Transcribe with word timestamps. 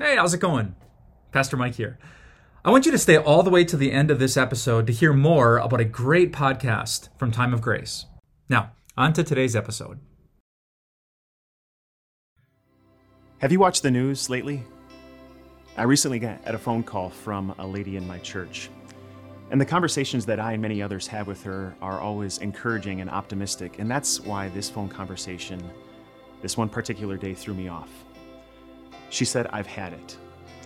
Hey, 0.00 0.16
how's 0.16 0.32
it 0.32 0.40
going? 0.40 0.76
Pastor 1.30 1.58
Mike 1.58 1.74
here. 1.74 1.98
I 2.64 2.70
want 2.70 2.86
you 2.86 2.92
to 2.92 2.96
stay 2.96 3.18
all 3.18 3.42
the 3.42 3.50
way 3.50 3.64
to 3.64 3.76
the 3.76 3.92
end 3.92 4.10
of 4.10 4.18
this 4.18 4.38
episode 4.38 4.86
to 4.86 4.94
hear 4.94 5.12
more 5.12 5.58
about 5.58 5.82
a 5.82 5.84
great 5.84 6.32
podcast 6.32 7.10
from 7.18 7.30
Time 7.30 7.52
of 7.52 7.60
Grace. 7.60 8.06
Now, 8.48 8.72
on 8.96 9.12
to 9.12 9.22
today's 9.22 9.54
episode. 9.54 10.00
Have 13.40 13.52
you 13.52 13.60
watched 13.60 13.82
the 13.82 13.90
news 13.90 14.30
lately? 14.30 14.64
I 15.76 15.82
recently 15.82 16.18
got 16.18 16.40
a 16.46 16.56
phone 16.56 16.82
call 16.82 17.10
from 17.10 17.54
a 17.58 17.66
lady 17.66 17.98
in 17.98 18.06
my 18.06 18.20
church. 18.20 18.70
And 19.50 19.60
the 19.60 19.66
conversations 19.66 20.24
that 20.24 20.40
I 20.40 20.52
and 20.52 20.62
many 20.62 20.80
others 20.80 21.06
have 21.08 21.26
with 21.26 21.42
her 21.42 21.76
are 21.82 22.00
always 22.00 22.38
encouraging 22.38 23.02
and 23.02 23.10
optimistic. 23.10 23.78
And 23.78 23.90
that's 23.90 24.18
why 24.18 24.48
this 24.48 24.70
phone 24.70 24.88
conversation, 24.88 25.62
this 26.40 26.56
one 26.56 26.70
particular 26.70 27.18
day, 27.18 27.34
threw 27.34 27.52
me 27.52 27.68
off. 27.68 27.90
She 29.10 29.24
said, 29.24 29.46
I've 29.48 29.66
had 29.66 29.92
it. 29.92 30.16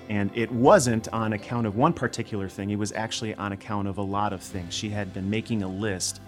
And 0.08 0.30
it 0.34 0.52
wasn't 0.52 1.08
on 1.12 1.32
account 1.32 1.66
of 1.66 1.76
one 1.76 1.92
particular 1.92 2.48
thing, 2.48 2.70
it 2.70 2.78
was 2.78 2.92
actually 2.92 3.34
on 3.34 3.52
account 3.52 3.88
of 3.88 3.98
a 3.98 4.02
lot 4.02 4.32
of 4.32 4.42
things. 4.42 4.72
She 4.72 4.90
had 4.90 5.12
been 5.12 5.28
making 5.28 5.62
a 5.62 5.68
list 5.68 6.20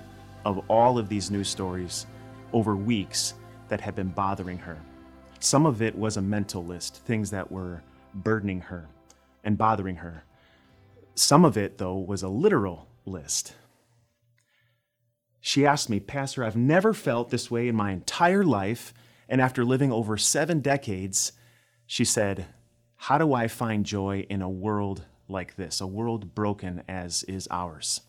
of 0.45 0.65
all 0.69 0.99
of 0.99 1.09
these 1.09 1.31
news 1.31 1.49
stories 1.49 2.07
over 2.53 2.75
weeks 2.75 3.35
that 3.69 3.81
had 3.81 3.95
been 3.95 4.09
bothering 4.09 4.59
her. 4.59 4.81
Some 5.41 5.67
of 5.67 5.83
it 5.83 5.97
was 5.97 6.17
a 6.17 6.23
mental 6.23 6.65
list, 6.65 7.03
things 7.05 7.31
that 7.31 7.53
were 7.53 7.83
burdening 8.15 8.61
her 8.63 8.89
and 9.45 9.59
bothering 9.59 9.97
her. 9.97 10.25
Some 11.15 11.45
of 11.45 11.57
it, 11.57 11.79
though, 11.79 11.97
was 11.97 12.23
a 12.23 12.29
literal 12.29 12.89
list. 13.05 13.55
She 15.41 15.67
asked 15.67 15.91
me, 15.91 16.01
Pastor, 16.01 16.45
I've 16.45 16.57
never 16.57 16.95
felt 16.95 17.31
this 17.31 17.51
way 17.51 17.69
in 17.69 17.77
my 17.77 17.93
entire 17.93 18.43
life. 18.43 18.95
And 19.29 19.41
after 19.41 19.65
living 19.65 19.93
over 19.93 20.17
seven 20.17 20.61
decades, 20.61 21.33
she 21.87 22.05
said, 22.05 22.47
How 22.97 23.19
do 23.19 23.33
I 23.33 23.49
find 23.49 23.87
joy 23.87 24.27
in 24.29 24.43
a 24.43 24.49
world 24.49 25.05
like 25.29 25.57
this, 25.57 25.81
a 25.81 25.87
world 25.87 26.35
broken 26.35 26.83
as 26.89 27.23
is 27.25 27.49
ours? 27.51 28.01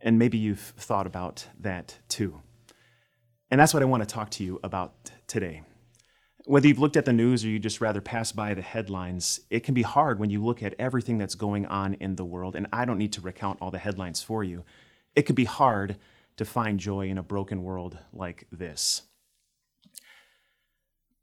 And 0.00 0.18
maybe 0.18 0.38
you've 0.38 0.60
thought 0.60 1.06
about 1.06 1.46
that 1.58 1.98
too. 2.08 2.40
And 3.50 3.60
that's 3.60 3.74
what 3.74 3.82
I 3.82 3.86
want 3.86 4.02
to 4.02 4.12
talk 4.12 4.30
to 4.32 4.44
you 4.44 4.60
about 4.62 5.10
today. 5.26 5.62
Whether 6.46 6.68
you've 6.68 6.78
looked 6.78 6.96
at 6.96 7.04
the 7.04 7.12
news 7.12 7.44
or 7.44 7.48
you 7.48 7.58
just 7.58 7.80
rather 7.80 8.00
pass 8.00 8.32
by 8.32 8.54
the 8.54 8.62
headlines, 8.62 9.40
it 9.50 9.60
can 9.60 9.74
be 9.74 9.82
hard 9.82 10.18
when 10.18 10.30
you 10.30 10.42
look 10.42 10.62
at 10.62 10.74
everything 10.78 11.18
that's 11.18 11.34
going 11.34 11.66
on 11.66 11.94
in 11.94 12.16
the 12.16 12.24
world. 12.24 12.56
And 12.56 12.66
I 12.72 12.84
don't 12.84 12.98
need 12.98 13.12
to 13.14 13.20
recount 13.20 13.58
all 13.60 13.70
the 13.70 13.78
headlines 13.78 14.22
for 14.22 14.42
you. 14.42 14.64
It 15.14 15.22
can 15.22 15.34
be 15.34 15.44
hard 15.44 15.96
to 16.36 16.44
find 16.44 16.80
joy 16.80 17.08
in 17.08 17.18
a 17.18 17.22
broken 17.22 17.62
world 17.62 17.98
like 18.12 18.46
this. 18.50 19.02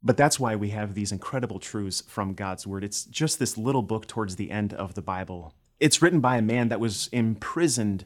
But 0.02 0.16
that's 0.16 0.38
why 0.38 0.54
we 0.54 0.70
have 0.70 0.94
these 0.94 1.12
incredible 1.12 1.58
truths 1.58 2.02
from 2.02 2.34
God's 2.34 2.66
Word. 2.66 2.84
It's 2.84 3.04
just 3.04 3.38
this 3.38 3.58
little 3.58 3.82
book 3.82 4.06
towards 4.06 4.36
the 4.36 4.50
end 4.50 4.72
of 4.72 4.94
the 4.94 5.02
Bible. 5.02 5.54
It's 5.80 6.00
written 6.00 6.20
by 6.20 6.36
a 6.36 6.42
man 6.42 6.68
that 6.68 6.80
was 6.80 7.08
imprisoned 7.12 8.04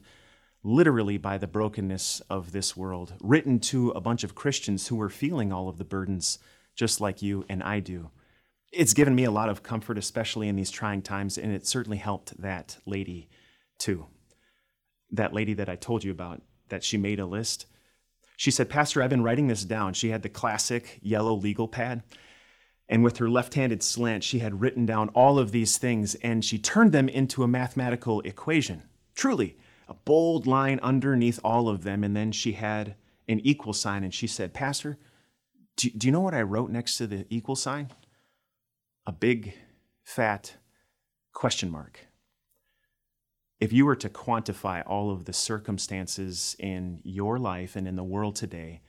literally 0.63 1.17
by 1.17 1.37
the 1.37 1.47
brokenness 1.47 2.21
of 2.29 2.51
this 2.51 2.75
world, 2.75 3.13
written 3.21 3.59
to 3.59 3.89
a 3.91 4.01
bunch 4.01 4.23
of 4.23 4.35
Christians 4.35 4.87
who 4.87 4.95
were 4.95 5.09
feeling 5.09 5.51
all 5.51 5.67
of 5.67 5.77
the 5.77 5.83
burdens 5.83 6.39
just 6.75 7.01
like 7.01 7.21
you 7.21 7.45
and 7.49 7.61
I 7.61 7.79
do. 7.79 8.09
It's 8.71 8.93
given 8.93 9.13
me 9.13 9.25
a 9.25 9.31
lot 9.31 9.49
of 9.49 9.61
comfort, 9.61 9.97
especially 9.97 10.47
in 10.47 10.55
these 10.55 10.71
trying 10.71 11.03
times, 11.03 11.37
and 11.37 11.53
it 11.53 11.67
certainly 11.67 11.97
helped 11.97 12.41
that 12.41 12.77
lady 12.85 13.29
too. 13.77 14.07
That 15.11 15.33
lady 15.33 15.53
that 15.53 15.69
I 15.69 15.75
told 15.75 16.03
you 16.03 16.11
about, 16.11 16.41
that 16.69 16.83
she 16.83 16.97
made 16.97 17.19
a 17.19 17.25
list. 17.25 17.67
She 18.37 18.51
said, 18.51 18.69
Pastor, 18.69 19.01
I've 19.01 19.09
been 19.09 19.23
writing 19.23 19.47
this 19.47 19.63
down. 19.63 19.93
She 19.93 20.09
had 20.09 20.23
the 20.23 20.29
classic 20.29 20.99
yellow 21.01 21.33
legal 21.33 21.67
pad. 21.67 22.03
And 22.89 23.03
with 23.03 23.17
her 23.17 23.29
left 23.29 23.53
handed 23.53 23.81
slant, 23.81 24.23
she 24.23 24.39
had 24.39 24.61
written 24.61 24.85
down 24.85 25.09
all 25.09 25.39
of 25.39 25.51
these 25.51 25.77
things 25.77 26.15
and 26.15 26.43
she 26.43 26.57
turned 26.57 26.91
them 26.91 27.07
into 27.09 27.43
a 27.43 27.47
mathematical 27.47 28.21
equation. 28.21 28.83
Truly, 29.15 29.57
a 29.87 29.93
bold 29.93 30.45
line 30.47 30.79
underneath 30.81 31.39
all 31.43 31.69
of 31.69 31.83
them. 31.83 32.03
And 32.03 32.15
then 32.15 32.31
she 32.31 32.53
had 32.53 32.95
an 33.27 33.39
equal 33.41 33.73
sign 33.73 34.03
and 34.03 34.13
she 34.13 34.27
said, 34.27 34.53
Pastor, 34.53 34.97
do, 35.75 35.89
do 35.91 36.07
you 36.07 36.11
know 36.11 36.21
what 36.21 36.33
I 36.33 36.41
wrote 36.41 36.69
next 36.69 36.97
to 36.97 37.07
the 37.07 37.25
equal 37.29 37.55
sign? 37.55 37.89
A 39.05 39.11
big, 39.11 39.53
fat 40.03 40.55
question 41.31 41.71
mark. 41.71 42.07
If 43.63 43.71
you 43.71 43.85
were 43.85 43.95
to 43.95 44.09
quantify 44.09 44.83
all 44.85 45.09
of 45.09 45.23
the 45.23 45.31
circumstances 45.31 46.53
in 46.59 46.99
your 47.05 47.39
life 47.39 47.77
and 47.77 47.87
in 47.87 47.95
the 47.95 48.03
world 48.03 48.35
today, 48.35 48.81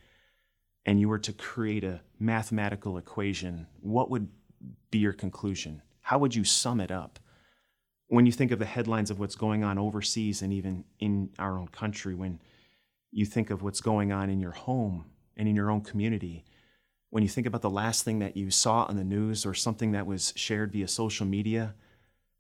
and 0.85 0.99
you 0.99 1.09
were 1.09 1.21
to 1.21 1.33
create 1.33 1.85
a 1.85 2.01
mathematical 2.19 2.99
equation, 2.99 3.69
what 3.83 4.11
would 4.11 4.27
be 4.91 4.99
your 4.99 5.13
conclusion? 5.13 5.81
How 6.01 6.19
would 6.19 6.35
you 6.35 6.43
sum 6.43 6.81
it 6.81 6.91
up? 6.91 7.21
When 8.09 8.27
you 8.27 8.33
think 8.33 8.51
of 8.51 8.59
the 8.59 8.65
headlines 8.65 9.13
of 9.13 9.21
what's 9.21 9.37
going 9.37 9.63
on 9.63 9.79
overseas 9.79 10.43
and 10.43 10.53
even 10.53 10.83
in 10.99 11.31
our 11.39 11.57
own 11.57 11.69
country, 11.69 12.17
when 12.17 12.41
you 13.13 13.27
think 13.27 13.51
of 13.51 13.63
what's 13.63 13.81
going 13.81 14.11
on 14.11 14.29
in 14.29 14.41
your 14.41 14.51
home 14.51 15.05
and 15.37 15.47
in 15.47 15.55
your 15.55 15.71
own 15.71 15.83
community, 15.83 16.45
when 17.11 17.23
you 17.23 17.29
think 17.29 17.47
about 17.47 17.63
the 17.63 17.71
last 17.71 18.05
thing 18.05 18.19
that 18.19 18.37
you 18.37 18.51
saw 18.51 18.87
on 18.87 18.97
the 18.97 19.05
news 19.05 19.47
or 19.47 19.55
something 19.55 19.93
that 19.93 20.05
was 20.05 20.33
shared 20.35 20.73
via 20.73 20.89
social 20.89 21.27
media, 21.27 21.77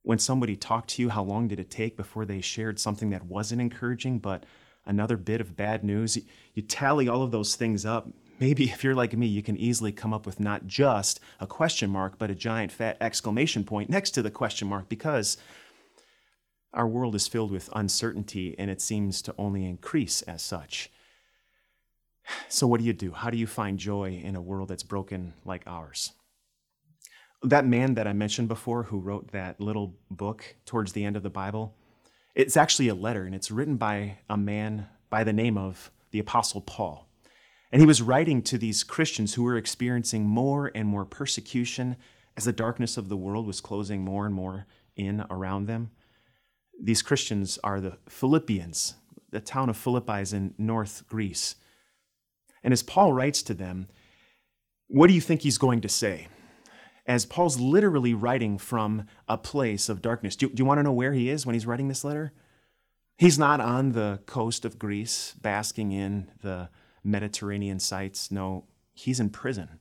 when 0.04 0.18
somebody 0.18 0.54
talked 0.54 0.90
to 0.90 1.02
you, 1.02 1.08
how 1.08 1.24
long 1.24 1.48
did 1.48 1.58
it 1.58 1.70
take 1.70 1.96
before 1.96 2.26
they 2.26 2.40
shared 2.42 2.78
something 2.78 3.10
that 3.10 3.24
wasn't 3.24 3.60
encouraging, 3.60 4.18
but 4.18 4.44
another 4.84 5.16
bit 5.16 5.40
of 5.40 5.56
bad 5.56 5.82
news? 5.82 6.18
You 6.52 6.62
tally 6.62 7.08
all 7.08 7.22
of 7.22 7.30
those 7.30 7.56
things 7.56 7.86
up. 7.86 8.06
Maybe 8.38 8.64
if 8.64 8.84
you're 8.84 8.94
like 8.94 9.16
me, 9.16 9.26
you 9.26 9.42
can 9.42 9.56
easily 9.56 9.92
come 9.92 10.12
up 10.12 10.26
with 10.26 10.38
not 10.38 10.66
just 10.66 11.20
a 11.40 11.46
question 11.46 11.88
mark, 11.88 12.18
but 12.18 12.30
a 12.30 12.34
giant 12.34 12.70
fat 12.70 12.98
exclamation 13.00 13.64
point 13.64 13.88
next 13.88 14.10
to 14.12 14.22
the 14.22 14.30
question 14.30 14.68
mark 14.68 14.90
because 14.90 15.38
our 16.74 16.86
world 16.86 17.14
is 17.14 17.26
filled 17.26 17.50
with 17.50 17.70
uncertainty 17.72 18.54
and 18.58 18.70
it 18.70 18.82
seems 18.82 19.22
to 19.22 19.34
only 19.38 19.64
increase 19.64 20.20
as 20.22 20.42
such. 20.42 20.90
So, 22.48 22.66
what 22.66 22.80
do 22.80 22.86
you 22.86 22.92
do? 22.92 23.12
How 23.12 23.30
do 23.30 23.38
you 23.38 23.46
find 23.46 23.78
joy 23.78 24.20
in 24.22 24.36
a 24.36 24.42
world 24.42 24.68
that's 24.68 24.82
broken 24.82 25.32
like 25.44 25.62
ours? 25.66 26.12
That 27.44 27.66
man 27.66 27.94
that 27.94 28.06
I 28.06 28.14
mentioned 28.14 28.48
before 28.48 28.84
who 28.84 28.98
wrote 28.98 29.32
that 29.32 29.60
little 29.60 29.94
book 30.10 30.56
towards 30.64 30.92
the 30.92 31.04
end 31.04 31.14
of 31.14 31.22
the 31.22 31.28
Bible, 31.30 31.76
it's 32.34 32.56
actually 32.56 32.88
a 32.88 32.94
letter 32.94 33.24
and 33.24 33.34
it's 33.34 33.50
written 33.50 33.76
by 33.76 34.18
a 34.30 34.36
man 34.38 34.88
by 35.10 35.24
the 35.24 35.32
name 35.32 35.58
of 35.58 35.90
the 36.10 36.18
Apostle 36.18 36.62
Paul. 36.62 37.06
And 37.70 37.82
he 37.82 37.86
was 37.86 38.00
writing 38.00 38.40
to 38.42 38.56
these 38.56 38.82
Christians 38.82 39.34
who 39.34 39.42
were 39.42 39.58
experiencing 39.58 40.24
more 40.24 40.70
and 40.74 40.88
more 40.88 41.04
persecution 41.04 41.96
as 42.34 42.46
the 42.46 42.52
darkness 42.52 42.96
of 42.96 43.10
the 43.10 43.16
world 43.16 43.46
was 43.46 43.60
closing 43.60 44.02
more 44.02 44.24
and 44.24 44.34
more 44.34 44.66
in 44.96 45.24
around 45.28 45.66
them. 45.66 45.90
These 46.82 47.02
Christians 47.02 47.58
are 47.62 47.80
the 47.80 47.98
Philippians. 48.08 48.94
The 49.30 49.40
town 49.40 49.68
of 49.68 49.76
Philippi 49.76 50.20
is 50.20 50.32
in 50.32 50.54
North 50.56 51.04
Greece. 51.08 51.56
And 52.62 52.72
as 52.72 52.82
Paul 52.82 53.12
writes 53.12 53.42
to 53.42 53.54
them, 53.54 53.88
what 54.88 55.08
do 55.08 55.12
you 55.12 55.20
think 55.20 55.42
he's 55.42 55.58
going 55.58 55.82
to 55.82 55.88
say? 55.88 56.28
As 57.06 57.26
Paul's 57.26 57.60
literally 57.60 58.14
writing 58.14 58.56
from 58.56 59.06
a 59.28 59.36
place 59.36 59.88
of 59.88 60.00
darkness. 60.00 60.36
Do, 60.36 60.48
do 60.48 60.60
you 60.60 60.64
want 60.64 60.78
to 60.78 60.82
know 60.82 60.92
where 60.92 61.12
he 61.12 61.28
is 61.28 61.44
when 61.44 61.54
he's 61.54 61.66
writing 61.66 61.88
this 61.88 62.04
letter? 62.04 62.32
He's 63.18 63.38
not 63.38 63.60
on 63.60 63.92
the 63.92 64.20
coast 64.26 64.64
of 64.64 64.78
Greece 64.78 65.34
basking 65.40 65.92
in 65.92 66.30
the 66.42 66.70
Mediterranean 67.04 67.78
sights. 67.78 68.30
No, 68.30 68.64
he's 68.94 69.20
in 69.20 69.30
prison. 69.30 69.80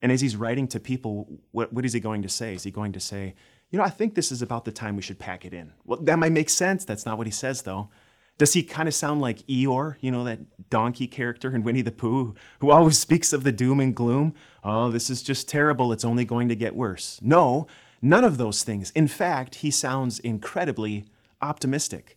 And 0.00 0.12
as 0.12 0.20
he's 0.20 0.36
writing 0.36 0.68
to 0.68 0.80
people, 0.80 1.40
what, 1.50 1.72
what 1.72 1.84
is 1.84 1.92
he 1.92 2.00
going 2.00 2.22
to 2.22 2.28
say? 2.28 2.54
Is 2.54 2.62
he 2.62 2.70
going 2.70 2.92
to 2.92 3.00
say, 3.00 3.34
you 3.70 3.78
know, 3.78 3.84
I 3.84 3.90
think 3.90 4.14
this 4.14 4.30
is 4.30 4.40
about 4.40 4.64
the 4.64 4.72
time 4.72 4.94
we 4.94 5.02
should 5.02 5.18
pack 5.18 5.44
it 5.44 5.52
in? 5.52 5.72
Well, 5.84 5.98
that 6.02 6.18
might 6.18 6.32
make 6.32 6.48
sense. 6.48 6.84
That's 6.84 7.04
not 7.04 7.18
what 7.18 7.26
he 7.26 7.32
says, 7.32 7.62
though. 7.62 7.90
Does 8.38 8.52
he 8.52 8.62
kind 8.62 8.88
of 8.88 8.94
sound 8.94 9.20
like 9.20 9.46
Eeyore, 9.48 9.96
you 10.00 10.12
know, 10.12 10.22
that 10.24 10.70
donkey 10.70 11.08
character 11.08 11.54
in 11.54 11.64
Winnie 11.64 11.82
the 11.82 11.90
Pooh, 11.90 12.34
who 12.60 12.70
always 12.70 12.96
speaks 13.06 13.32
of 13.32 13.42
the 13.42 13.52
doom 13.52 13.80
and 13.80 13.94
gloom? 13.94 14.34
Oh, 14.62 14.90
this 14.90 15.10
is 15.10 15.22
just 15.22 15.48
terrible. 15.48 15.92
It's 15.92 16.04
only 16.04 16.24
going 16.24 16.48
to 16.48 16.56
get 16.56 16.76
worse. 16.76 17.18
No, 17.20 17.66
none 18.00 18.24
of 18.24 18.38
those 18.38 18.62
things. 18.62 18.90
In 18.92 19.08
fact, 19.08 19.56
he 19.56 19.72
sounds 19.72 20.20
incredibly 20.20 21.06
optimistic. 21.42 22.16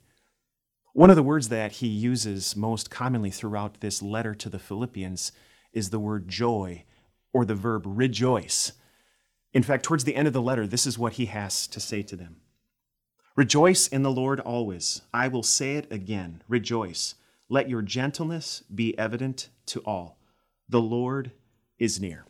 One 0.94 1.10
of 1.10 1.16
the 1.16 1.24
words 1.24 1.50
that 1.50 1.74
he 1.74 1.88
uses 1.88 2.56
most 2.56 2.92
commonly 2.92 3.32
throughout 3.32 3.80
this 3.80 4.02
letter 4.02 4.36
to 4.36 4.50
the 4.50 4.60
Philippians 4.60 5.32
is 5.74 5.90
the 5.90 6.00
word 6.00 6.28
joy 6.28 6.84
or 7.34 7.46
the 7.46 7.56
verb 7.56 7.84
rejoice. 7.86 8.74
In 9.54 9.64
fact, 9.64 9.84
towards 9.84 10.04
the 10.04 10.16
end 10.16 10.28
of 10.28 10.34
the 10.34 10.42
letter, 10.42 10.68
this 10.68 10.86
is 10.86 11.00
what 11.00 11.14
he 11.14 11.28
has 11.28 11.66
to 11.68 11.80
say 11.80 12.02
to 12.04 12.16
them. 12.16 12.38
Rejoice 13.36 13.88
in 13.88 14.04
the 14.04 14.12
Lord 14.12 14.40
always. 14.40 15.02
I 15.14 15.28
will 15.28 15.44
say 15.44 15.76
it 15.76 15.92
again. 15.92 16.44
Rejoice. 16.48 17.16
Let 17.50 17.70
your 17.70 17.82
gentleness 17.82 18.64
be 18.74 18.98
evident 18.98 19.50
to 19.68 19.80
all. 19.82 20.18
The 20.68 20.82
Lord 20.82 21.32
is 21.80 22.00
near. 22.00 22.26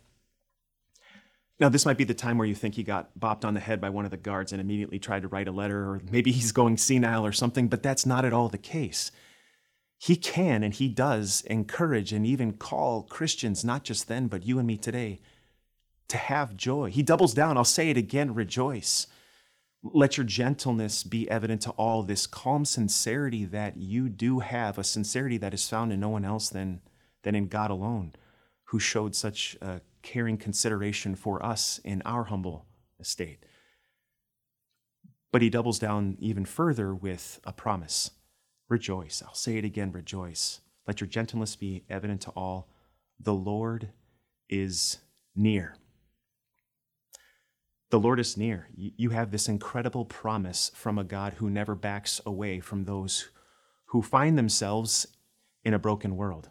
Now, 1.60 1.68
this 1.68 1.86
might 1.86 1.98
be 1.98 2.04
the 2.04 2.14
time 2.14 2.38
where 2.38 2.46
you 2.46 2.56
think 2.56 2.74
he 2.74 2.82
got 2.82 3.16
bopped 3.18 3.44
on 3.44 3.54
the 3.54 3.60
head 3.60 3.80
by 3.80 3.90
one 3.90 4.04
of 4.04 4.10
the 4.10 4.16
guards 4.16 4.52
and 4.52 4.60
immediately 4.60 4.98
tried 4.98 5.22
to 5.22 5.28
write 5.28 5.46
a 5.46 5.52
letter, 5.52 5.90
or 5.90 6.00
maybe 6.10 6.32
he's 6.32 6.50
going 6.50 6.76
senile 6.76 7.24
or 7.24 7.30
something, 7.30 7.68
but 7.68 7.82
that's 7.82 8.04
not 8.04 8.24
at 8.24 8.32
all 8.32 8.48
the 8.48 8.58
case. 8.58 9.12
He 9.98 10.16
can 10.16 10.64
and 10.64 10.74
he 10.74 10.88
does 10.88 11.42
encourage 11.42 12.12
and 12.12 12.26
even 12.26 12.54
call 12.54 13.02
Christians, 13.02 13.64
not 13.64 13.84
just 13.84 14.08
then, 14.08 14.26
but 14.26 14.44
you 14.44 14.58
and 14.58 14.66
me 14.66 14.76
today, 14.76 15.20
to 16.08 16.16
have 16.16 16.56
joy. 16.56 16.90
He 16.90 17.04
doubles 17.04 17.34
down. 17.34 17.56
I'll 17.56 17.64
say 17.64 17.90
it 17.90 17.96
again 17.96 18.34
rejoice. 18.34 19.06
Let 19.82 20.16
your 20.16 20.26
gentleness 20.26 21.02
be 21.02 21.28
evident 21.28 21.62
to 21.62 21.70
all, 21.72 22.02
this 22.02 22.26
calm 22.26 22.64
sincerity 22.64 23.44
that 23.46 23.76
you 23.76 24.08
do 24.08 24.38
have, 24.38 24.78
a 24.78 24.84
sincerity 24.84 25.38
that 25.38 25.54
is 25.54 25.68
found 25.68 25.92
in 25.92 25.98
no 25.98 26.08
one 26.08 26.24
else 26.24 26.48
than, 26.48 26.80
than 27.24 27.34
in 27.34 27.48
God 27.48 27.70
alone, 27.70 28.12
who 28.64 28.78
showed 28.78 29.16
such 29.16 29.56
a 29.60 29.80
caring 30.02 30.36
consideration 30.36 31.16
for 31.16 31.44
us 31.44 31.80
in 31.84 32.00
our 32.04 32.24
humble 32.24 32.66
estate. 33.00 33.44
But 35.32 35.42
he 35.42 35.50
doubles 35.50 35.78
down 35.78 36.16
even 36.20 36.44
further 36.44 36.94
with 36.94 37.40
a 37.44 37.52
promise 37.52 38.10
rejoice. 38.68 39.22
I'll 39.26 39.34
say 39.34 39.58
it 39.58 39.64
again 39.64 39.92
rejoice. 39.92 40.60
Let 40.86 41.00
your 41.00 41.08
gentleness 41.08 41.56
be 41.56 41.84
evident 41.90 42.22
to 42.22 42.30
all. 42.30 42.68
The 43.20 43.34
Lord 43.34 43.90
is 44.48 44.98
near. 45.34 45.76
The 47.92 48.00
Lord 48.00 48.18
is 48.20 48.38
near. 48.38 48.68
You 48.74 49.10
have 49.10 49.30
this 49.30 49.48
incredible 49.48 50.06
promise 50.06 50.70
from 50.74 50.98
a 50.98 51.04
God 51.04 51.34
who 51.34 51.50
never 51.50 51.74
backs 51.74 52.22
away 52.24 52.58
from 52.58 52.84
those 52.84 53.28
who 53.88 54.00
find 54.00 54.38
themselves 54.38 55.06
in 55.62 55.74
a 55.74 55.78
broken 55.78 56.16
world. 56.16 56.48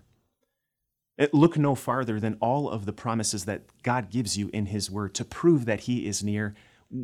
Eh, 1.18 1.30
look 1.34 1.58
no 1.58 1.74
farther 1.74 2.20
than 2.20 2.38
all 2.42 2.70
of 2.70 2.86
the 2.86 2.94
promises 2.94 3.46
that 3.46 3.64
God 3.82 4.12
gives 4.12 4.38
you 4.38 4.52
in 4.54 4.68
His 4.68 4.92
Word 4.92 5.16
to 5.16 5.26
prove 5.26 5.66
that 5.66 5.80
He 5.80 6.06
is 6.06 6.24
near, 6.24 6.54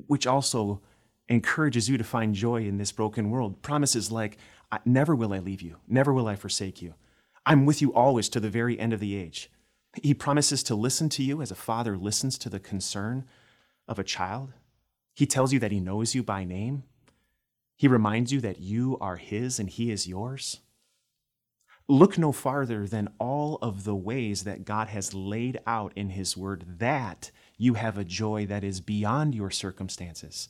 which 0.05 0.27
also 0.27 0.81
encourages 1.27 1.89
you 1.89 1.97
to 1.97 2.03
find 2.03 2.35
joy 2.35 2.61
in 2.61 2.77
this 2.77 2.91
broken 2.91 3.31
world. 3.31 3.63
Promises 3.63 4.11
like, 4.11 4.37
Never 4.85 5.15
will 5.15 5.33
I 5.33 5.39
leave 5.39 5.63
you, 5.63 5.77
never 5.87 6.13
will 6.13 6.27
I 6.27 6.35
forsake 6.35 6.79
you. 6.79 6.93
I'm 7.47 7.65
with 7.65 7.81
you 7.81 7.91
always 7.91 8.29
to 8.29 8.39
the 8.39 8.51
very 8.51 8.79
end 8.79 8.93
of 8.93 8.99
the 8.99 9.15
age. 9.15 9.49
He 10.03 10.13
promises 10.13 10.61
to 10.61 10.75
listen 10.75 11.09
to 11.09 11.23
you 11.23 11.41
as 11.41 11.49
a 11.49 11.55
father 11.55 11.97
listens 11.97 12.37
to 12.37 12.49
the 12.49 12.59
concern 12.59 13.25
of 13.87 13.99
a 13.99 14.03
child. 14.03 14.53
He 15.15 15.25
tells 15.25 15.53
you 15.53 15.59
that 15.59 15.71
he 15.71 15.79
knows 15.79 16.13
you 16.13 16.23
by 16.23 16.43
name. 16.43 16.83
He 17.75 17.87
reminds 17.87 18.31
you 18.31 18.41
that 18.41 18.59
you 18.59 18.97
are 18.99 19.17
his 19.17 19.59
and 19.59 19.69
he 19.69 19.91
is 19.91 20.07
yours. 20.07 20.59
Look 21.87 22.17
no 22.17 22.31
farther 22.31 22.85
than 22.85 23.09
all 23.17 23.57
of 23.61 23.85
the 23.85 23.95
ways 23.95 24.43
that 24.43 24.65
God 24.65 24.89
has 24.89 25.13
laid 25.13 25.59
out 25.65 25.93
in 25.95 26.09
his 26.09 26.35
word 26.35 26.65
that 26.79 27.31
you 27.57 27.75
have 27.75 27.97
a 27.97 28.03
joy 28.03 28.45
that 28.47 28.63
is 28.63 28.81
beyond 28.81 29.33
your 29.33 29.49
circumstances. 29.49 30.49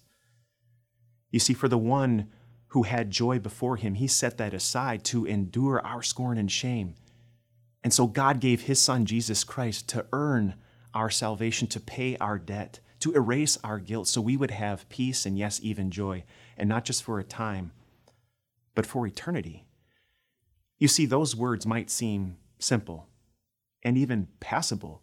You 1.30 1.40
see, 1.40 1.54
for 1.54 1.68
the 1.68 1.78
one 1.78 2.30
who 2.70 2.84
had 2.84 3.12
joy 3.12 3.40
before 3.40 3.78
him, 3.78 3.96
he 3.96 4.08
set 4.08 4.38
that 4.38 4.54
aside 4.54 5.04
to 5.06 5.26
endure 5.26 5.86
our 5.86 6.02
scorn 6.02 6.38
and 6.38 6.52
shame. 6.52 6.96
And 7.84 7.94
so 7.94 8.08
God 8.08 8.40
gave 8.40 8.64
his 8.64 8.82
son, 8.82 9.06
Jesus 9.06 9.44
Christ, 9.44 9.88
to 9.90 10.06
earn 10.12 10.56
our 10.94 11.10
salvation, 11.10 11.68
to 11.68 11.80
pay 11.80 12.18
our 12.18 12.40
debt 12.40 12.80
to 13.00 13.14
erase 13.14 13.58
our 13.64 13.80
guilt 13.80 14.08
so 14.08 14.22
we 14.22 14.38
would 14.38 14.52
have 14.52 14.90
peace 14.90 15.26
and, 15.26 15.38
yes, 15.38 15.60
even 15.62 15.92
joy, 15.92 16.24
and 16.58 16.68
not 16.68 16.86
just 16.86 17.04
for 17.04 17.20
a 17.20 17.24
time, 17.24 17.72
but 18.76 18.86
for 18.86 19.06
eternity. 19.06 19.66
You 20.80 20.88
see, 20.88 21.06
those 21.06 21.36
words 21.36 21.66
might 21.66 21.90
seem 21.90 22.38
simple 22.60 23.08
and 23.84 23.98
even 23.98 24.28
passable, 24.40 25.02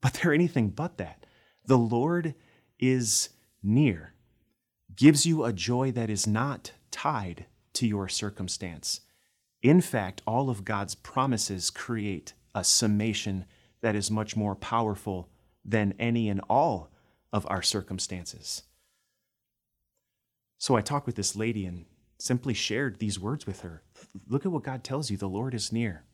but 0.00 0.14
they're 0.14 0.34
anything 0.34 0.68
but 0.68 0.98
that. 0.98 1.26
The 1.66 1.78
Lord 1.78 2.34
is 2.78 3.30
near, 3.62 4.14
gives 4.94 5.24
you 5.24 5.44
a 5.44 5.52
joy 5.52 5.90
that 5.92 6.10
is 6.10 6.26
not 6.26 6.72
tied 6.90 7.46
to 7.74 7.86
your 7.86 8.08
circumstance. 8.08 9.00
In 9.62 9.80
fact, 9.80 10.20
all 10.26 10.50
of 10.50 10.64
God's 10.64 10.94
promises 10.94 11.70
create 11.70 12.34
a 12.54 12.62
summation 12.62 13.46
that 13.80 13.96
is 13.96 14.10
much 14.10 14.36
more 14.36 14.54
powerful 14.54 15.28
than 15.64 15.94
any 15.98 16.28
and 16.28 16.40
all 16.48 16.90
of 17.34 17.44
our 17.50 17.62
circumstances. 17.62 18.62
So 20.56 20.76
I 20.76 20.80
talked 20.80 21.04
with 21.04 21.16
this 21.16 21.34
lady 21.34 21.66
and 21.66 21.84
simply 22.16 22.54
shared 22.54 23.00
these 23.00 23.18
words 23.18 23.44
with 23.44 23.62
her. 23.62 23.82
Look 24.28 24.46
at 24.46 24.52
what 24.52 24.62
God 24.62 24.84
tells 24.84 25.10
you 25.10 25.16
the 25.16 25.28
Lord 25.28 25.52
is 25.52 25.72
near. 25.72 26.04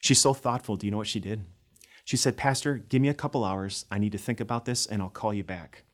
She's 0.00 0.20
so 0.20 0.34
thoughtful. 0.34 0.74
Do 0.74 0.84
you 0.84 0.90
know 0.90 0.98
what 0.98 1.06
she 1.06 1.20
did? 1.20 1.44
She 2.04 2.16
said, 2.16 2.36
Pastor, 2.36 2.78
give 2.88 3.00
me 3.00 3.08
a 3.08 3.14
couple 3.14 3.44
hours. 3.44 3.86
I 3.88 3.98
need 3.98 4.10
to 4.12 4.18
think 4.18 4.40
about 4.40 4.64
this 4.64 4.84
and 4.84 5.00
I'll 5.00 5.10
call 5.10 5.32
you 5.32 5.44
back. 5.44 5.84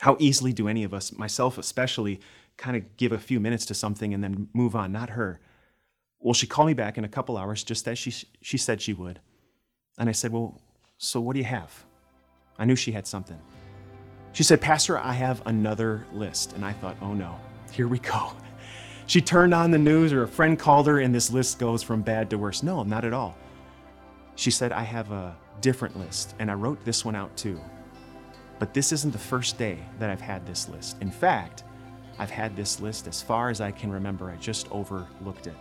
How 0.00 0.16
easily 0.18 0.52
do 0.52 0.66
any 0.66 0.82
of 0.82 0.92
us, 0.92 1.12
myself 1.12 1.56
especially, 1.56 2.20
kind 2.56 2.76
of 2.76 2.96
give 2.96 3.12
a 3.12 3.18
few 3.18 3.38
minutes 3.38 3.64
to 3.66 3.74
something 3.74 4.12
and 4.12 4.24
then 4.24 4.48
move 4.52 4.74
on? 4.74 4.90
Not 4.90 5.10
her. 5.10 5.40
Well, 6.18 6.34
she 6.34 6.48
called 6.48 6.66
me 6.66 6.74
back 6.74 6.98
in 6.98 7.04
a 7.04 7.08
couple 7.08 7.36
hours, 7.36 7.62
just 7.62 7.86
as 7.86 7.96
she, 7.96 8.12
she 8.40 8.58
said 8.58 8.82
she 8.82 8.92
would. 8.92 9.20
And 9.98 10.08
I 10.08 10.12
said, 10.12 10.32
Well, 10.32 10.60
so 10.98 11.20
what 11.20 11.34
do 11.34 11.38
you 11.38 11.46
have? 11.46 11.84
I 12.58 12.64
knew 12.64 12.76
she 12.76 12.92
had 12.92 13.06
something. 13.06 13.38
She 14.32 14.42
said, 14.42 14.60
Pastor, 14.60 14.98
I 14.98 15.12
have 15.12 15.42
another 15.46 16.06
list. 16.12 16.54
And 16.54 16.64
I 16.64 16.72
thought, 16.72 16.96
oh 17.02 17.14
no, 17.14 17.36
here 17.70 17.88
we 17.88 17.98
go. 17.98 18.32
She 19.06 19.20
turned 19.20 19.52
on 19.52 19.72
the 19.72 19.78
news, 19.78 20.12
or 20.12 20.22
a 20.22 20.28
friend 20.28 20.56
called 20.56 20.86
her, 20.86 21.00
and 21.00 21.12
this 21.12 21.30
list 21.30 21.58
goes 21.58 21.82
from 21.82 22.02
bad 22.02 22.30
to 22.30 22.38
worse. 22.38 22.62
No, 22.62 22.84
not 22.84 23.04
at 23.04 23.12
all. 23.12 23.36
She 24.36 24.50
said, 24.50 24.72
I 24.72 24.84
have 24.84 25.10
a 25.10 25.36
different 25.60 25.98
list, 25.98 26.34
and 26.38 26.50
I 26.50 26.54
wrote 26.54 26.82
this 26.84 27.04
one 27.04 27.16
out 27.16 27.36
too. 27.36 27.60
But 28.58 28.72
this 28.72 28.92
isn't 28.92 29.12
the 29.12 29.18
first 29.18 29.58
day 29.58 29.80
that 29.98 30.08
I've 30.08 30.20
had 30.20 30.46
this 30.46 30.68
list. 30.68 30.96
In 31.02 31.10
fact, 31.10 31.64
I've 32.18 32.30
had 32.30 32.54
this 32.56 32.80
list 32.80 33.08
as 33.08 33.20
far 33.20 33.50
as 33.50 33.60
I 33.60 33.72
can 33.72 33.90
remember. 33.90 34.30
I 34.30 34.36
just 34.36 34.70
overlooked 34.70 35.48
it. 35.48 35.56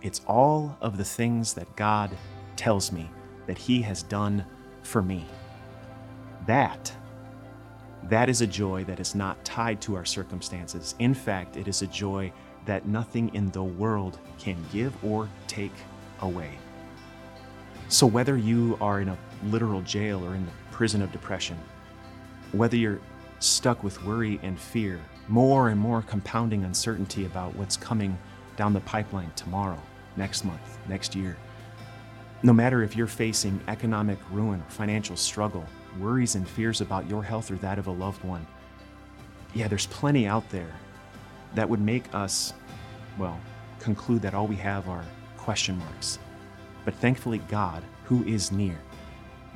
It's 0.00 0.22
all 0.26 0.76
of 0.80 0.96
the 0.96 1.04
things 1.04 1.54
that 1.54 1.76
God 1.76 2.10
tells 2.56 2.90
me 2.90 3.10
that 3.46 3.58
He 3.58 3.82
has 3.82 4.02
done 4.02 4.44
for 4.82 5.02
me. 5.02 5.26
That, 6.46 6.92
that 8.04 8.28
is 8.28 8.40
a 8.40 8.46
joy 8.46 8.84
that 8.84 9.00
is 9.00 9.14
not 9.14 9.44
tied 9.44 9.80
to 9.82 9.94
our 9.94 10.04
circumstances. 10.04 10.94
In 10.98 11.14
fact, 11.14 11.56
it 11.56 11.68
is 11.68 11.82
a 11.82 11.86
joy 11.86 12.32
that 12.66 12.86
nothing 12.86 13.32
in 13.34 13.50
the 13.50 13.62
world 13.62 14.18
can 14.38 14.56
give 14.72 14.92
or 15.04 15.28
take 15.46 15.72
away. 16.20 16.50
So, 17.88 18.06
whether 18.06 18.36
you 18.36 18.78
are 18.80 19.00
in 19.00 19.08
a 19.08 19.18
literal 19.44 19.82
jail 19.82 20.24
or 20.24 20.34
in 20.34 20.46
the 20.46 20.52
prison 20.70 21.02
of 21.02 21.12
depression, 21.12 21.58
whether 22.52 22.76
you're 22.76 23.00
stuck 23.38 23.82
with 23.82 24.02
worry 24.04 24.40
and 24.42 24.58
fear, 24.58 25.00
more 25.28 25.68
and 25.68 25.78
more 25.78 26.02
compounding 26.02 26.64
uncertainty 26.64 27.26
about 27.26 27.54
what's 27.56 27.76
coming 27.76 28.18
down 28.56 28.72
the 28.72 28.80
pipeline 28.80 29.30
tomorrow, 29.36 29.78
next 30.16 30.44
month, 30.44 30.78
next 30.88 31.14
year, 31.14 31.36
no 32.42 32.52
matter 32.52 32.82
if 32.82 32.96
you're 32.96 33.06
facing 33.06 33.60
economic 33.68 34.18
ruin 34.30 34.60
or 34.60 34.70
financial 34.70 35.16
struggle, 35.16 35.64
worries 35.98 36.34
and 36.34 36.48
fears 36.48 36.80
about 36.80 37.08
your 37.08 37.22
health 37.22 37.50
or 37.50 37.56
that 37.56 37.78
of 37.78 37.86
a 37.86 37.90
loved 37.90 38.24
one, 38.24 38.46
yeah, 39.54 39.68
there's 39.68 39.86
plenty 39.86 40.26
out 40.26 40.48
there 40.50 40.74
that 41.54 41.68
would 41.68 41.80
make 41.80 42.12
us, 42.14 42.54
well, 43.18 43.38
conclude 43.78 44.22
that 44.22 44.34
all 44.34 44.46
we 44.46 44.56
have 44.56 44.88
are 44.88 45.04
question 45.36 45.78
marks. 45.78 46.18
But 46.84 46.94
thankfully, 46.94 47.38
God, 47.48 47.82
who 48.04 48.24
is 48.24 48.50
near, 48.50 48.78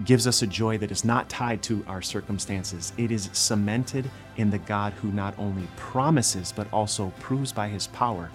gives 0.05 0.27
us 0.27 0.43
a 0.43 0.47
joy 0.47 0.77
that 0.79 0.91
is 0.91 1.05
not 1.05 1.29
tied 1.31 1.63
to 1.63 1.85
our 1.89 2.03
circumstances. 2.03 2.93
It 2.99 3.11
is 3.11 3.31
cemented 3.33 4.11
in 4.37 4.51
the 4.51 4.59
God 4.59 4.93
who 4.95 5.11
not 5.11 5.35
only 5.39 5.67
promises, 5.77 6.53
but 6.55 6.71
also 6.73 7.13
proves 7.19 7.53
by 7.53 7.69
his 7.69 7.87
power 7.89 8.31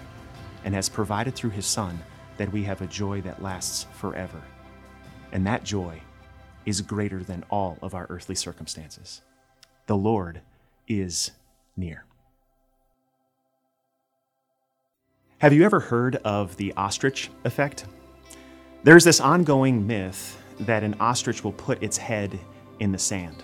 and 0.66 0.74
has 0.74 0.90
provided 0.90 1.36
through 1.36 1.52
his 1.52 1.66
Son 1.66 2.00
that 2.38 2.52
we 2.52 2.64
have 2.64 2.82
a 2.82 2.88
joy 2.88 3.22
that 3.22 3.44
lasts 3.44 3.86
forever. 3.94 4.42
And 5.32 5.46
that 5.46 5.64
joy 5.64 6.02
is 6.66 6.82
greater 6.82 7.24
than 7.24 7.44
all 7.50 7.78
of 7.82 7.94
our 7.94 8.08
earthly 8.10 8.36
circumstances. 8.36 9.22
The 9.88 9.98
Lord 9.98 10.42
is 10.88 11.32
near. 11.76 12.06
Have 15.40 15.54
you 15.54 15.64
ever 15.64 15.80
heard 15.80 16.18
of 16.18 16.56
the 16.58 16.72
ostrich 16.74 17.32
effect? 17.46 17.86
There's 18.84 19.04
this 19.04 19.20
ongoing 19.20 19.88
myth 19.88 20.38
that 20.60 20.84
an 20.84 20.96
ostrich 21.00 21.44
will 21.44 21.54
put 21.54 21.82
its 21.82 21.98
head 21.98 22.40
in 22.80 22.92
the 22.92 22.98
sand. 22.98 23.44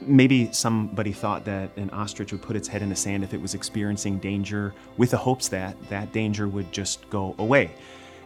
Maybe 0.00 0.50
somebody 0.52 1.12
thought 1.12 1.44
that 1.44 1.76
an 1.76 1.90
ostrich 1.90 2.32
would 2.32 2.42
put 2.42 2.56
its 2.56 2.66
head 2.66 2.82
in 2.82 2.88
the 2.88 2.96
sand 2.96 3.22
if 3.22 3.34
it 3.34 3.40
was 3.40 3.54
experiencing 3.54 4.18
danger 4.18 4.74
with 4.96 5.10
the 5.10 5.16
hopes 5.16 5.48
that 5.48 5.76
that 5.88 6.12
danger 6.12 6.48
would 6.48 6.72
just 6.72 7.08
go 7.10 7.34
away. 7.38 7.70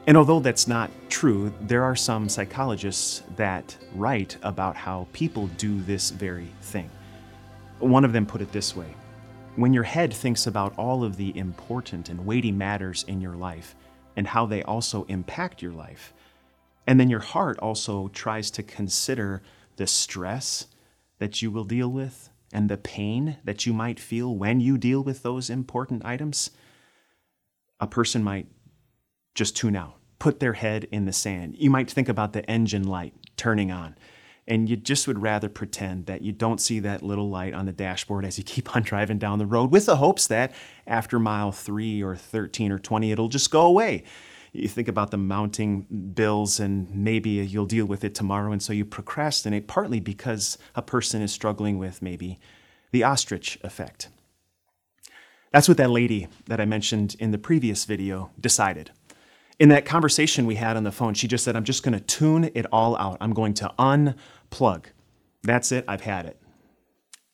And 0.07 0.19
although 0.19 0.41
that's 0.41 0.69
not 0.69 0.91
true, 1.09 1.53
there 1.63 1.83
are 1.83 1.97
some 1.97 2.29
psychologists 2.29 3.23
that 3.37 3.77
write 3.95 4.37
about 4.43 4.77
how 4.77 5.09
people 5.13 5.47
do 5.57 5.81
this 5.81 6.11
very 6.11 6.49
thing. 6.61 6.91
One 7.79 8.05
of 8.05 8.13
them 8.13 8.27
put 8.27 8.43
it 8.43 8.53
this 8.53 8.77
way 8.77 8.95
When 9.57 9.73
your 9.73 9.83
head 9.83 10.13
thinks 10.13 10.47
about 10.47 10.79
all 10.79 11.05
of 11.05 11.17
the 11.17 11.37
important 11.39 12.11
and 12.11 12.27
weighty 12.27 12.53
matters 12.53 13.05
in 13.09 13.21
your 13.21 13.35
life 13.35 13.75
and 14.17 14.27
how 14.27 14.45
they 14.45 14.63
also 14.63 15.05
impact 15.05 15.63
your 15.63 15.73
life, 15.73 16.13
and 16.87 17.01
then 17.01 17.09
your 17.09 17.21
heart 17.21 17.59
also 17.61 18.09
tries 18.09 18.51
to 18.53 18.63
consider 18.63 19.43
the 19.77 19.87
stress 19.87 20.67
that 21.19 21.41
you 21.41 21.51
will 21.51 21.65
deal 21.65 21.89
with 21.89 22.29
and 22.53 22.69
the 22.69 22.77
pain 22.77 23.39
that 23.43 23.65
you 23.65 23.73
might 23.73 23.99
feel 23.99 24.35
when 24.35 24.61
you 24.61 24.77
deal 24.77 25.03
with 25.03 25.23
those 25.23 25.49
important 25.49 26.05
items, 26.05 26.51
a 27.81 27.87
person 27.87 28.23
might 28.23 28.47
just 29.35 29.57
tune 29.57 29.77
out, 29.77 29.97
put 30.19 30.41
their 30.41 30.55
head 30.55 30.87
in 30.91 31.05
the 31.05 31.13
sand. 31.13 31.57
You 31.59 31.71
might 31.71 31.91
think 31.91 32.09
about 32.09 32.33
the 32.33 32.49
engine 32.49 32.85
light 32.87 33.15
turning 33.37 33.71
on. 33.71 33.97
and 34.47 34.69
you 34.69 34.77
just 34.77 35.09
would 35.09 35.23
rather 35.23 35.49
pretend 35.49 36.05
that 36.05 36.21
you 36.21 36.31
don't 36.31 36.61
see 36.61 36.79
that 36.81 37.03
little 37.03 37.31
light 37.31 37.55
on 37.55 37.65
the 37.65 37.73
dashboard 37.73 38.27
as 38.27 38.37
you 38.37 38.45
keep 38.45 38.77
on 38.77 38.83
driving 38.91 39.19
down 39.19 39.39
the 39.39 39.47
road 39.47 39.73
with 39.73 39.87
the 39.87 39.97
hopes 39.97 40.27
that 40.27 40.53
after 40.87 41.19
mile 41.19 41.51
3 41.51 42.03
or 42.03 42.15
13 42.15 42.71
or 42.71 42.79
20 42.79 43.11
it'll 43.11 43.29
just 43.29 43.51
go 43.51 43.63
away. 43.63 44.05
You 44.53 44.69
think 44.69 44.87
about 44.87 45.11
the 45.11 45.17
mounting 45.17 46.13
bills 46.15 46.61
and 46.61 46.95
maybe 46.95 47.31
you'll 47.31 47.67
deal 47.67 47.87
with 47.87 48.05
it 48.05 48.15
tomorrow 48.15 48.53
and 48.53 48.63
so 48.63 48.73
you 48.73 48.85
procrastinate 48.85 49.67
partly 49.67 49.99
because 49.99 50.59
a 50.75 50.83
person 50.83 51.23
is 51.23 51.33
struggling 51.33 51.79
with 51.79 52.03
maybe 52.03 52.39
the 52.93 53.03
ostrich 53.03 53.59
effect. 53.65 54.09
That's 55.53 55.69
what 55.69 55.79
that 55.79 55.91
lady 55.91 56.29
that 56.47 56.61
I 56.61 56.67
mentioned 56.67 57.17
in 57.19 57.31
the 57.31 57.39
previous 57.39 57.85
video 57.85 58.31
decided. 58.39 58.91
In 59.59 59.69
that 59.69 59.85
conversation 59.85 60.47
we 60.47 60.57
had 60.57 60.77
on 60.77 60.85
the 60.85 60.93
phone, 60.93 61.15
she 61.15 61.29
just 61.29 61.45
said, 61.45 61.55
I'm 61.55 61.65
just 61.65 61.83
going 61.83 61.93
to 61.93 62.01
tune 62.01 62.51
it 62.55 62.67
all 62.73 62.97
out. 62.97 63.19
I'm 63.21 63.33
going 63.33 63.55
to 63.55 63.73
unplug. 63.79 64.87
That's 65.43 65.71
it. 65.71 65.85
I've 65.87 66.01
had 66.01 66.27
it. 66.27 66.41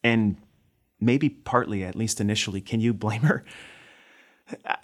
And 0.04 0.36
maybe 1.00 1.30
partly, 1.30 1.82
at 1.84 1.96
least 1.96 2.20
initially, 2.20 2.60
can 2.60 2.80
you 2.80 2.92
blame 2.92 3.22
her? 3.22 3.44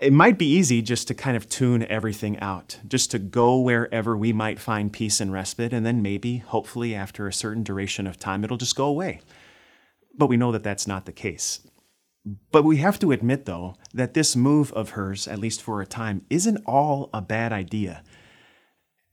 It 0.00 0.12
might 0.12 0.38
be 0.38 0.46
easy 0.46 0.80
just 0.80 1.08
to 1.08 1.14
kind 1.14 1.36
of 1.36 1.48
tune 1.48 1.84
everything 1.86 2.38
out, 2.38 2.78
just 2.86 3.10
to 3.10 3.18
go 3.18 3.58
wherever 3.58 4.16
we 4.16 4.32
might 4.32 4.60
find 4.60 4.92
peace 4.92 5.20
and 5.20 5.32
respite, 5.32 5.72
and 5.72 5.84
then 5.84 6.02
maybe, 6.02 6.38
hopefully, 6.38 6.94
after 6.94 7.26
a 7.26 7.32
certain 7.32 7.64
duration 7.64 8.06
of 8.06 8.16
time, 8.18 8.44
it'll 8.44 8.56
just 8.56 8.76
go 8.76 8.86
away. 8.86 9.20
But 10.16 10.28
we 10.28 10.36
know 10.36 10.52
that 10.52 10.62
that's 10.62 10.86
not 10.86 11.04
the 11.04 11.12
case. 11.12 11.66
But 12.50 12.64
we 12.64 12.78
have 12.78 12.98
to 12.98 13.12
admit, 13.12 13.44
though, 13.44 13.76
that 13.94 14.14
this 14.14 14.34
move 14.34 14.72
of 14.72 14.90
hers, 14.90 15.28
at 15.28 15.38
least 15.38 15.62
for 15.62 15.80
a 15.80 15.86
time, 15.86 16.26
isn't 16.28 16.60
all 16.66 17.08
a 17.14 17.22
bad 17.22 17.52
idea. 17.52 18.02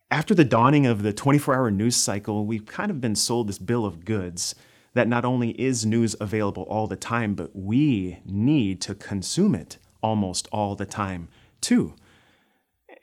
After 0.10 0.34
the 0.34 0.44
dawning 0.44 0.88
of 0.88 1.04
the 1.04 1.14
24 1.14 1.54
hour 1.54 1.70
news 1.70 1.96
cycle, 1.96 2.46
we've 2.48 2.66
kind 2.66 2.90
of 2.90 3.00
been 3.00 3.16
sold 3.16 3.48
this 3.50 3.60
bill 3.60 3.86
of 3.86 4.04
goods 4.04 4.56
that 4.96 5.08
not 5.08 5.26
only 5.26 5.50
is 5.62 5.86
news 5.86 6.16
available 6.20 6.64
all 6.64 6.88
the 6.88 6.96
time, 6.96 7.36
but 7.36 7.56
we 7.56 8.20
need 8.26 8.82
to 8.82 8.96
consume 8.96 9.54
it 9.54 9.78
almost 10.02 10.48
all 10.52 10.76
the 10.76 10.86
time, 10.86 11.30
too. 11.62 11.94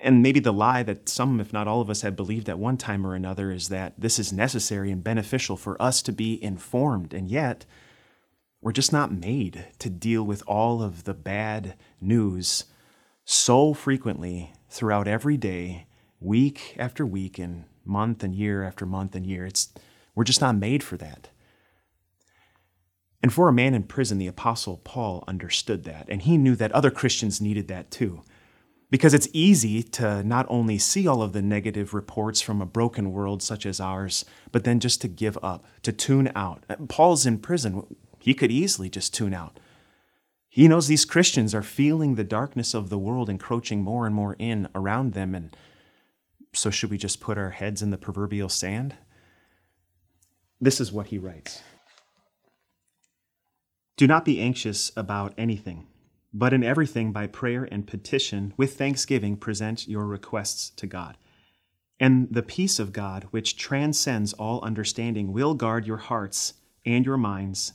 And 0.00 0.22
maybe 0.22 0.40
the 0.40 0.52
lie 0.52 0.82
that 0.82 1.08
some, 1.08 1.40
if 1.40 1.52
not 1.52 1.68
all 1.68 1.80
of 1.80 1.90
us, 1.90 2.02
have 2.02 2.16
believed 2.16 2.48
at 2.48 2.58
one 2.58 2.76
time 2.76 3.06
or 3.06 3.14
another 3.14 3.52
is 3.52 3.68
that 3.68 3.94
this 3.98 4.18
is 4.18 4.32
necessary 4.32 4.90
and 4.90 5.04
beneficial 5.04 5.56
for 5.56 5.80
us 5.80 6.02
to 6.02 6.12
be 6.12 6.42
informed. 6.42 7.12
And 7.12 7.28
yet, 7.28 7.64
we're 8.60 8.72
just 8.72 8.92
not 8.92 9.12
made 9.12 9.66
to 9.78 9.88
deal 9.88 10.22
with 10.22 10.42
all 10.46 10.82
of 10.82 11.04
the 11.04 11.14
bad 11.14 11.74
news 12.00 12.64
so 13.24 13.72
frequently 13.72 14.52
throughout 14.68 15.08
every 15.08 15.36
day, 15.36 15.86
week 16.20 16.76
after 16.78 17.06
week, 17.06 17.38
and 17.38 17.64
month 17.84 18.22
and 18.22 18.34
year 18.34 18.62
after 18.62 18.84
month 18.84 19.14
and 19.14 19.26
year. 19.26 19.46
It's, 19.46 19.72
we're 20.14 20.24
just 20.24 20.40
not 20.40 20.56
made 20.56 20.82
for 20.82 20.96
that. 20.98 21.30
And 23.22 23.32
for 23.32 23.48
a 23.48 23.52
man 23.52 23.74
in 23.74 23.82
prison, 23.84 24.18
the 24.18 24.26
Apostle 24.26 24.78
Paul 24.78 25.24
understood 25.28 25.84
that, 25.84 26.06
and 26.08 26.22
he 26.22 26.38
knew 26.38 26.56
that 26.56 26.72
other 26.72 26.90
Christians 26.90 27.40
needed 27.40 27.68
that 27.68 27.90
too. 27.90 28.22
Because 28.90 29.14
it's 29.14 29.28
easy 29.32 29.82
to 29.84 30.22
not 30.24 30.46
only 30.48 30.76
see 30.76 31.06
all 31.06 31.22
of 31.22 31.32
the 31.32 31.42
negative 31.42 31.94
reports 31.94 32.40
from 32.40 32.60
a 32.60 32.66
broken 32.66 33.12
world 33.12 33.42
such 33.42 33.64
as 33.64 33.78
ours, 33.78 34.24
but 34.50 34.64
then 34.64 34.80
just 34.80 35.00
to 35.02 35.08
give 35.08 35.38
up, 35.42 35.64
to 35.82 35.92
tune 35.92 36.32
out. 36.34 36.64
Paul's 36.88 37.24
in 37.24 37.38
prison 37.38 37.84
he 38.20 38.34
could 38.34 38.52
easily 38.52 38.88
just 38.88 39.14
tune 39.14 39.34
out. 39.34 39.58
He 40.48 40.68
knows 40.68 40.88
these 40.88 41.04
Christians 41.04 41.54
are 41.54 41.62
feeling 41.62 42.14
the 42.14 42.24
darkness 42.24 42.74
of 42.74 42.90
the 42.90 42.98
world 42.98 43.30
encroaching 43.30 43.82
more 43.82 44.04
and 44.04 44.14
more 44.14 44.36
in 44.38 44.68
around 44.74 45.14
them. 45.14 45.34
And 45.34 45.56
so, 46.52 46.70
should 46.70 46.90
we 46.90 46.98
just 46.98 47.20
put 47.20 47.38
our 47.38 47.50
heads 47.50 47.82
in 47.82 47.90
the 47.90 47.98
proverbial 47.98 48.48
sand? 48.48 48.96
This 50.60 50.80
is 50.80 50.92
what 50.92 51.06
he 51.06 51.18
writes 51.18 51.62
Do 53.96 54.06
not 54.06 54.24
be 54.24 54.40
anxious 54.40 54.90
about 54.96 55.32
anything, 55.38 55.86
but 56.34 56.52
in 56.52 56.64
everything 56.64 57.12
by 57.12 57.28
prayer 57.28 57.68
and 57.70 57.86
petition, 57.86 58.52
with 58.56 58.76
thanksgiving, 58.76 59.36
present 59.36 59.88
your 59.88 60.04
requests 60.04 60.70
to 60.70 60.86
God. 60.86 61.16
And 62.00 62.28
the 62.30 62.42
peace 62.42 62.78
of 62.78 62.92
God, 62.92 63.28
which 63.30 63.56
transcends 63.56 64.32
all 64.32 64.60
understanding, 64.62 65.32
will 65.32 65.54
guard 65.54 65.86
your 65.86 65.98
hearts 65.98 66.54
and 66.84 67.06
your 67.06 67.18
minds 67.18 67.74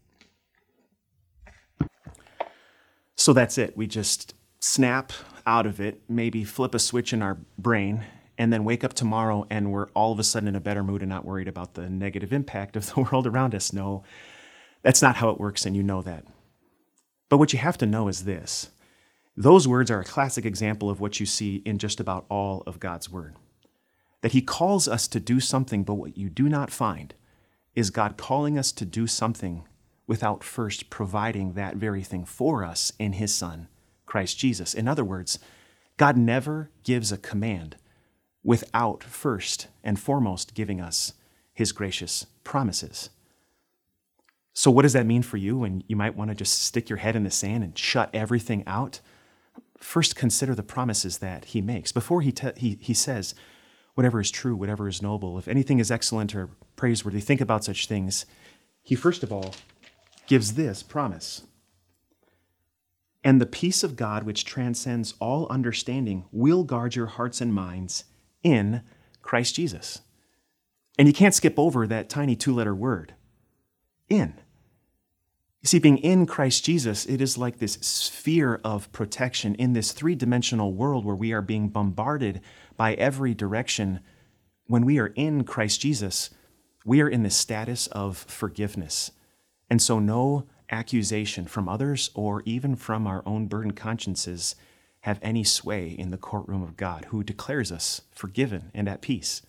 So 3.21 3.33
that's 3.33 3.59
it. 3.59 3.77
We 3.77 3.85
just 3.85 4.33
snap 4.61 5.13
out 5.45 5.67
of 5.67 5.79
it, 5.79 6.01
maybe 6.09 6.43
flip 6.43 6.73
a 6.73 6.79
switch 6.79 7.13
in 7.13 7.21
our 7.21 7.37
brain, 7.55 8.03
and 8.35 8.51
then 8.51 8.63
wake 8.63 8.83
up 8.83 8.93
tomorrow 8.93 9.45
and 9.47 9.71
we're 9.71 9.89
all 9.89 10.11
of 10.11 10.17
a 10.17 10.23
sudden 10.23 10.47
in 10.47 10.55
a 10.55 10.59
better 10.59 10.83
mood 10.83 11.03
and 11.03 11.09
not 11.09 11.23
worried 11.23 11.47
about 11.47 11.75
the 11.75 11.87
negative 11.87 12.33
impact 12.33 12.75
of 12.75 12.91
the 12.91 13.01
world 13.11 13.27
around 13.27 13.53
us. 13.53 13.73
No, 13.73 14.01
that's 14.81 15.03
not 15.03 15.17
how 15.17 15.29
it 15.29 15.39
works, 15.39 15.67
and 15.67 15.75
you 15.75 15.83
know 15.83 16.01
that. 16.01 16.25
But 17.29 17.37
what 17.37 17.53
you 17.53 17.59
have 17.59 17.77
to 17.77 17.85
know 17.85 18.07
is 18.07 18.23
this 18.23 18.71
those 19.37 19.67
words 19.67 19.91
are 19.91 19.99
a 19.99 20.03
classic 20.03 20.43
example 20.43 20.89
of 20.89 20.99
what 20.99 21.19
you 21.19 21.27
see 21.27 21.57
in 21.63 21.77
just 21.77 21.99
about 21.99 22.25
all 22.27 22.63
of 22.65 22.79
God's 22.79 23.07
Word. 23.07 23.35
That 24.21 24.31
He 24.31 24.41
calls 24.41 24.87
us 24.87 25.07
to 25.09 25.19
do 25.19 25.39
something, 25.39 25.83
but 25.83 25.93
what 25.93 26.17
you 26.17 26.27
do 26.27 26.49
not 26.49 26.71
find 26.71 27.13
is 27.75 27.91
God 27.91 28.17
calling 28.17 28.57
us 28.57 28.71
to 28.71 28.83
do 28.83 29.05
something 29.05 29.67
without 30.07 30.43
first 30.43 30.89
providing 30.89 31.53
that 31.53 31.75
very 31.75 32.03
thing 32.03 32.25
for 32.25 32.63
us 32.63 32.91
in 32.99 33.13
His 33.13 33.33
Son, 33.33 33.67
Christ 34.05 34.37
Jesus. 34.37 34.73
In 34.73 34.87
other 34.87 35.03
words, 35.03 35.39
God 35.97 36.17
never 36.17 36.69
gives 36.83 37.11
a 37.11 37.17
command 37.17 37.75
without 38.43 39.03
first 39.03 39.67
and 39.83 39.99
foremost 39.99 40.53
giving 40.53 40.81
us 40.81 41.13
His 41.53 41.71
gracious 41.71 42.25
promises. 42.43 43.09
So, 44.53 44.69
what 44.69 44.81
does 44.81 44.93
that 44.93 45.05
mean 45.05 45.21
for 45.21 45.37
you 45.37 45.59
when 45.59 45.83
you 45.87 45.95
might 45.95 46.15
want 46.15 46.29
to 46.29 46.35
just 46.35 46.61
stick 46.61 46.89
your 46.89 46.97
head 46.97 47.15
in 47.15 47.23
the 47.23 47.31
sand 47.31 47.63
and 47.63 47.77
shut 47.77 48.09
everything 48.13 48.63
out? 48.67 48.99
First, 49.77 50.15
consider 50.15 50.53
the 50.53 50.63
promises 50.63 51.19
that 51.19 51.45
He 51.45 51.61
makes. 51.61 51.91
Before 51.91 52.21
He, 52.21 52.31
te- 52.31 52.51
he, 52.57 52.77
he 52.81 52.93
says, 52.93 53.33
whatever 53.93 54.19
is 54.19 54.31
true, 54.31 54.55
whatever 54.55 54.87
is 54.87 55.01
noble, 55.01 55.37
if 55.37 55.47
anything 55.47 55.79
is 55.79 55.91
excellent 55.91 56.35
or 56.35 56.49
praiseworthy, 56.75 57.19
think 57.19 57.41
about 57.41 57.63
such 57.63 57.87
things. 57.87 58.25
He 58.81 58.95
first 58.95 59.23
of 59.23 59.31
all 59.31 59.53
gives 60.31 60.53
this 60.53 60.81
promise. 60.81 61.41
And 63.21 63.41
the 63.41 63.45
peace 63.45 63.83
of 63.83 63.97
God, 63.97 64.23
which 64.23 64.45
transcends 64.45 65.13
all 65.19 65.45
understanding, 65.49 66.23
will 66.31 66.63
guard 66.63 66.95
your 66.95 67.07
hearts 67.07 67.41
and 67.41 67.53
minds 67.53 68.05
in 68.41 68.81
Christ 69.21 69.55
Jesus. 69.55 69.99
And 70.97 71.05
you 71.05 71.13
can't 71.13 71.35
skip 71.35 71.59
over 71.59 71.85
that 71.85 72.07
tiny 72.07 72.37
two 72.37 72.55
letter 72.55 72.73
word 72.73 73.13
in. 74.07 74.35
You 75.61 75.67
see, 75.67 75.79
being 75.79 75.97
in 75.97 76.25
Christ 76.25 76.63
Jesus, 76.63 77.05
it 77.05 77.19
is 77.19 77.37
like 77.37 77.59
this 77.59 77.73
sphere 77.81 78.61
of 78.63 78.89
protection 78.93 79.53
in 79.55 79.73
this 79.73 79.91
three 79.91 80.15
dimensional 80.15 80.73
world 80.73 81.03
where 81.03 81.13
we 81.13 81.33
are 81.33 81.41
being 81.41 81.67
bombarded 81.67 82.39
by 82.77 82.93
every 82.93 83.33
direction. 83.33 83.99
When 84.67 84.85
we 84.85 84.97
are 84.97 85.07
in 85.07 85.43
Christ 85.43 85.81
Jesus, 85.81 86.29
we 86.85 87.01
are 87.01 87.09
in 87.09 87.23
the 87.23 87.29
status 87.29 87.87
of 87.87 88.15
forgiveness 88.15 89.11
and 89.71 89.81
so, 89.81 89.99
no 89.99 90.47
accusation 90.69 91.45
from 91.45 91.69
others 91.69 92.09
or 92.13 92.43
even 92.43 92.75
from 92.75 93.07
our 93.07 93.23
own 93.25 93.47
burdened 93.47 93.77
consciences 93.77 94.53
have 95.01 95.17
any 95.21 95.45
sway 95.45 95.87
in 95.87 96.11
the 96.11 96.17
courtroom 96.17 96.61
of 96.61 96.75
God, 96.75 97.05
who 97.05 97.23
declares 97.23 97.71
us 97.71 98.01
forgiven 98.11 98.69
and 98.73 98.89
at 98.89 99.01
peace. 99.01 99.41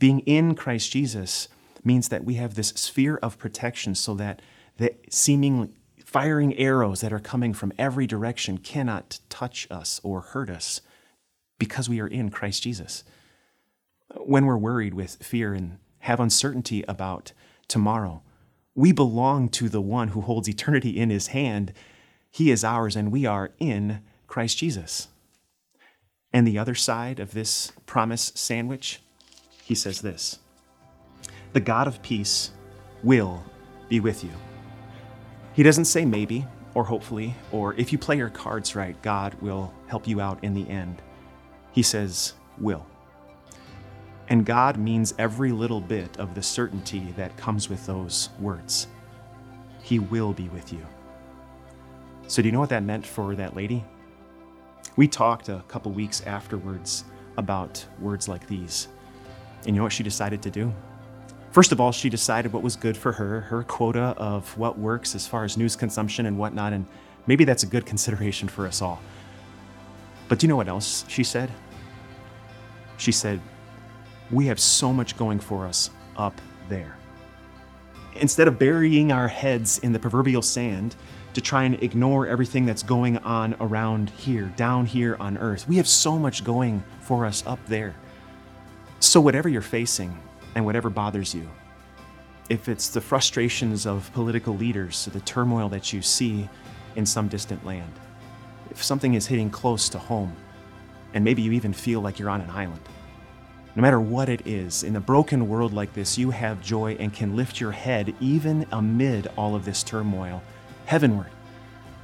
Being 0.00 0.18
in 0.20 0.56
Christ 0.56 0.90
Jesus 0.90 1.46
means 1.84 2.08
that 2.08 2.24
we 2.24 2.34
have 2.34 2.56
this 2.56 2.70
sphere 2.70 3.18
of 3.22 3.38
protection 3.38 3.94
so 3.94 4.14
that 4.14 4.42
the 4.78 4.96
seemingly 5.08 5.76
firing 6.04 6.58
arrows 6.58 7.00
that 7.00 7.12
are 7.12 7.20
coming 7.20 7.54
from 7.54 7.72
every 7.78 8.08
direction 8.08 8.58
cannot 8.58 9.20
touch 9.28 9.68
us 9.70 10.00
or 10.02 10.22
hurt 10.22 10.50
us 10.50 10.80
because 11.56 11.88
we 11.88 12.00
are 12.00 12.08
in 12.08 12.30
Christ 12.30 12.64
Jesus. 12.64 13.04
When 14.16 14.44
we're 14.44 14.56
worried 14.56 14.94
with 14.94 15.22
fear 15.22 15.54
and 15.54 15.78
have 16.00 16.18
uncertainty 16.18 16.84
about 16.88 17.32
tomorrow, 17.68 18.24
we 18.74 18.92
belong 18.92 19.48
to 19.50 19.68
the 19.68 19.80
one 19.80 20.08
who 20.08 20.20
holds 20.20 20.48
eternity 20.48 20.98
in 20.98 21.10
his 21.10 21.28
hand. 21.28 21.72
He 22.30 22.50
is 22.50 22.64
ours, 22.64 22.96
and 22.96 23.10
we 23.10 23.26
are 23.26 23.52
in 23.58 24.02
Christ 24.26 24.58
Jesus. 24.58 25.08
And 26.32 26.46
the 26.46 26.58
other 26.58 26.74
side 26.74 27.18
of 27.18 27.32
this 27.32 27.72
promise 27.86 28.32
sandwich, 28.34 29.00
he 29.64 29.74
says 29.74 30.00
this 30.00 30.38
The 31.52 31.60
God 31.60 31.88
of 31.88 32.02
peace 32.02 32.52
will 33.02 33.42
be 33.88 34.00
with 34.00 34.22
you. 34.22 34.30
He 35.52 35.62
doesn't 35.62 35.86
say 35.86 36.04
maybe 36.04 36.46
or 36.74 36.84
hopefully 36.84 37.34
or 37.50 37.74
if 37.74 37.92
you 37.92 37.98
play 37.98 38.16
your 38.16 38.30
cards 38.30 38.76
right, 38.76 39.00
God 39.02 39.34
will 39.42 39.74
help 39.88 40.06
you 40.06 40.20
out 40.20 40.42
in 40.44 40.54
the 40.54 40.68
end. 40.68 41.02
He 41.72 41.82
says, 41.82 42.34
will. 42.58 42.86
And 44.30 44.46
God 44.46 44.78
means 44.78 45.12
every 45.18 45.50
little 45.50 45.80
bit 45.80 46.16
of 46.18 46.36
the 46.36 46.42
certainty 46.42 47.12
that 47.16 47.36
comes 47.36 47.68
with 47.68 47.84
those 47.84 48.30
words. 48.38 48.86
He 49.82 49.98
will 49.98 50.32
be 50.32 50.48
with 50.48 50.72
you. 50.72 50.86
So, 52.28 52.40
do 52.40 52.46
you 52.46 52.52
know 52.52 52.60
what 52.60 52.68
that 52.68 52.84
meant 52.84 53.04
for 53.04 53.34
that 53.34 53.56
lady? 53.56 53.84
We 54.94 55.08
talked 55.08 55.48
a 55.48 55.64
couple 55.66 55.90
weeks 55.90 56.22
afterwards 56.22 57.04
about 57.36 57.84
words 57.98 58.28
like 58.28 58.46
these. 58.46 58.86
And 59.66 59.74
you 59.74 59.80
know 59.80 59.82
what 59.82 59.92
she 59.92 60.04
decided 60.04 60.42
to 60.42 60.50
do? 60.50 60.72
First 61.50 61.72
of 61.72 61.80
all, 61.80 61.90
she 61.90 62.08
decided 62.08 62.52
what 62.52 62.62
was 62.62 62.76
good 62.76 62.96
for 62.96 63.10
her, 63.10 63.40
her 63.40 63.64
quota 63.64 64.14
of 64.16 64.56
what 64.56 64.78
works 64.78 65.16
as 65.16 65.26
far 65.26 65.42
as 65.42 65.56
news 65.56 65.74
consumption 65.74 66.26
and 66.26 66.38
whatnot, 66.38 66.72
and 66.72 66.86
maybe 67.26 67.44
that's 67.44 67.64
a 67.64 67.66
good 67.66 67.84
consideration 67.92 68.48
for 68.48 68.64
us 68.68 68.80
all. 68.80 69.00
But 70.28 70.38
do 70.38 70.46
you 70.46 70.48
know 70.48 70.56
what 70.56 70.68
else 70.68 71.04
she 71.08 71.24
said? 71.24 71.50
She 72.96 73.10
said, 73.10 73.40
We 74.30 74.46
have 74.46 74.60
so 74.60 74.92
much 74.92 75.16
going 75.16 75.40
for 75.40 75.66
us 75.66 75.90
up 76.16 76.40
there. 76.68 76.96
Instead 78.16 78.48
of 78.48 78.58
burying 78.58 79.12
our 79.12 79.28
heads 79.28 79.78
in 79.78 79.92
the 79.92 79.98
proverbial 79.98 80.42
sand 80.42 80.96
to 81.34 81.40
try 81.40 81.64
and 81.64 81.80
ignore 81.82 82.26
everything 82.26 82.66
that's 82.66 82.82
going 82.82 83.18
on 83.18 83.54
around 83.60 84.10
here, 84.10 84.52
down 84.56 84.86
here 84.86 85.16
on 85.20 85.38
earth, 85.38 85.68
we 85.68 85.76
have 85.76 85.88
so 85.88 86.18
much 86.18 86.44
going 86.44 86.82
for 87.00 87.24
us 87.24 87.44
up 87.46 87.64
there. 87.66 87.94
So, 88.98 89.20
whatever 89.20 89.48
you're 89.48 89.62
facing, 89.62 90.16
and 90.54 90.64
whatever 90.64 90.90
bothers 90.90 91.34
you. 91.34 91.48
If 92.48 92.68
it's 92.68 92.88
the 92.88 93.00
frustrations 93.00 93.86
of 93.86 94.12
political 94.12 94.56
leaders, 94.56 95.06
the 95.12 95.20
turmoil 95.20 95.68
that 95.68 95.92
you 95.92 96.02
see 96.02 96.48
in 96.96 97.06
some 97.06 97.28
distant 97.28 97.64
land, 97.64 97.92
if 98.70 98.82
something 98.82 99.14
is 99.14 99.26
hitting 99.26 99.50
close 99.50 99.88
to 99.90 99.98
home, 99.98 100.34
and 101.14 101.24
maybe 101.24 101.42
you 101.42 101.52
even 101.52 101.72
feel 101.72 102.00
like 102.00 102.18
you're 102.18 102.30
on 102.30 102.40
an 102.40 102.50
island, 102.50 102.80
no 103.76 103.82
matter 103.82 104.00
what 104.00 104.28
it 104.28 104.46
is, 104.46 104.82
in 104.82 104.96
a 104.96 105.00
broken 105.00 105.48
world 105.48 105.72
like 105.72 105.92
this, 105.94 106.18
you 106.18 106.30
have 106.30 106.60
joy 106.60 106.96
and 106.98 107.12
can 107.12 107.36
lift 107.36 107.60
your 107.60 107.70
head 107.70 108.14
even 108.20 108.66
amid 108.72 109.28
all 109.36 109.54
of 109.54 109.64
this 109.64 109.82
turmoil 109.82 110.42
heavenward 110.86 111.30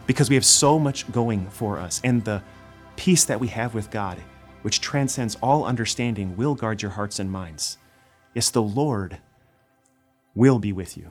because 0.06 0.28
we 0.28 0.37
have 0.37 0.44
so 0.44 0.78
much 0.78 1.11
going 1.11 1.49
for 1.50 1.78
us. 1.78 2.00
And 2.04 2.25
the 2.25 2.42
peace 2.94 3.25
that 3.25 3.40
we 3.40 3.49
have 3.49 3.75
with 3.75 3.90
God, 3.90 4.18
which 4.62 4.80
transcends 4.80 5.37
all 5.42 5.64
understanding, 5.64 6.37
will 6.37 6.54
guard 6.54 6.82
your 6.82 6.92
hearts 6.92 7.18
and 7.18 7.30
minds. 7.30 7.78
Yes, 8.32 8.50
the 8.50 8.62
Lord 8.62 9.18
will 10.35 10.58
be 10.58 10.73
with 10.73 10.96
you. 10.96 11.11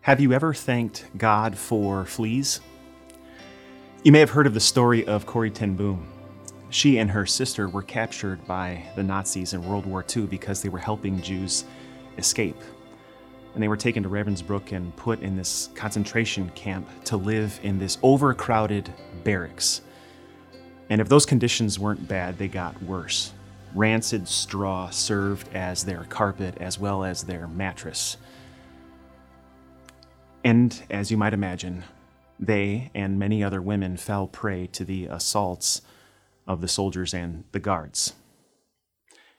Have 0.00 0.20
you 0.20 0.32
ever 0.32 0.54
thanked 0.54 1.04
God 1.16 1.56
for 1.56 2.04
fleas? 2.06 2.60
You 4.04 4.12
may 4.12 4.20
have 4.20 4.30
heard 4.30 4.46
of 4.46 4.54
the 4.54 4.60
story 4.60 5.04
of 5.08 5.26
Corrie 5.26 5.50
ten 5.50 5.74
Boom. 5.74 6.06
She 6.70 6.98
and 6.98 7.10
her 7.10 7.26
sister 7.26 7.68
were 7.68 7.82
captured 7.82 8.46
by 8.46 8.84
the 8.94 9.02
Nazis 9.02 9.54
in 9.54 9.68
World 9.68 9.86
War 9.86 10.04
II 10.16 10.26
because 10.26 10.62
they 10.62 10.68
were 10.68 10.78
helping 10.78 11.20
Jews 11.20 11.64
escape. 12.16 12.60
And 13.54 13.62
they 13.62 13.66
were 13.66 13.76
taken 13.76 14.04
to 14.04 14.08
Ravensbrück 14.08 14.70
and 14.70 14.94
put 14.94 15.20
in 15.20 15.34
this 15.36 15.70
concentration 15.74 16.48
camp 16.50 16.88
to 17.06 17.16
live 17.16 17.58
in 17.64 17.80
this 17.80 17.98
overcrowded 18.04 18.88
barracks. 19.24 19.80
And 20.90 21.00
if 21.00 21.08
those 21.08 21.26
conditions 21.26 21.76
weren't 21.80 22.06
bad, 22.06 22.38
they 22.38 22.46
got 22.46 22.80
worse. 22.84 23.32
Rancid 23.74 24.28
straw 24.28 24.90
served 24.90 25.52
as 25.54 25.84
their 25.84 26.04
carpet 26.04 26.56
as 26.60 26.78
well 26.78 27.02
as 27.02 27.24
their 27.24 27.48
mattress. 27.48 28.16
And 30.44 30.80
as 30.88 31.10
you 31.10 31.16
might 31.16 31.34
imagine, 31.34 31.82
they 32.38 32.90
and 32.94 33.18
many 33.18 33.42
other 33.42 33.60
women 33.60 33.96
fell 33.96 34.26
prey 34.26 34.66
to 34.68 34.84
the 34.84 35.06
assaults 35.06 35.82
of 36.46 36.60
the 36.60 36.68
soldiers 36.68 37.12
and 37.12 37.44
the 37.52 37.60
guards. 37.60 38.14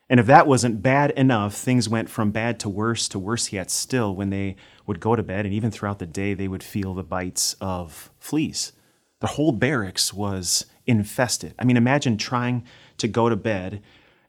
And 0.10 0.20
if 0.20 0.26
that 0.26 0.48
wasn't 0.48 0.82
bad 0.82 1.12
enough, 1.12 1.54
things 1.54 1.88
went 1.88 2.10
from 2.10 2.32
bad 2.32 2.60
to 2.62 2.70
worse 2.70 3.08
to 3.10 3.20
worse 3.20 3.54
yet 3.54 3.70
still 3.70 4.16
when 4.16 4.32
they 4.32 4.56
would 4.88 5.00
go 5.00 5.16
to 5.16 5.22
bed, 5.22 5.46
and 5.46 5.54
even 5.54 5.70
throughout 5.70 6.00
the 6.00 6.08
day, 6.08 6.34
they 6.34 6.48
would 6.48 6.64
feel 6.64 6.96
the 6.96 7.04
bites 7.04 7.56
of 7.62 8.10
fleas. 8.18 8.72
The 9.20 9.28
whole 9.28 9.52
barracks 9.52 10.12
was 10.14 10.66
infested. 10.88 11.54
I 11.60 11.66
mean, 11.66 11.78
imagine 11.78 12.18
trying 12.18 12.64
to 12.98 13.08
go 13.08 13.30
to 13.30 13.36
bed 13.36 13.84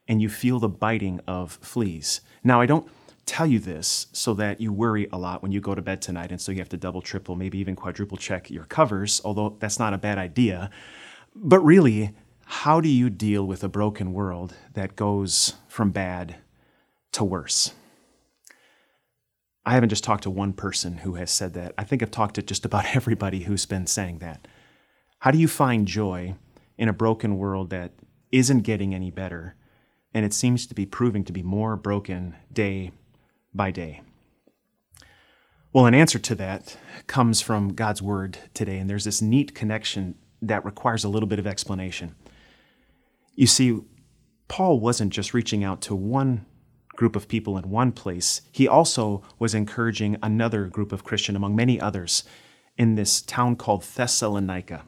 and 0.06 0.20
you 0.20 0.28
feel 0.28 0.58
the 0.58 0.68
biting 0.68 1.20
of 1.26 1.52
fleas. 1.62 2.20
Now, 2.44 2.60
I 2.60 2.66
don't 2.66 2.88
tell 3.30 3.46
you 3.46 3.60
this 3.60 4.08
so 4.12 4.34
that 4.34 4.60
you 4.60 4.72
worry 4.72 5.08
a 5.12 5.16
lot 5.18 5.40
when 5.40 5.52
you 5.52 5.60
go 5.60 5.72
to 5.72 5.80
bed 5.80 6.02
tonight, 6.02 6.32
and 6.32 6.40
so 6.40 6.50
you 6.50 6.58
have 6.58 6.68
to 6.68 6.76
double, 6.76 7.00
triple, 7.00 7.36
maybe 7.36 7.58
even 7.58 7.76
quadruple 7.76 8.18
check 8.18 8.50
your 8.50 8.64
covers, 8.64 9.20
although 9.24 9.56
that's 9.60 9.78
not 9.78 9.94
a 9.94 9.98
bad 9.98 10.18
idea. 10.18 10.68
But 11.36 11.60
really, 11.60 12.12
how 12.44 12.80
do 12.80 12.88
you 12.88 13.08
deal 13.08 13.46
with 13.46 13.62
a 13.62 13.68
broken 13.68 14.12
world 14.12 14.56
that 14.74 14.96
goes 14.96 15.54
from 15.68 15.92
bad 15.92 16.38
to 17.12 17.22
worse? 17.22 17.72
I 19.64 19.74
haven't 19.74 19.90
just 19.90 20.02
talked 20.02 20.24
to 20.24 20.30
one 20.30 20.52
person 20.52 20.98
who 20.98 21.14
has 21.14 21.30
said 21.30 21.54
that. 21.54 21.72
I 21.78 21.84
think 21.84 22.02
I've 22.02 22.10
talked 22.10 22.34
to 22.34 22.42
just 22.42 22.64
about 22.64 22.84
everybody 22.96 23.44
who's 23.44 23.64
been 23.64 23.86
saying 23.86 24.18
that. 24.18 24.48
How 25.20 25.30
do 25.30 25.38
you 25.38 25.46
find 25.46 25.86
joy 25.86 26.34
in 26.76 26.88
a 26.88 26.92
broken 26.92 27.38
world 27.38 27.70
that 27.70 27.92
isn't 28.32 28.62
getting 28.62 28.92
any 28.92 29.12
better, 29.12 29.54
and 30.12 30.24
it 30.24 30.34
seems 30.34 30.66
to 30.66 30.74
be 30.74 30.84
proving 30.84 31.22
to 31.26 31.32
be 31.32 31.44
more 31.44 31.76
broken 31.76 32.34
day 32.52 32.90
by 33.54 33.70
day? 33.70 34.02
Well, 35.72 35.86
an 35.86 35.94
answer 35.94 36.18
to 36.18 36.34
that 36.36 36.76
comes 37.06 37.40
from 37.40 37.74
God's 37.74 38.02
Word 38.02 38.38
today, 38.54 38.78
and 38.78 38.90
there's 38.90 39.04
this 39.04 39.22
neat 39.22 39.54
connection 39.54 40.16
that 40.42 40.64
requires 40.64 41.04
a 41.04 41.08
little 41.08 41.28
bit 41.28 41.38
of 41.38 41.46
explanation. 41.46 42.16
You 43.34 43.46
see, 43.46 43.80
Paul 44.48 44.80
wasn't 44.80 45.12
just 45.12 45.32
reaching 45.32 45.62
out 45.62 45.80
to 45.82 45.94
one 45.94 46.46
group 47.00 47.16
of 47.16 47.28
people 47.28 47.56
in 47.56 47.70
one 47.70 47.92
place, 47.92 48.42
he 48.52 48.68
also 48.68 49.22
was 49.38 49.54
encouraging 49.54 50.18
another 50.22 50.66
group 50.66 50.92
of 50.92 51.02
Christian 51.02 51.34
among 51.34 51.56
many 51.56 51.80
others 51.80 52.24
in 52.76 52.94
this 52.94 53.22
town 53.22 53.56
called 53.56 53.82
Thessalonica. 53.84 54.84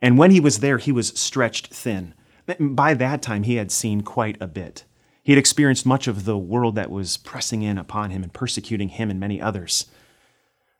And 0.00 0.16
when 0.16 0.30
he 0.30 0.38
was 0.38 0.60
there, 0.60 0.78
he 0.78 0.92
was 0.92 1.08
stretched 1.08 1.74
thin. 1.74 2.14
By 2.60 2.94
that 2.94 3.20
time, 3.20 3.42
he 3.42 3.56
had 3.56 3.72
seen 3.72 4.02
quite 4.02 4.40
a 4.40 4.46
bit. 4.46 4.84
He 5.22 5.32
had 5.32 5.38
experienced 5.38 5.86
much 5.86 6.06
of 6.08 6.24
the 6.24 6.38
world 6.38 6.74
that 6.74 6.90
was 6.90 7.16
pressing 7.16 7.62
in 7.62 7.78
upon 7.78 8.10
him 8.10 8.22
and 8.22 8.32
persecuting 8.32 8.88
him 8.88 9.10
and 9.10 9.20
many 9.20 9.40
others. 9.40 9.86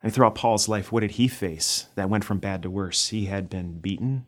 And 0.03 0.13
throughout 0.13 0.35
Paul's 0.35 0.69
life, 0.69 0.91
what 0.91 1.01
did 1.01 1.13
he 1.13 1.29
face 1.29 1.87
that 1.95 2.09
went 2.09 2.25
from 2.25 2.39
bad 2.39 2.63
to 2.63 2.71
worse? 2.71 3.09
He 3.09 3.27
had 3.27 3.51
been 3.51 3.79
beaten. 3.79 4.25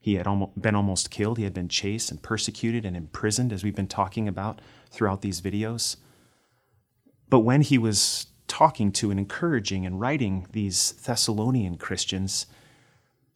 He 0.00 0.14
had 0.14 0.26
been 0.60 0.74
almost 0.74 1.10
killed. 1.10 1.38
He 1.38 1.44
had 1.44 1.54
been 1.54 1.68
chased 1.68 2.10
and 2.10 2.20
persecuted 2.20 2.84
and 2.84 2.96
imprisoned, 2.96 3.52
as 3.52 3.62
we've 3.62 3.76
been 3.76 3.86
talking 3.86 4.26
about 4.26 4.60
throughout 4.90 5.22
these 5.22 5.40
videos. 5.40 5.96
But 7.28 7.40
when 7.40 7.62
he 7.62 7.78
was 7.78 8.26
talking 8.48 8.90
to 8.92 9.10
and 9.12 9.20
encouraging 9.20 9.86
and 9.86 10.00
writing 10.00 10.48
these 10.50 10.92
Thessalonian 10.92 11.76
Christians, 11.76 12.46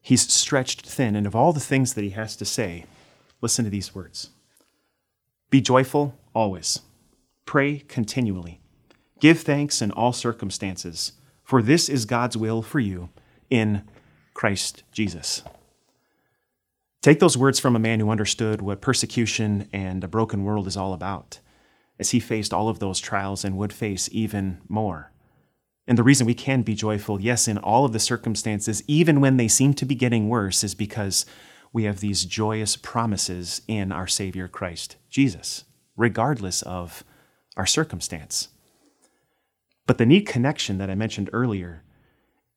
He's 0.06 0.32
stretched 0.32 0.86
thin, 0.86 1.16
and 1.16 1.26
of 1.26 1.34
all 1.34 1.52
the 1.52 1.58
things 1.58 1.94
that 1.94 2.04
he 2.04 2.10
has 2.10 2.36
to 2.36 2.44
say, 2.44 2.84
listen 3.40 3.64
to 3.64 3.70
these 3.72 3.92
words 3.92 4.30
Be 5.48 5.60
joyful 5.60 6.14
always, 6.34 6.80
pray 7.44 7.78
continually, 7.86 8.60
give 9.20 9.40
thanks 9.40 9.80
in 9.80 9.92
all 9.92 10.12
circumstances, 10.12 11.12
for 11.44 11.62
this 11.62 11.88
is 11.88 12.04
God's 12.04 12.36
will 12.36 12.62
for 12.62 12.80
you 12.80 13.10
in 13.48 13.84
Christ 14.34 14.82
Jesus. 14.90 15.44
Take 17.00 17.20
those 17.20 17.38
words 17.38 17.60
from 17.60 17.76
a 17.76 17.78
man 17.78 18.00
who 18.00 18.10
understood 18.10 18.60
what 18.60 18.80
persecution 18.80 19.68
and 19.72 20.02
a 20.02 20.08
broken 20.08 20.42
world 20.42 20.66
is 20.66 20.76
all 20.76 20.92
about, 20.92 21.38
as 22.00 22.10
he 22.10 22.18
faced 22.18 22.52
all 22.52 22.68
of 22.68 22.80
those 22.80 22.98
trials 22.98 23.44
and 23.44 23.56
would 23.56 23.72
face 23.72 24.08
even 24.10 24.58
more. 24.68 25.12
And 25.86 25.96
the 25.96 26.02
reason 26.02 26.26
we 26.26 26.34
can 26.34 26.62
be 26.62 26.74
joyful, 26.74 27.20
yes, 27.20 27.46
in 27.46 27.58
all 27.58 27.84
of 27.84 27.92
the 27.92 28.00
circumstances, 28.00 28.82
even 28.88 29.20
when 29.20 29.36
they 29.36 29.46
seem 29.46 29.74
to 29.74 29.86
be 29.86 29.94
getting 29.94 30.28
worse, 30.28 30.64
is 30.64 30.74
because 30.74 31.24
we 31.76 31.84
have 31.84 32.00
these 32.00 32.24
joyous 32.24 32.74
promises 32.74 33.60
in 33.68 33.92
our 33.92 34.06
Savior 34.06 34.48
Christ 34.48 34.96
Jesus, 35.10 35.64
regardless 35.94 36.62
of 36.62 37.04
our 37.54 37.66
circumstance. 37.66 38.48
But 39.86 39.98
the 39.98 40.06
neat 40.06 40.26
connection 40.26 40.78
that 40.78 40.88
I 40.88 40.94
mentioned 40.94 41.28
earlier 41.34 41.82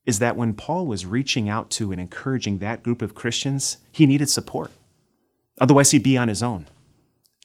is 0.05 0.19
that 0.19 0.37
when 0.37 0.53
Paul 0.53 0.85
was 0.85 1.05
reaching 1.05 1.49
out 1.49 1.69
to 1.71 1.91
and 1.91 1.99
encouraging 1.99 2.59
that 2.59 2.81
group 2.81 3.01
of 3.01 3.13
Christians, 3.13 3.79
he 3.91 4.05
needed 4.05 4.29
support. 4.29 4.71
Otherwise, 5.59 5.91
he'd 5.91 6.01
be 6.01 6.17
on 6.17 6.29
his 6.29 6.41
own. 6.41 6.67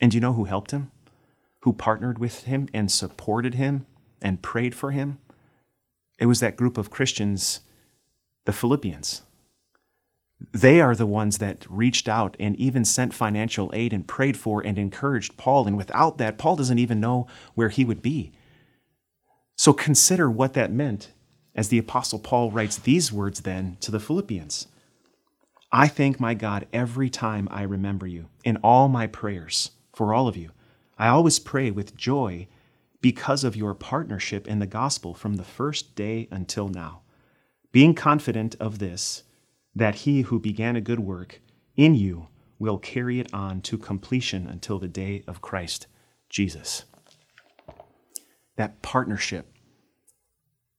And 0.00 0.14
you 0.14 0.20
know 0.20 0.34
who 0.34 0.44
helped 0.44 0.70
him? 0.70 0.92
Who 1.62 1.72
partnered 1.72 2.20
with 2.20 2.44
him 2.44 2.68
and 2.72 2.88
supported 2.88 3.54
him 3.54 3.84
and 4.22 4.42
prayed 4.42 4.76
for 4.76 4.92
him? 4.92 5.18
It 6.20 6.26
was 6.26 6.38
that 6.38 6.56
group 6.56 6.78
of 6.78 6.92
Christians, 6.92 7.62
the 8.44 8.52
Philippians. 8.52 9.22
They 10.52 10.80
are 10.80 10.94
the 10.94 11.06
ones 11.06 11.38
that 11.38 11.66
reached 11.68 12.08
out 12.08 12.36
and 12.40 12.56
even 12.56 12.84
sent 12.84 13.14
financial 13.14 13.70
aid 13.74 13.92
and 13.92 14.06
prayed 14.06 14.36
for 14.36 14.60
and 14.60 14.78
encouraged 14.78 15.36
Paul. 15.36 15.66
And 15.66 15.76
without 15.76 16.18
that, 16.18 16.38
Paul 16.38 16.56
doesn't 16.56 16.78
even 16.78 17.00
know 17.00 17.26
where 17.54 17.68
he 17.68 17.84
would 17.84 18.02
be. 18.02 18.32
So 19.56 19.72
consider 19.72 20.30
what 20.30 20.54
that 20.54 20.72
meant 20.72 21.12
as 21.54 21.68
the 21.68 21.78
Apostle 21.78 22.18
Paul 22.18 22.50
writes 22.50 22.76
these 22.76 23.12
words 23.12 23.40
then 23.40 23.76
to 23.80 23.90
the 23.90 24.00
Philippians 24.00 24.66
I 25.76 25.88
thank 25.88 26.20
my 26.20 26.34
God 26.34 26.68
every 26.72 27.10
time 27.10 27.48
I 27.50 27.62
remember 27.62 28.06
you 28.06 28.28
in 28.44 28.58
all 28.58 28.86
my 28.86 29.08
prayers 29.08 29.72
for 29.92 30.14
all 30.14 30.28
of 30.28 30.36
you. 30.36 30.50
I 30.96 31.08
always 31.08 31.40
pray 31.40 31.72
with 31.72 31.96
joy 31.96 32.46
because 33.00 33.42
of 33.42 33.56
your 33.56 33.74
partnership 33.74 34.46
in 34.46 34.60
the 34.60 34.66
gospel 34.66 35.14
from 35.14 35.34
the 35.34 35.42
first 35.42 35.96
day 35.96 36.28
until 36.30 36.68
now, 36.68 37.02
being 37.72 37.92
confident 37.92 38.54
of 38.60 38.78
this, 38.78 39.24
that 39.74 39.96
he 39.96 40.22
who 40.22 40.38
began 40.38 40.76
a 40.76 40.80
good 40.80 41.00
work 41.00 41.40
in 41.76 41.94
you 41.94 42.28
will 42.58 42.78
carry 42.78 43.20
it 43.20 43.32
on 43.34 43.60
to 43.60 43.76
completion 43.76 44.46
until 44.46 44.78
the 44.78 44.88
day 44.88 45.22
of 45.26 45.42
Christ 45.42 45.86
Jesus. 46.28 46.84
That 48.56 48.82
partnership 48.82 49.54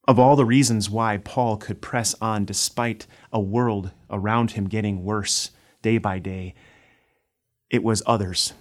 of 0.08 0.20
all 0.20 0.36
the 0.36 0.46
reasons 0.46 0.90
why 0.90 1.18
Paul 1.18 1.58
could 1.58 1.82
press 1.82 2.16
on 2.22 2.46
despite 2.46 3.08
a 3.34 3.40
world 3.40 3.92
around 4.10 4.52
him 4.52 4.70
getting 4.70 5.04
worse 5.04 5.50
day 5.82 5.98
by 5.98 6.20
day, 6.20 6.54
it 7.72 7.84
was 7.84 8.04
others. 8.06 8.54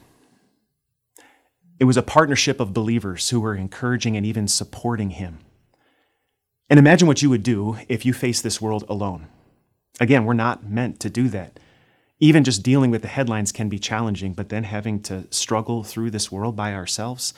It 1.78 1.84
was 1.84 1.96
a 1.96 2.02
partnership 2.02 2.60
of 2.60 2.72
believers 2.72 3.28
who 3.28 3.40
were 3.40 3.54
encouraging 3.54 4.16
and 4.16 4.24
even 4.24 4.48
supporting 4.48 5.10
him. 5.10 5.40
And 6.70 6.78
imagine 6.78 7.06
what 7.06 7.20
you 7.20 7.28
would 7.28 7.42
do 7.42 7.76
if 7.88 8.06
you 8.06 8.14
faced 8.14 8.42
this 8.42 8.60
world 8.60 8.84
alone. 8.88 9.26
Again, 10.00 10.24
we're 10.24 10.34
not 10.34 10.68
meant 10.68 11.00
to 11.00 11.10
do 11.10 11.28
that. 11.28 11.60
Even 12.20 12.44
just 12.44 12.62
dealing 12.62 12.90
with 12.90 13.02
the 13.02 13.08
headlines 13.08 13.52
can 13.52 13.68
be 13.68 13.78
challenging, 13.78 14.32
but 14.32 14.48
then 14.48 14.64
having 14.64 15.00
to 15.02 15.26
struggle 15.30 15.84
through 15.84 16.10
this 16.10 16.32
world 16.32 16.56
by 16.56 16.72
ourselves, 16.72 17.34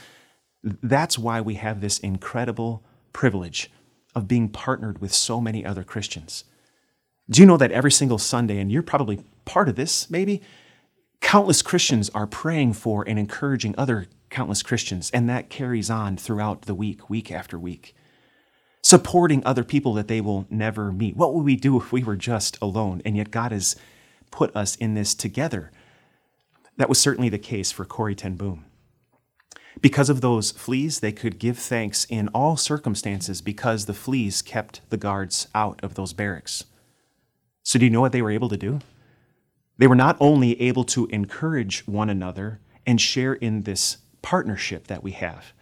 that's 0.62 1.18
why 1.18 1.40
we 1.40 1.54
have 1.54 1.80
this 1.80 1.98
incredible 1.98 2.82
privilege 3.12 3.70
of 4.14 4.28
being 4.28 4.48
partnered 4.48 5.00
with 5.00 5.12
so 5.12 5.40
many 5.40 5.64
other 5.64 5.84
Christians. 5.84 6.44
Do 7.28 7.40
you 7.40 7.46
know 7.46 7.56
that 7.56 7.72
every 7.72 7.92
single 7.92 8.18
Sunday, 8.18 8.58
and 8.58 8.70
you're 8.70 8.82
probably 8.82 9.20
part 9.44 9.68
of 9.68 9.76
this 9.76 10.10
maybe, 10.10 10.42
countless 11.20 11.62
Christians 11.62 12.08
are 12.10 12.26
praying 12.26 12.74
for 12.74 13.06
and 13.06 13.18
encouraging 13.18 13.74
other 13.76 14.06
countless 14.30 14.62
Christians, 14.62 15.10
and 15.10 15.28
that 15.28 15.50
carries 15.50 15.90
on 15.90 16.16
throughout 16.16 16.62
the 16.62 16.74
week, 16.74 17.10
week 17.10 17.30
after 17.30 17.58
week. 17.58 17.94
Supporting 18.86 19.44
other 19.44 19.64
people 19.64 19.94
that 19.94 20.06
they 20.06 20.20
will 20.20 20.46
never 20.48 20.92
meet. 20.92 21.16
What 21.16 21.34
would 21.34 21.44
we 21.44 21.56
do 21.56 21.76
if 21.76 21.90
we 21.90 22.04
were 22.04 22.14
just 22.14 22.56
alone? 22.62 23.02
And 23.04 23.16
yet 23.16 23.32
God 23.32 23.50
has 23.50 23.74
put 24.30 24.54
us 24.54 24.76
in 24.76 24.94
this 24.94 25.12
together. 25.12 25.72
That 26.76 26.88
was 26.88 27.00
certainly 27.00 27.28
the 27.28 27.36
case 27.36 27.72
for 27.72 27.84
Corrie 27.84 28.14
ten 28.14 28.36
Boom. 28.36 28.64
Because 29.80 30.08
of 30.08 30.20
those 30.20 30.52
fleas, 30.52 31.00
they 31.00 31.10
could 31.10 31.40
give 31.40 31.58
thanks 31.58 32.04
in 32.04 32.28
all 32.28 32.56
circumstances 32.56 33.42
because 33.42 33.86
the 33.86 33.92
fleas 33.92 34.40
kept 34.40 34.82
the 34.88 34.96
guards 34.96 35.48
out 35.52 35.80
of 35.82 35.94
those 35.94 36.12
barracks. 36.12 36.62
So, 37.64 37.80
do 37.80 37.86
you 37.86 37.90
know 37.90 38.00
what 38.00 38.12
they 38.12 38.22
were 38.22 38.30
able 38.30 38.50
to 38.50 38.56
do? 38.56 38.78
They 39.78 39.88
were 39.88 39.96
not 39.96 40.16
only 40.20 40.62
able 40.62 40.84
to 40.84 41.06
encourage 41.06 41.84
one 41.88 42.08
another 42.08 42.60
and 42.86 43.00
share 43.00 43.34
in 43.34 43.64
this 43.64 43.96
partnership 44.22 44.86
that 44.86 45.02
we 45.02 45.10
have, 45.10 45.54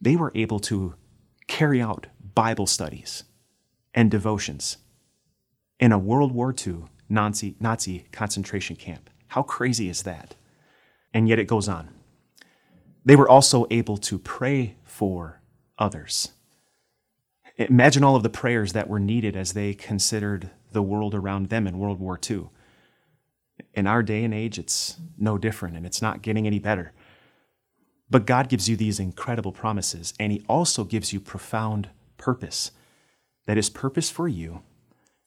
they 0.00 0.16
were 0.16 0.32
able 0.34 0.60
to 0.60 0.94
carry 1.46 1.82
out 1.82 2.06
Bible 2.34 2.66
studies 2.66 3.24
and 3.94 4.10
devotions 4.10 4.78
in 5.78 5.92
a 5.92 5.98
World 5.98 6.32
War 6.32 6.54
II 6.54 6.84
Nazi, 7.08 7.54
Nazi 7.60 8.06
concentration 8.12 8.76
camp. 8.76 9.10
How 9.28 9.42
crazy 9.42 9.88
is 9.88 10.02
that? 10.02 10.34
And 11.12 11.28
yet 11.28 11.38
it 11.38 11.46
goes 11.46 11.68
on. 11.68 11.90
They 13.04 13.16
were 13.16 13.28
also 13.28 13.66
able 13.70 13.98
to 13.98 14.18
pray 14.18 14.76
for 14.84 15.40
others. 15.78 16.30
Imagine 17.56 18.02
all 18.02 18.16
of 18.16 18.22
the 18.22 18.30
prayers 18.30 18.72
that 18.72 18.88
were 18.88 18.98
needed 18.98 19.36
as 19.36 19.52
they 19.52 19.74
considered 19.74 20.50
the 20.72 20.82
world 20.82 21.14
around 21.14 21.50
them 21.50 21.66
in 21.66 21.78
World 21.78 22.00
War 22.00 22.18
II. 22.28 22.48
In 23.74 23.86
our 23.86 24.02
day 24.02 24.24
and 24.24 24.34
age, 24.34 24.58
it's 24.58 24.96
no 25.16 25.38
different 25.38 25.76
and 25.76 25.86
it's 25.86 26.02
not 26.02 26.22
getting 26.22 26.46
any 26.46 26.58
better. 26.58 26.92
But 28.10 28.26
God 28.26 28.48
gives 28.48 28.68
you 28.68 28.76
these 28.76 28.98
incredible 28.98 29.52
promises, 29.52 30.14
and 30.18 30.32
He 30.32 30.44
also 30.48 30.84
gives 30.84 31.12
you 31.12 31.20
profound 31.20 31.90
purpose. 32.16 32.70
That 33.46 33.58
is 33.58 33.70
purpose 33.70 34.10
for 34.10 34.28
you 34.28 34.62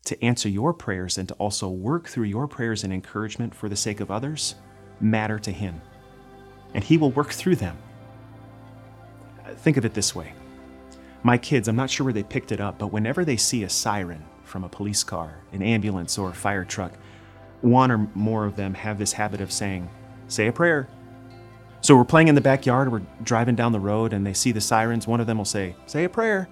to 0.05 0.23
answer 0.23 0.49
your 0.49 0.73
prayers 0.73 1.17
and 1.17 1.27
to 1.27 1.33
also 1.35 1.69
work 1.69 2.07
through 2.07 2.25
your 2.25 2.47
prayers 2.47 2.83
and 2.83 2.93
encouragement 2.93 3.53
for 3.53 3.69
the 3.69 3.75
sake 3.75 3.99
of 3.99 4.09
others 4.09 4.55
matter 4.99 5.37
to 5.39 5.51
Him 5.51 5.81
and 6.73 6.83
He 6.83 6.97
will 6.97 7.11
work 7.11 7.31
through 7.31 7.55
them. 7.55 7.77
Think 9.57 9.77
of 9.77 9.85
it 9.85 9.93
this 9.93 10.15
way 10.15 10.33
my 11.23 11.37
kids, 11.37 11.67
I'm 11.67 11.75
not 11.75 11.89
sure 11.89 12.05
where 12.05 12.13
they 12.13 12.23
picked 12.23 12.51
it 12.51 12.61
up, 12.61 12.77
but 12.77 12.93
whenever 12.93 13.25
they 13.25 13.37
see 13.37 13.63
a 13.63 13.69
siren 13.69 14.23
from 14.43 14.63
a 14.63 14.69
police 14.69 15.03
car, 15.03 15.39
an 15.51 15.61
ambulance, 15.61 16.17
or 16.17 16.29
a 16.29 16.33
fire 16.33 16.63
truck, 16.63 16.93
one 17.61 17.91
or 17.91 18.07
more 18.13 18.45
of 18.45 18.55
them 18.55 18.73
have 18.75 18.97
this 18.97 19.11
habit 19.11 19.41
of 19.41 19.51
saying, 19.51 19.89
Say 20.27 20.47
a 20.47 20.53
prayer. 20.53 20.87
So 21.81 21.95
we're 21.95 22.05
playing 22.05 22.27
in 22.27 22.35
the 22.35 22.41
backyard, 22.41 22.91
we're 22.91 23.01
driving 23.23 23.55
down 23.55 23.71
the 23.71 23.79
road, 23.79 24.13
and 24.13 24.25
they 24.25 24.33
see 24.33 24.51
the 24.51 24.61
sirens. 24.61 25.07
One 25.07 25.19
of 25.19 25.27
them 25.27 25.37
will 25.37 25.45
say, 25.45 25.75
Say 25.85 26.03
a 26.03 26.09
prayer. 26.09 26.47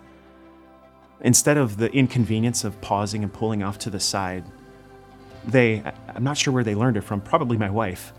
Instead 1.22 1.58
of 1.58 1.78
the 1.78 1.92
inconvenience 1.94 2.64
of 2.64 2.80
pausing 2.82 3.24
and 3.24 3.32
pulling 3.32 3.64
off 3.64 3.80
to 3.80 3.90
the 3.90 4.00
side, 4.00 4.44
they, 5.48 5.84
I'm 6.14 6.24
not 6.24 6.38
sure 6.38 6.54
where 6.54 6.64
they 6.64 6.76
learned 6.76 6.98
it 6.98 7.02
from, 7.02 7.22
probably 7.22 7.58
my 7.58 7.70
wife, 7.70 8.14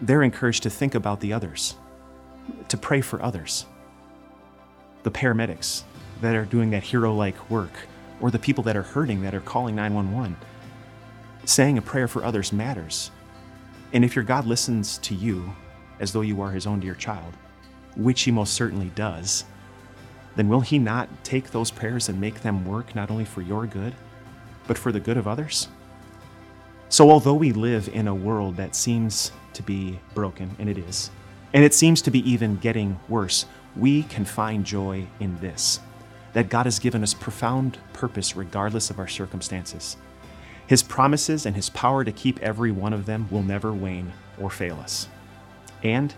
they're 0.00 0.22
encouraged 0.22 0.62
to 0.64 0.70
think 0.70 0.94
about 0.94 1.20
the 1.20 1.32
others, 1.32 1.76
to 2.68 2.76
pray 2.76 3.00
for 3.00 3.22
others. 3.22 3.66
The 5.02 5.10
paramedics 5.10 5.84
that 6.20 6.34
are 6.34 6.44
doing 6.44 6.70
that 6.70 6.82
hero 6.82 7.14
like 7.14 7.50
work, 7.50 7.72
or 8.20 8.30
the 8.30 8.38
people 8.38 8.64
that 8.64 8.76
are 8.76 8.82
hurting 8.82 9.22
that 9.22 9.34
are 9.34 9.40
calling 9.40 9.74
911. 9.74 10.36
Saying 11.44 11.78
a 11.78 11.82
prayer 11.82 12.08
for 12.08 12.24
others 12.24 12.52
matters. 12.52 13.10
And 13.92 14.04
if 14.04 14.16
your 14.16 14.24
God 14.24 14.46
listens 14.46 14.98
to 14.98 15.14
you 15.14 15.54
as 16.00 16.12
though 16.12 16.22
you 16.22 16.40
are 16.40 16.50
his 16.50 16.66
own 16.66 16.80
dear 16.80 16.94
child, 16.94 17.36
which 17.96 18.22
he 18.22 18.30
most 18.30 18.54
certainly 18.54 18.90
does, 18.94 19.44
then 20.36 20.48
will 20.48 20.60
he 20.60 20.78
not 20.78 21.08
take 21.24 21.50
those 21.50 21.70
prayers 21.70 22.08
and 22.08 22.20
make 22.20 22.42
them 22.42 22.64
work 22.64 22.94
not 22.94 23.10
only 23.10 23.24
for 23.24 23.42
your 23.42 23.66
good, 23.66 23.94
but 24.66 24.78
for 24.78 24.92
the 24.92 25.00
good 25.00 25.16
of 25.16 25.28
others? 25.28 25.68
So, 26.88 27.10
although 27.10 27.34
we 27.34 27.52
live 27.52 27.88
in 27.88 28.08
a 28.08 28.14
world 28.14 28.56
that 28.56 28.76
seems 28.76 29.32
to 29.54 29.62
be 29.62 29.98
broken, 30.14 30.54
and 30.58 30.68
it 30.68 30.78
is, 30.78 31.10
and 31.52 31.64
it 31.64 31.74
seems 31.74 32.02
to 32.02 32.10
be 32.10 32.28
even 32.30 32.56
getting 32.56 32.98
worse, 33.08 33.46
we 33.76 34.04
can 34.04 34.24
find 34.24 34.64
joy 34.64 35.06
in 35.20 35.38
this 35.40 35.80
that 36.32 36.48
God 36.48 36.66
has 36.66 36.80
given 36.80 37.04
us 37.04 37.14
profound 37.14 37.78
purpose 37.92 38.34
regardless 38.34 38.90
of 38.90 38.98
our 38.98 39.06
circumstances. 39.06 39.96
His 40.66 40.82
promises 40.82 41.46
and 41.46 41.54
His 41.54 41.70
power 41.70 42.04
to 42.04 42.10
keep 42.12 42.42
every 42.42 42.72
one 42.72 42.92
of 42.92 43.06
them 43.06 43.28
will 43.30 43.42
never 43.42 43.72
wane 43.72 44.12
or 44.40 44.50
fail 44.50 44.76
us. 44.80 45.08
And 45.84 46.12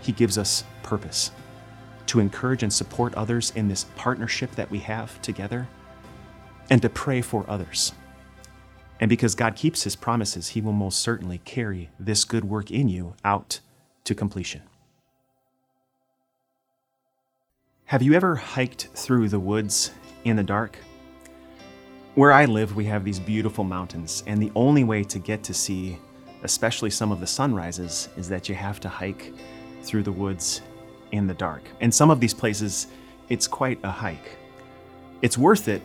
He 0.00 0.12
gives 0.12 0.38
us 0.38 0.64
purpose 0.82 1.32
to 2.08 2.20
encourage 2.20 2.62
and 2.62 2.72
support 2.72 3.14
others 3.14 3.52
in 3.54 3.68
this 3.68 3.84
partnership 3.96 4.50
that 4.52 4.70
we 4.70 4.80
have 4.80 5.20
together 5.22 5.68
and 6.70 6.82
to 6.82 6.88
pray 6.88 7.20
for 7.20 7.44
others. 7.48 7.92
And 9.00 9.08
because 9.08 9.34
God 9.34 9.54
keeps 9.54 9.84
his 9.84 9.94
promises, 9.94 10.48
he 10.48 10.60
will 10.60 10.72
most 10.72 10.98
certainly 10.98 11.38
carry 11.44 11.90
this 11.98 12.24
good 12.24 12.44
work 12.44 12.70
in 12.70 12.88
you 12.88 13.14
out 13.24 13.60
to 14.04 14.14
completion. 14.14 14.62
Have 17.86 18.02
you 18.02 18.14
ever 18.14 18.34
hiked 18.34 18.88
through 18.94 19.28
the 19.28 19.40
woods 19.40 19.92
in 20.24 20.36
the 20.36 20.42
dark? 20.42 20.78
Where 22.16 22.32
I 22.32 22.46
live, 22.46 22.74
we 22.74 22.84
have 22.86 23.04
these 23.04 23.20
beautiful 23.20 23.64
mountains, 23.64 24.24
and 24.26 24.42
the 24.42 24.52
only 24.56 24.82
way 24.82 25.04
to 25.04 25.18
get 25.18 25.42
to 25.44 25.54
see, 25.54 25.98
especially 26.42 26.90
some 26.90 27.12
of 27.12 27.20
the 27.20 27.26
sunrises, 27.26 28.08
is 28.16 28.28
that 28.28 28.48
you 28.48 28.54
have 28.56 28.80
to 28.80 28.88
hike 28.88 29.32
through 29.82 30.02
the 30.02 30.12
woods 30.12 30.62
in 31.12 31.26
the 31.26 31.34
dark. 31.34 31.62
And 31.80 31.94
some 31.94 32.10
of 32.10 32.20
these 32.20 32.34
places, 32.34 32.88
it's 33.28 33.46
quite 33.46 33.78
a 33.82 33.90
hike. 33.90 34.36
It's 35.22 35.36
worth 35.36 35.68
it 35.68 35.82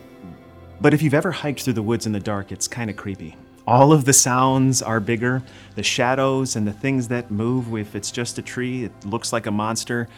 but 0.80 0.92
if 0.92 1.02
you've 1.02 1.14
ever 1.14 1.30
hiked 1.30 1.62
through 1.62 1.74
the 1.74 1.82
woods 1.82 2.06
in 2.06 2.12
the 2.12 2.20
dark, 2.20 2.52
it's 2.52 2.68
kind 2.68 2.90
of 2.90 2.96
creepy. 2.96 3.36
All 3.66 3.92
of 3.92 4.04
the 4.04 4.12
sounds 4.12 4.82
are 4.82 5.00
bigger, 5.00 5.42
the 5.74 5.82
shadows 5.82 6.56
and 6.56 6.66
the 6.66 6.72
things 6.72 7.08
that 7.08 7.30
move. 7.30 7.74
If 7.74 7.94
it's 7.94 8.10
just 8.10 8.38
a 8.38 8.42
tree, 8.42 8.84
it 8.84 8.92
looks 9.06 9.32
like 9.32 9.46
a 9.46 9.50
monster. 9.50 10.08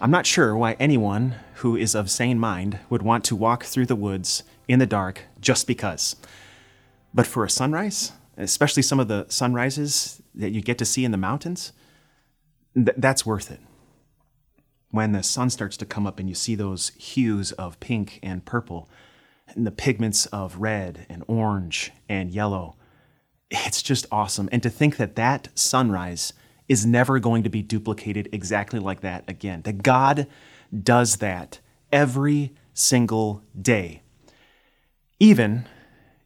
I'm 0.00 0.10
not 0.10 0.26
sure 0.26 0.54
why 0.54 0.76
anyone 0.78 1.36
who 1.54 1.76
is 1.76 1.94
of 1.94 2.10
sane 2.10 2.38
mind 2.38 2.78
would 2.90 3.02
want 3.02 3.24
to 3.24 3.36
walk 3.36 3.64
through 3.64 3.86
the 3.86 3.96
woods 3.96 4.42
in 4.68 4.78
the 4.78 4.86
dark 4.86 5.22
just 5.40 5.66
because. 5.66 6.16
But 7.14 7.26
for 7.26 7.44
a 7.44 7.50
sunrise, 7.50 8.12
especially 8.36 8.82
some 8.82 9.00
of 9.00 9.08
the 9.08 9.24
sunrises 9.28 10.20
that 10.34 10.50
you 10.50 10.60
get 10.60 10.76
to 10.78 10.84
see 10.84 11.04
in 11.04 11.12
the 11.12 11.16
mountains, 11.16 11.72
th- 12.74 12.96
that's 12.98 13.24
worth 13.24 13.50
it. 13.50 13.60
When 14.92 15.10
the 15.10 15.24
sun 15.24 15.50
starts 15.50 15.76
to 15.78 15.86
come 15.86 16.06
up 16.06 16.20
and 16.20 16.28
you 16.28 16.34
see 16.36 16.54
those 16.54 16.90
hues 16.90 17.50
of 17.52 17.80
pink 17.80 18.20
and 18.22 18.44
purple, 18.44 18.88
and 19.48 19.66
the 19.66 19.70
pigments 19.70 20.26
of 20.26 20.56
red 20.58 21.06
and 21.08 21.24
orange 21.26 21.92
and 22.08 22.30
yellow. 22.30 22.76
It's 23.50 23.82
just 23.82 24.06
awesome. 24.10 24.48
And 24.52 24.62
to 24.62 24.70
think 24.70 24.96
that 24.96 25.16
that 25.16 25.48
sunrise 25.54 26.32
is 26.68 26.86
never 26.86 27.18
going 27.18 27.42
to 27.42 27.50
be 27.50 27.62
duplicated 27.62 28.28
exactly 28.32 28.78
like 28.78 29.00
that 29.00 29.24
again. 29.28 29.62
That 29.62 29.82
God 29.82 30.26
does 30.82 31.16
that 31.16 31.60
every 31.90 32.54
single 32.72 33.42
day, 33.60 34.02
even 35.18 35.66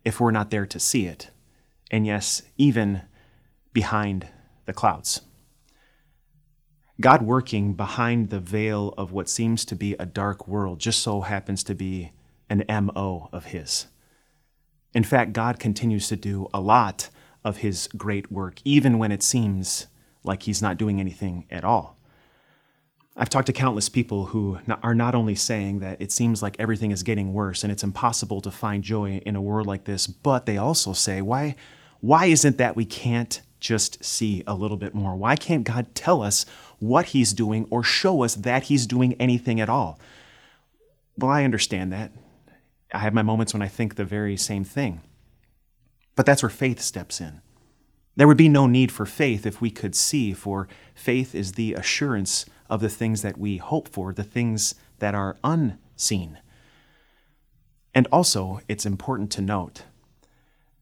if 0.05 0.21
we're 0.21 0.31
not 0.31 0.51
there 0.51 0.67
to 0.67 0.79
see 0.79 1.07
it. 1.07 1.31
And 1.91 2.07
yes, 2.07 2.43
even 2.57 3.03
behind 3.73 4.29
the 4.67 4.73
clouds. 4.73 5.23
God 7.01 7.23
working 7.23 7.75
behind 7.75 8.31
the 8.31 8.41
veil 8.41 8.95
of 8.97 9.13
what 9.13 9.29
seems 9.29 9.65
to 9.67 9.77
be 9.77 9.95
a 9.95 10.07
dark 10.07 10.49
world 10.49 10.79
just 10.79 11.03
so 11.03 11.21
happens 11.21 11.63
to 11.65 11.75
be 11.75 12.13
an 12.49 12.65
MO 12.69 13.29
of 13.33 13.47
His. 13.47 13.87
In 14.95 15.05
fact, 15.05 15.35
God 15.35 15.59
continues 15.59 16.09
to 16.09 16.17
do 16.17 16.49
a 16.55 16.61
lot 16.61 17.11
of 17.45 17.59
His 17.59 17.89
great 17.97 18.33
work, 18.33 18.61
even 18.65 18.99
when 18.99 19.13
it 19.13 19.23
seems 19.23 19.89
like 20.25 20.45
He's 20.45 20.63
not 20.63 20.79
doing 20.79 20.99
anything 20.99 21.45
at 21.51 21.65
all. 21.65 21.97
I've 23.15 23.31
talked 23.31 23.47
to 23.47 23.53
countless 23.53 23.89
people 23.89 24.27
who 24.27 24.59
are 24.83 24.95
not 24.95 25.15
only 25.15 25.35
saying 25.35 25.79
that 25.81 26.01
it 26.01 26.13
seems 26.13 26.43
like 26.43 26.57
everything 26.59 26.91
is 26.91 27.03
getting 27.03 27.33
worse 27.33 27.63
and 27.63 27.73
it's 27.73 27.83
impossible 27.83 28.43
to 28.43 28.51
find 28.51 28.83
joy 28.83 29.23
in 29.25 29.37
a 29.37 29.43
world 29.43 29.67
like 29.67 29.85
this, 29.85 30.07
but 30.07 30.45
they 30.45 30.59
also 30.59 30.93
say, 30.93 31.23
why, 31.23 31.57
why 32.01 32.27
isn't 32.27 32.59
that 32.59 32.77
we 32.77 32.85
can't 32.85 33.41
just 33.59 34.05
see 34.05 34.43
a 34.47 34.55
little 34.55 34.77
bit 34.77 34.95
more? 34.95 35.17
Why 35.17 35.35
can't 35.35 35.65
God 35.65 35.95
tell 35.95 36.23
us 36.23 36.45
what 36.79 37.07
He's 37.07 37.33
doing 37.33 37.67
or 37.71 37.83
show 37.83 38.23
us 38.23 38.35
that 38.35 38.65
He's 38.65 38.87
doing 38.87 39.15
anything 39.15 39.61
at 39.61 39.69
all? 39.69 39.99
Well, 41.17 41.31
I 41.31 41.45
understand 41.45 41.93
that. 41.93 42.13
I 42.93 42.99
have 42.99 43.15
my 43.15 43.23
moments 43.23 43.53
when 43.53 43.63
I 43.63 43.69
think 43.69 43.95
the 43.95 44.05
very 44.05 44.37
same 44.37 44.65
thing. 44.65 45.01
But 46.15 46.27
that's 46.27 46.43
where 46.43 46.51
faith 46.51 46.81
steps 46.81 47.21
in. 47.21 47.41
There 48.17 48.27
would 48.27 48.39
be 48.39 48.49
no 48.49 48.67
need 48.67 48.91
for 48.91 49.05
faith 49.05 49.45
if 49.45 49.61
we 49.61 49.71
could 49.71 49.95
see, 49.95 50.33
for 50.33 50.69
faith 50.95 51.35
is 51.35 51.53
the 51.53 51.75
assurance 51.75 52.47
of 52.71 52.81
the 52.81 52.89
things 52.89 53.23
that 53.23 53.37
we 53.37 53.59
hope 53.59 53.89
for, 53.89 54.13
the 54.13 54.25
things 54.25 54.75
that 54.99 55.15
are 55.15 55.37
unseen. 55.45 56.39
And 57.95 58.09
also, 58.11 58.61
it's 58.69 58.87
important 58.87 59.31
to 59.33 59.43
note 59.43 59.83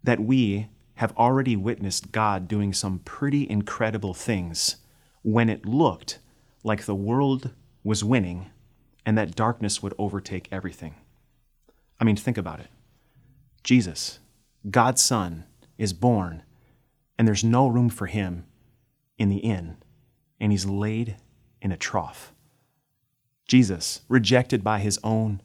that 0.02 0.20
we 0.20 0.68
have 0.96 1.16
already 1.16 1.56
witnessed 1.56 2.12
God 2.12 2.46
doing 2.46 2.72
some 2.72 3.00
pretty 3.00 3.48
incredible 3.50 4.14
things 4.14 4.76
when 5.24 5.48
it 5.48 5.66
looked 5.66 6.18
like 6.62 6.84
the 6.84 6.94
world 6.94 7.50
was 7.82 8.04
winning 8.04 8.50
and 9.04 9.18
that 9.18 9.34
darkness 9.34 9.82
would 9.82 9.94
overtake 9.98 10.48
everything. 10.52 10.94
I 11.98 12.04
mean, 12.04 12.14
think 12.14 12.38
about 12.38 12.60
it. 12.60 12.68
Jesus, 13.62 14.20
God's 14.70 15.02
Son, 15.02 15.44
is 15.78 15.94
born, 15.94 16.42
and 17.18 17.26
there's 17.26 17.42
no 17.42 17.66
room 17.66 17.88
for 17.88 18.06
him 18.06 18.44
in 19.18 19.30
the 19.30 19.38
inn, 19.38 19.78
and 20.38 20.52
he's 20.52 20.66
laid 20.66 21.16
in 21.62 21.72
a 21.72 21.76
trough. 21.76 22.32
Jesus, 23.48 24.02
rejected 24.08 24.62
by 24.62 24.78
his 24.78 24.98
own 25.02 25.40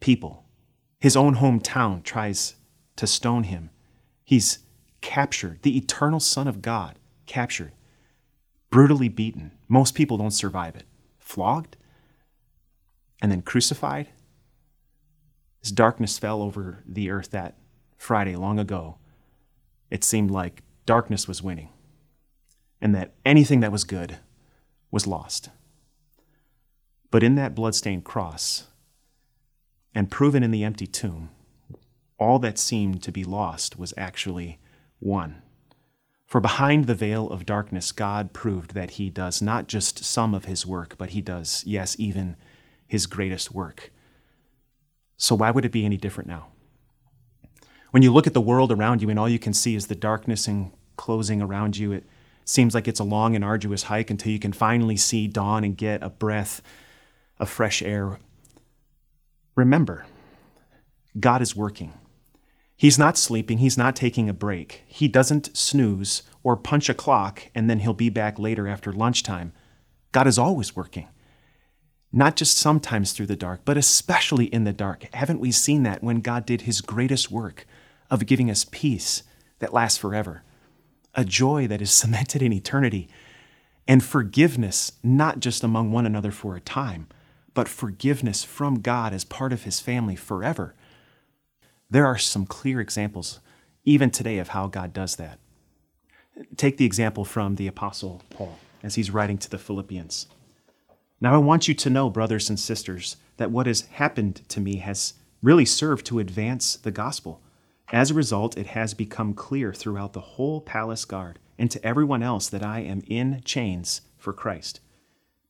people, 0.00 0.44
his 0.98 1.16
own 1.16 1.36
hometown 1.36 2.02
tries 2.02 2.56
to 2.96 3.06
stone 3.06 3.44
him. 3.44 3.70
He's 4.24 4.60
captured, 5.00 5.62
the 5.62 5.76
eternal 5.76 6.20
Son 6.20 6.48
of 6.48 6.62
God, 6.62 6.98
captured, 7.26 7.72
brutally 8.70 9.08
beaten. 9.08 9.52
Most 9.68 9.94
people 9.94 10.16
don't 10.16 10.30
survive 10.30 10.76
it. 10.76 10.84
Flogged, 11.18 11.76
and 13.20 13.30
then 13.30 13.42
crucified. 13.42 14.08
As 15.62 15.70
darkness 15.70 16.18
fell 16.18 16.40
over 16.42 16.82
the 16.86 17.10
earth 17.10 17.30
that 17.32 17.58
Friday 17.96 18.34
long 18.34 18.58
ago, 18.58 18.96
it 19.90 20.02
seemed 20.02 20.30
like 20.30 20.62
darkness 20.86 21.28
was 21.28 21.42
winning, 21.42 21.68
and 22.80 22.94
that 22.94 23.14
anything 23.24 23.60
that 23.60 23.72
was 23.72 23.84
good 23.84 24.18
was 24.90 25.06
lost. 25.06 25.50
But 27.10 27.22
in 27.22 27.34
that 27.34 27.54
bloodstained 27.54 28.04
cross, 28.04 28.68
and 29.94 30.10
proven 30.10 30.42
in 30.42 30.52
the 30.52 30.64
empty 30.64 30.86
tomb, 30.86 31.30
all 32.18 32.38
that 32.38 32.58
seemed 32.58 33.02
to 33.02 33.12
be 33.12 33.24
lost 33.24 33.78
was 33.78 33.92
actually 33.96 34.58
won. 35.00 35.42
For 36.30 36.40
behind 36.40 36.86
the 36.86 36.94
veil 36.94 37.28
of 37.28 37.44
darkness, 37.44 37.90
God 37.90 38.32
proved 38.32 38.72
that 38.72 38.92
He 38.92 39.10
does 39.10 39.42
not 39.42 39.66
just 39.66 40.04
some 40.04 40.32
of 40.32 40.44
His 40.44 40.64
work, 40.64 40.94
but 40.96 41.10
He 41.10 41.20
does, 41.20 41.64
yes, 41.66 41.96
even 41.98 42.36
His 42.86 43.06
greatest 43.06 43.52
work. 43.52 43.90
So, 45.16 45.34
why 45.34 45.50
would 45.50 45.64
it 45.64 45.72
be 45.72 45.84
any 45.84 45.96
different 45.96 46.28
now? 46.28 46.46
When 47.90 48.04
you 48.04 48.12
look 48.12 48.28
at 48.28 48.32
the 48.32 48.40
world 48.40 48.70
around 48.70 49.02
you 49.02 49.10
and 49.10 49.18
all 49.18 49.28
you 49.28 49.40
can 49.40 49.52
see 49.52 49.74
is 49.74 49.88
the 49.88 49.96
darkness 49.96 50.46
enclosing 50.46 51.42
around 51.42 51.76
you, 51.76 51.90
it 51.90 52.04
seems 52.44 52.76
like 52.76 52.86
it's 52.86 53.00
a 53.00 53.04
long 53.04 53.34
and 53.34 53.44
arduous 53.44 53.82
hike 53.82 54.08
until 54.08 54.30
you 54.30 54.38
can 54.38 54.52
finally 54.52 54.96
see 54.96 55.26
dawn 55.26 55.64
and 55.64 55.76
get 55.76 56.00
a 56.00 56.10
breath 56.10 56.62
of 57.40 57.50
fresh 57.50 57.82
air. 57.82 58.20
Remember, 59.56 60.06
God 61.18 61.42
is 61.42 61.56
working. 61.56 61.92
He's 62.80 62.98
not 62.98 63.18
sleeping, 63.18 63.58
He's 63.58 63.76
not 63.76 63.94
taking 63.94 64.30
a 64.30 64.32
break. 64.32 64.84
He 64.86 65.06
doesn't 65.06 65.54
snooze 65.54 66.22
or 66.42 66.56
punch 66.56 66.88
a 66.88 66.94
clock 66.94 67.42
and 67.54 67.68
then 67.68 67.80
He'll 67.80 67.92
be 67.92 68.08
back 68.08 68.38
later 68.38 68.66
after 68.66 68.90
lunchtime. 68.90 69.52
God 70.12 70.26
is 70.26 70.38
always 70.38 70.74
working. 70.74 71.06
Not 72.10 72.36
just 72.36 72.56
sometimes 72.56 73.12
through 73.12 73.26
the 73.26 73.36
dark, 73.36 73.60
but 73.66 73.76
especially 73.76 74.46
in 74.46 74.64
the 74.64 74.72
dark. 74.72 75.04
Haven't 75.12 75.40
we 75.40 75.52
seen 75.52 75.82
that 75.82 76.02
when 76.02 76.22
God 76.22 76.46
did 76.46 76.62
His 76.62 76.80
greatest 76.80 77.30
work 77.30 77.66
of 78.10 78.24
giving 78.24 78.50
us 78.50 78.64
peace 78.64 79.24
that 79.58 79.74
lasts 79.74 79.98
forever? 79.98 80.42
A 81.14 81.26
joy 81.26 81.66
that 81.66 81.82
is 81.82 81.90
cemented 81.90 82.40
in 82.40 82.50
eternity, 82.50 83.10
and 83.86 84.02
forgiveness 84.02 84.92
not 85.02 85.40
just 85.40 85.62
among 85.62 85.92
one 85.92 86.06
another 86.06 86.30
for 86.30 86.56
a 86.56 86.62
time 86.62 87.08
but 87.52 87.68
forgiveness 87.68 88.44
from 88.44 88.80
God 88.80 89.12
as 89.12 89.24
part 89.24 89.52
of 89.52 89.64
his 89.64 89.80
family 89.80 90.16
forever. 90.16 90.74
There 91.90 92.06
are 92.06 92.18
some 92.18 92.46
clear 92.46 92.80
examples, 92.80 93.40
even 93.84 94.10
today, 94.10 94.38
of 94.38 94.48
how 94.48 94.68
God 94.68 94.92
does 94.92 95.16
that. 95.16 95.40
Take 96.56 96.76
the 96.76 96.84
example 96.84 97.24
from 97.24 97.56
the 97.56 97.66
Apostle 97.66 98.22
Paul 98.30 98.58
as 98.82 98.94
he's 98.94 99.10
writing 99.10 99.38
to 99.38 99.50
the 99.50 99.58
Philippians. 99.58 100.26
Now, 101.20 101.34
I 101.34 101.38
want 101.38 101.66
you 101.66 101.74
to 101.74 101.90
know, 101.90 102.08
brothers 102.08 102.48
and 102.48 102.58
sisters, 102.58 103.16
that 103.38 103.50
what 103.50 103.66
has 103.66 103.82
happened 103.82 104.48
to 104.50 104.60
me 104.60 104.76
has 104.76 105.14
really 105.42 105.64
served 105.64 106.06
to 106.06 106.20
advance 106.20 106.76
the 106.76 106.92
gospel. 106.92 107.40
As 107.92 108.10
a 108.10 108.14
result, 108.14 108.56
it 108.56 108.68
has 108.68 108.94
become 108.94 109.34
clear 109.34 109.72
throughout 109.72 110.12
the 110.12 110.20
whole 110.20 110.60
palace 110.60 111.04
guard 111.04 111.40
and 111.58 111.70
to 111.72 111.84
everyone 111.84 112.22
else 112.22 112.48
that 112.48 112.62
I 112.62 112.80
am 112.80 113.02
in 113.08 113.42
chains 113.44 114.02
for 114.16 114.32
Christ. 114.32 114.80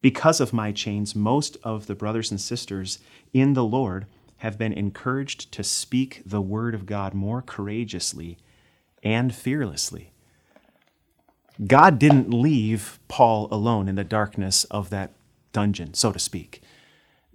Because 0.00 0.40
of 0.40 0.54
my 0.54 0.72
chains, 0.72 1.14
most 1.14 1.58
of 1.62 1.86
the 1.86 1.94
brothers 1.94 2.30
and 2.30 2.40
sisters 2.40 2.98
in 3.34 3.52
the 3.52 3.64
Lord 3.64 4.06
have 4.40 4.56
been 4.56 4.72
encouraged 4.72 5.52
to 5.52 5.62
speak 5.62 6.22
the 6.24 6.40
word 6.40 6.74
of 6.74 6.86
God 6.86 7.12
more 7.12 7.42
courageously 7.42 8.38
and 9.02 9.34
fearlessly. 9.34 10.12
God 11.66 11.98
didn't 11.98 12.32
leave 12.32 12.98
Paul 13.06 13.48
alone 13.50 13.86
in 13.86 13.96
the 13.96 14.04
darkness 14.04 14.64
of 14.64 14.88
that 14.90 15.12
dungeon, 15.52 15.92
so 15.92 16.10
to 16.10 16.18
speak. 16.18 16.62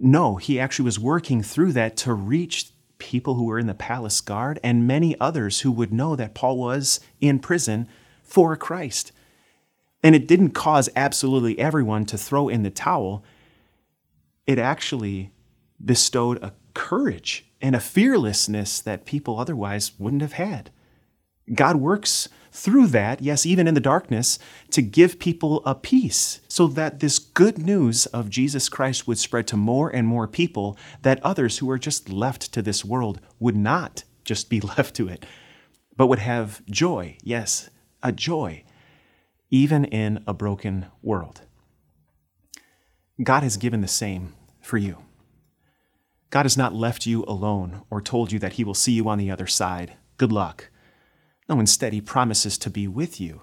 No, 0.00 0.36
he 0.36 0.58
actually 0.58 0.84
was 0.84 0.98
working 0.98 1.42
through 1.42 1.72
that 1.72 1.96
to 1.98 2.12
reach 2.12 2.70
people 2.98 3.34
who 3.34 3.44
were 3.44 3.58
in 3.58 3.68
the 3.68 3.74
palace 3.74 4.20
guard 4.20 4.58
and 4.64 4.86
many 4.86 5.18
others 5.20 5.60
who 5.60 5.70
would 5.70 5.92
know 5.92 6.16
that 6.16 6.34
Paul 6.34 6.58
was 6.58 6.98
in 7.20 7.38
prison 7.38 7.86
for 8.24 8.56
Christ. 8.56 9.12
And 10.02 10.16
it 10.16 10.26
didn't 10.26 10.50
cause 10.50 10.88
absolutely 10.96 11.56
everyone 11.58 12.04
to 12.06 12.18
throw 12.18 12.48
in 12.48 12.64
the 12.64 12.70
towel. 12.70 13.22
It 14.44 14.58
actually 14.58 15.30
bestowed 15.84 16.42
a 16.42 16.52
courage 16.76 17.46
and 17.60 17.74
a 17.74 17.80
fearlessness 17.80 18.80
that 18.80 19.06
people 19.06 19.40
otherwise 19.40 19.92
wouldn't 19.98 20.22
have 20.22 20.34
had. 20.34 20.70
God 21.52 21.76
works 21.76 22.28
through 22.52 22.88
that, 22.88 23.22
yes, 23.22 23.46
even 23.46 23.66
in 23.66 23.74
the 23.74 23.80
darkness, 23.80 24.38
to 24.70 24.82
give 24.82 25.18
people 25.18 25.62
a 25.64 25.74
peace 25.74 26.40
so 26.48 26.66
that 26.68 27.00
this 27.00 27.18
good 27.18 27.58
news 27.58 28.06
of 28.06 28.30
Jesus 28.30 28.68
Christ 28.68 29.06
would 29.06 29.18
spread 29.18 29.46
to 29.48 29.56
more 29.56 29.88
and 29.88 30.06
more 30.06 30.28
people, 30.28 30.76
that 31.02 31.22
others 31.22 31.58
who 31.58 31.70
are 31.70 31.78
just 31.78 32.10
left 32.10 32.52
to 32.52 32.62
this 32.62 32.84
world 32.84 33.20
would 33.40 33.56
not 33.56 34.04
just 34.24 34.50
be 34.50 34.60
left 34.76 34.94
to 34.96 35.08
it, 35.08 35.24
but 35.96 36.08
would 36.08 36.18
have 36.18 36.64
joy, 36.66 37.16
yes, 37.22 37.70
a 38.02 38.12
joy 38.12 38.62
even 39.50 39.84
in 39.84 40.22
a 40.26 40.34
broken 40.34 40.86
world. 41.02 41.42
God 43.22 43.42
has 43.42 43.56
given 43.56 43.80
the 43.80 43.88
same 43.88 44.34
for 44.60 44.76
you. 44.76 45.05
God 46.30 46.44
has 46.44 46.56
not 46.56 46.74
left 46.74 47.06
you 47.06 47.24
alone 47.24 47.82
or 47.90 48.00
told 48.00 48.32
you 48.32 48.38
that 48.40 48.54
He 48.54 48.64
will 48.64 48.74
see 48.74 48.92
you 48.92 49.08
on 49.08 49.18
the 49.18 49.30
other 49.30 49.46
side. 49.46 49.94
Good 50.16 50.32
luck. 50.32 50.70
No, 51.48 51.60
instead, 51.60 51.92
He 51.92 52.00
promises 52.00 52.58
to 52.58 52.70
be 52.70 52.88
with 52.88 53.20
you. 53.20 53.42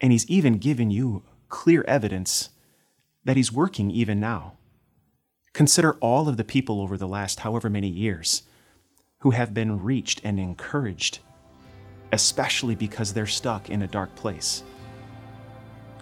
And 0.00 0.12
He's 0.12 0.28
even 0.28 0.58
given 0.58 0.90
you 0.90 1.22
clear 1.48 1.84
evidence 1.86 2.50
that 3.24 3.36
He's 3.36 3.52
working 3.52 3.90
even 3.90 4.20
now. 4.20 4.54
Consider 5.52 5.94
all 5.94 6.28
of 6.28 6.36
the 6.36 6.44
people 6.44 6.80
over 6.80 6.96
the 6.96 7.08
last 7.08 7.40
however 7.40 7.68
many 7.68 7.88
years 7.88 8.42
who 9.20 9.30
have 9.30 9.52
been 9.52 9.82
reached 9.82 10.20
and 10.22 10.38
encouraged, 10.38 11.18
especially 12.12 12.74
because 12.74 13.12
they're 13.12 13.26
stuck 13.26 13.68
in 13.68 13.82
a 13.82 13.88
dark 13.88 14.14
place 14.14 14.62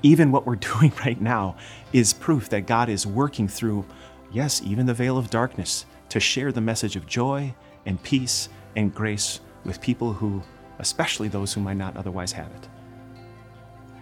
even 0.03 0.31
what 0.31 0.47
we're 0.47 0.57
doing 0.79 0.93
right 1.05 1.21
now 1.21 1.57
is 1.93 2.13
proof 2.13 2.49
that 2.51 2.67
God 2.67 2.89
is 2.89 3.07
working 3.07 3.49
through 3.49 3.85
yes, 4.33 4.63
even 4.65 4.87
the 4.87 4.95
veil 4.95 5.19
of 5.19 5.31
darkness, 5.31 5.87
to 6.09 6.21
share 6.21 6.53
the 6.53 6.61
message 6.61 6.97
of 6.97 7.07
joy 7.07 7.55
and 7.85 8.03
peace 8.03 8.49
and 8.77 8.95
grace 8.95 9.41
with 9.65 9.81
people 9.81 10.13
who, 10.13 10.43
especially 10.79 11.29
those 11.29 11.53
who 11.53 11.61
might 11.61 11.77
not 11.77 11.97
otherwise 11.97 12.33
have 12.33 12.51
it. 12.53 12.69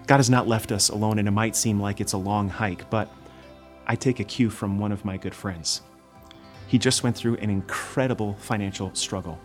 God 0.07 0.17
has 0.17 0.29
not 0.29 0.47
left 0.47 0.71
us 0.71 0.91
alone, 0.91 1.19
and 1.19 1.27
it 1.27 1.31
might 1.31 1.57
seem 1.57 1.81
like 1.81 2.01
it's 2.01 2.13
a 2.13 2.19
long 2.19 2.49
hike, 2.49 2.89
but 2.91 3.09
I 3.87 3.97
take 3.97 4.21
a 4.21 4.25
cue 4.25 4.51
from 4.51 4.79
one 4.79 4.93
of 4.93 5.05
my 5.05 5.17
good 5.17 5.35
friends. 5.35 5.81
He 6.67 6.79
just 6.79 7.03
went 7.03 7.17
through 7.17 7.37
an 7.37 7.51
incredible 7.51 8.35
financial 8.35 8.95
struggle. 8.95 9.39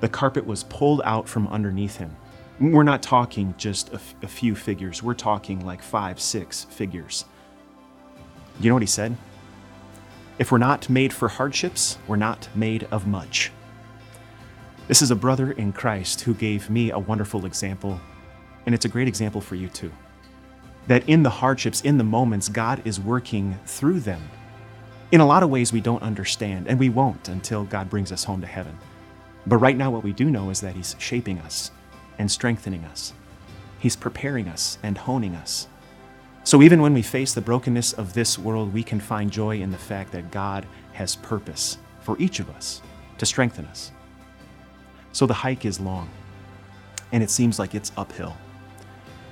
The 0.00 0.08
carpet 0.08 0.46
was 0.46 0.64
pulled 0.64 1.02
out 1.04 1.28
from 1.28 1.48
underneath 1.48 1.96
him. 1.96 2.16
We're 2.60 2.82
not 2.82 3.02
talking 3.02 3.54
just 3.56 3.90
a, 3.90 3.94
f- 3.94 4.14
a 4.22 4.28
few 4.28 4.54
figures, 4.54 5.02
we're 5.02 5.14
talking 5.14 5.64
like 5.64 5.82
five, 5.82 6.20
six 6.20 6.64
figures. 6.64 7.24
You 8.60 8.68
know 8.68 8.74
what 8.74 8.82
he 8.82 8.86
said? 8.86 9.16
If 10.38 10.52
we're 10.52 10.58
not 10.58 10.88
made 10.88 11.12
for 11.12 11.26
hardships, 11.26 11.98
we're 12.06 12.14
not 12.14 12.48
made 12.54 12.86
of 12.92 13.08
much. 13.08 13.50
This 14.86 15.02
is 15.02 15.10
a 15.10 15.16
brother 15.16 15.50
in 15.50 15.72
Christ 15.72 16.20
who 16.20 16.32
gave 16.32 16.70
me 16.70 16.92
a 16.92 16.98
wonderful 16.98 17.44
example, 17.44 18.00
and 18.64 18.72
it's 18.72 18.84
a 18.84 18.88
great 18.88 19.08
example 19.08 19.40
for 19.40 19.56
you 19.56 19.68
too. 19.68 19.90
That 20.86 21.08
in 21.08 21.24
the 21.24 21.30
hardships, 21.30 21.80
in 21.80 21.98
the 21.98 22.04
moments, 22.04 22.48
God 22.48 22.82
is 22.84 23.00
working 23.00 23.58
through 23.66 23.98
them. 24.00 24.22
In 25.10 25.20
a 25.20 25.26
lot 25.26 25.42
of 25.42 25.50
ways, 25.50 25.72
we 25.72 25.80
don't 25.80 26.02
understand, 26.04 26.68
and 26.68 26.78
we 26.78 26.88
won't 26.88 27.28
until 27.28 27.64
God 27.64 27.90
brings 27.90 28.12
us 28.12 28.22
home 28.22 28.40
to 28.40 28.46
heaven. 28.46 28.78
But 29.44 29.56
right 29.56 29.76
now, 29.76 29.90
what 29.90 30.04
we 30.04 30.12
do 30.12 30.30
know 30.30 30.50
is 30.50 30.60
that 30.60 30.76
He's 30.76 30.94
shaping 31.00 31.40
us 31.40 31.72
and 32.16 32.30
strengthening 32.30 32.84
us. 32.84 33.12
He's 33.80 33.96
preparing 33.96 34.46
us 34.46 34.78
and 34.84 34.98
honing 34.98 35.34
us. 35.34 35.66
So 36.48 36.62
even 36.62 36.80
when 36.80 36.94
we 36.94 37.02
face 37.02 37.34
the 37.34 37.42
brokenness 37.42 37.92
of 37.92 38.14
this 38.14 38.38
world, 38.38 38.72
we 38.72 38.82
can 38.82 39.00
find 39.00 39.30
joy 39.30 39.60
in 39.60 39.70
the 39.70 39.76
fact 39.76 40.12
that 40.12 40.30
God 40.30 40.64
has 40.94 41.14
purpose 41.14 41.76
for 42.00 42.16
each 42.18 42.40
of 42.40 42.48
us 42.48 42.80
to 43.18 43.26
strengthen 43.26 43.66
us. 43.66 43.92
So 45.12 45.26
the 45.26 45.34
hike 45.34 45.66
is 45.66 45.78
long, 45.78 46.08
and 47.12 47.22
it 47.22 47.28
seems 47.28 47.58
like 47.58 47.74
it's 47.74 47.92
uphill. 47.98 48.34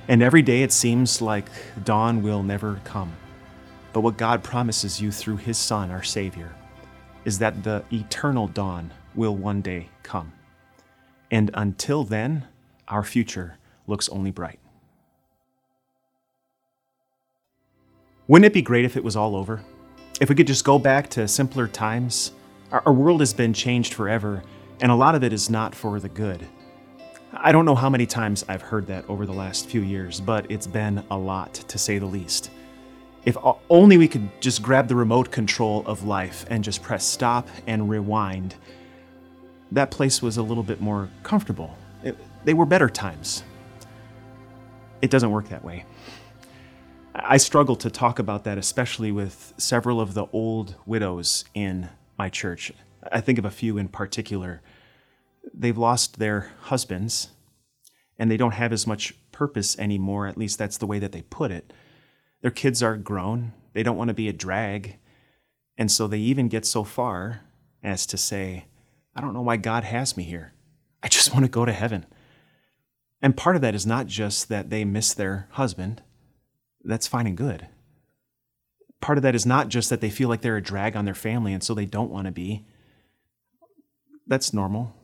And 0.09 0.23
every 0.23 0.43
day 0.43 0.63
it 0.63 0.73
seems 0.73 1.23
like 1.23 1.47
dawn 1.85 2.23
will 2.23 2.43
never 2.43 2.83
come. 2.85 3.15
But 3.95 4.03
what 4.03 4.19
God 4.19 4.45
promises 4.45 5.01
you 5.01 5.11
through 5.11 5.39
His 5.39 5.57
Son, 5.57 5.91
our 5.91 6.03
Savior, 6.03 6.55
is 7.25 7.39
that 7.39 7.65
the 7.65 7.83
eternal 7.91 8.47
dawn 8.47 8.93
will 9.15 9.35
one 9.35 9.63
day 9.63 9.89
come. 10.03 10.35
And 11.31 11.51
until 11.55 12.05
then, 12.05 12.47
our 12.89 13.03
future 13.03 13.57
looks 13.87 14.11
only 14.11 14.33
bright. 14.33 14.59
Wouldn't 18.29 18.47
it 18.47 18.53
be 18.53 18.63
great 18.63 18.85
if 18.85 18.97
it 18.97 19.05
was 19.05 19.15
all 19.15 19.37
over? 19.37 19.63
If 20.21 20.29
we 20.29 20.35
could 20.35 20.49
just 20.49 20.65
go 20.65 20.81
back 20.81 21.09
to 21.11 21.29
simpler 21.29 21.69
times? 21.69 22.33
Our, 22.73 22.83
our, 22.87 22.93
world 22.93 23.21
has 23.21 23.33
been 23.33 23.53
changed 23.53 23.95
forever, 23.95 24.43
and 24.81 24.91
a 24.91 24.97
lot 24.97 25.15
of 25.15 25.23
it 25.23 25.33
is 25.33 25.49
not 25.49 25.77
for 25.77 26.01
the 26.01 26.09
good. 26.09 26.45
I 27.33 27.53
don't 27.53 27.65
know 27.65 27.77
how 27.77 27.89
many 27.89 28.05
times 28.05 28.45
I've 28.49 28.63
heard 28.63 28.89
that 28.89 29.09
over 29.09 29.27
the 29.27 29.33
last 29.33 29.69
few 29.69 29.81
years, 29.81 30.21
but 30.21 30.51
it's 30.51 30.67
been 30.67 31.05
a 31.09 31.17
lot, 31.17 31.55
to 31.55 31.79
say 31.79 31.99
the 31.99 32.07
least. 32.07 32.51
If 33.25 33.37
only 33.71 33.97
we 33.97 34.09
could 34.09 34.29
just 34.41 34.61
grab 34.61 34.89
the 34.89 34.97
remote 34.97 35.31
control 35.31 35.85
of 35.87 36.03
life 36.03 36.47
and 36.51 36.65
just 36.65 36.83
press 36.83 37.05
stop 37.05 37.47
and 37.69 37.89
rewind, 37.89 38.57
that 39.71 39.93
place 39.93 40.21
was 40.21 40.37
a 40.37 40.43
little 40.43 40.65
bit 40.65 40.81
more 40.81 41.09
comfortable. 41.23 41.77
It, 42.03 42.19
they 42.45 42.55
were 42.55 42.67
better 42.67 42.89
times. 42.89 43.45
It 45.01 45.13
doesn't 45.13 45.31
work 45.31 45.49
that 45.51 45.63
way. 45.63 45.85
I 47.19 47.39
struggle 47.39 47.77
to 47.77 47.91
talk 47.91 48.19
about 48.19 48.45
that, 48.45 48.59
especially 48.59 49.11
with 49.11 49.55
several 49.57 50.01
of 50.03 50.13
the 50.13 50.27
old 50.33 50.75
widows 50.85 51.47
in 51.55 51.89
my 52.19 52.29
church. 52.29 52.73
I 53.11 53.21
think 53.21 53.39
of 53.39 53.45
a 53.47 53.51
few 53.51 53.79
in 53.79 53.89
particular. 53.89 54.61
They've 55.55 55.79
lost 55.79 56.19
their 56.19 56.53
husbands 56.63 57.29
and 58.19 58.31
they 58.31 58.37
don't 58.37 58.55
have 58.55 58.73
as 58.73 58.87
much 58.87 59.15
purpose 59.33 59.79
anymore, 59.79 60.27
at 60.27 60.37
least 60.37 60.59
that's 60.59 60.77
the 60.77 60.87
way 60.87 60.99
that 60.99 61.13
they 61.13 61.23
put 61.23 61.51
it. 61.51 61.73
Their 62.43 62.51
kids 62.51 62.83
are 62.83 62.97
grown, 62.97 63.53
they 63.73 63.83
don't 63.83 63.97
want 63.97 64.09
to 64.09 64.15
be 64.15 64.29
a 64.29 64.33
drag, 64.33 64.99
and 65.79 65.91
so 65.91 66.07
they 66.07 66.19
even 66.19 66.49
get 66.49 66.65
so 66.67 66.85
far 66.85 67.43
as 67.83 68.07
to 68.07 68.17
say, 68.17 68.67
I 69.15 69.21
don't 69.21 69.35
know 69.35 69.43
why 69.43 69.57
God 69.57 69.85
has 69.85 70.17
me 70.17 70.25
here. 70.25 70.53
I 71.03 71.09
just 71.09 71.33
want 71.33 71.45
to 71.45 71.51
go 71.51 71.65
to 71.65 71.73
heaven. 71.73 72.07
And 73.23 73.37
part 73.37 73.57
of 73.57 73.63
that 73.63 73.75
is 73.75 73.87
not 73.87 74.07
just 74.07 74.49
that 74.49 74.71
they 74.71 74.85
miss 74.85 75.15
their 75.15 75.49
husband, 75.53 76.03
that's 76.87 77.07
fine 77.07 77.27
and 77.27 77.37
good. 77.37 77.69
Part 79.01 79.19
of 79.19 79.23
that 79.23 79.35
is 79.35 79.45
not 79.45 79.69
just 79.69 79.91
that 79.91 80.01
they 80.01 80.11
feel 80.11 80.29
like 80.29 80.41
they're 80.41 80.57
a 80.57 80.63
drag 80.63 80.97
on 80.97 81.05
their 81.05 81.15
family 81.15 81.53
and 81.53 81.63
so 81.63 81.75
they 81.75 81.85
don't 81.85 82.11
want 82.11 82.27
to 82.27 82.33
be. 82.33 82.67
That's 84.27 84.53
normal. 84.53 84.95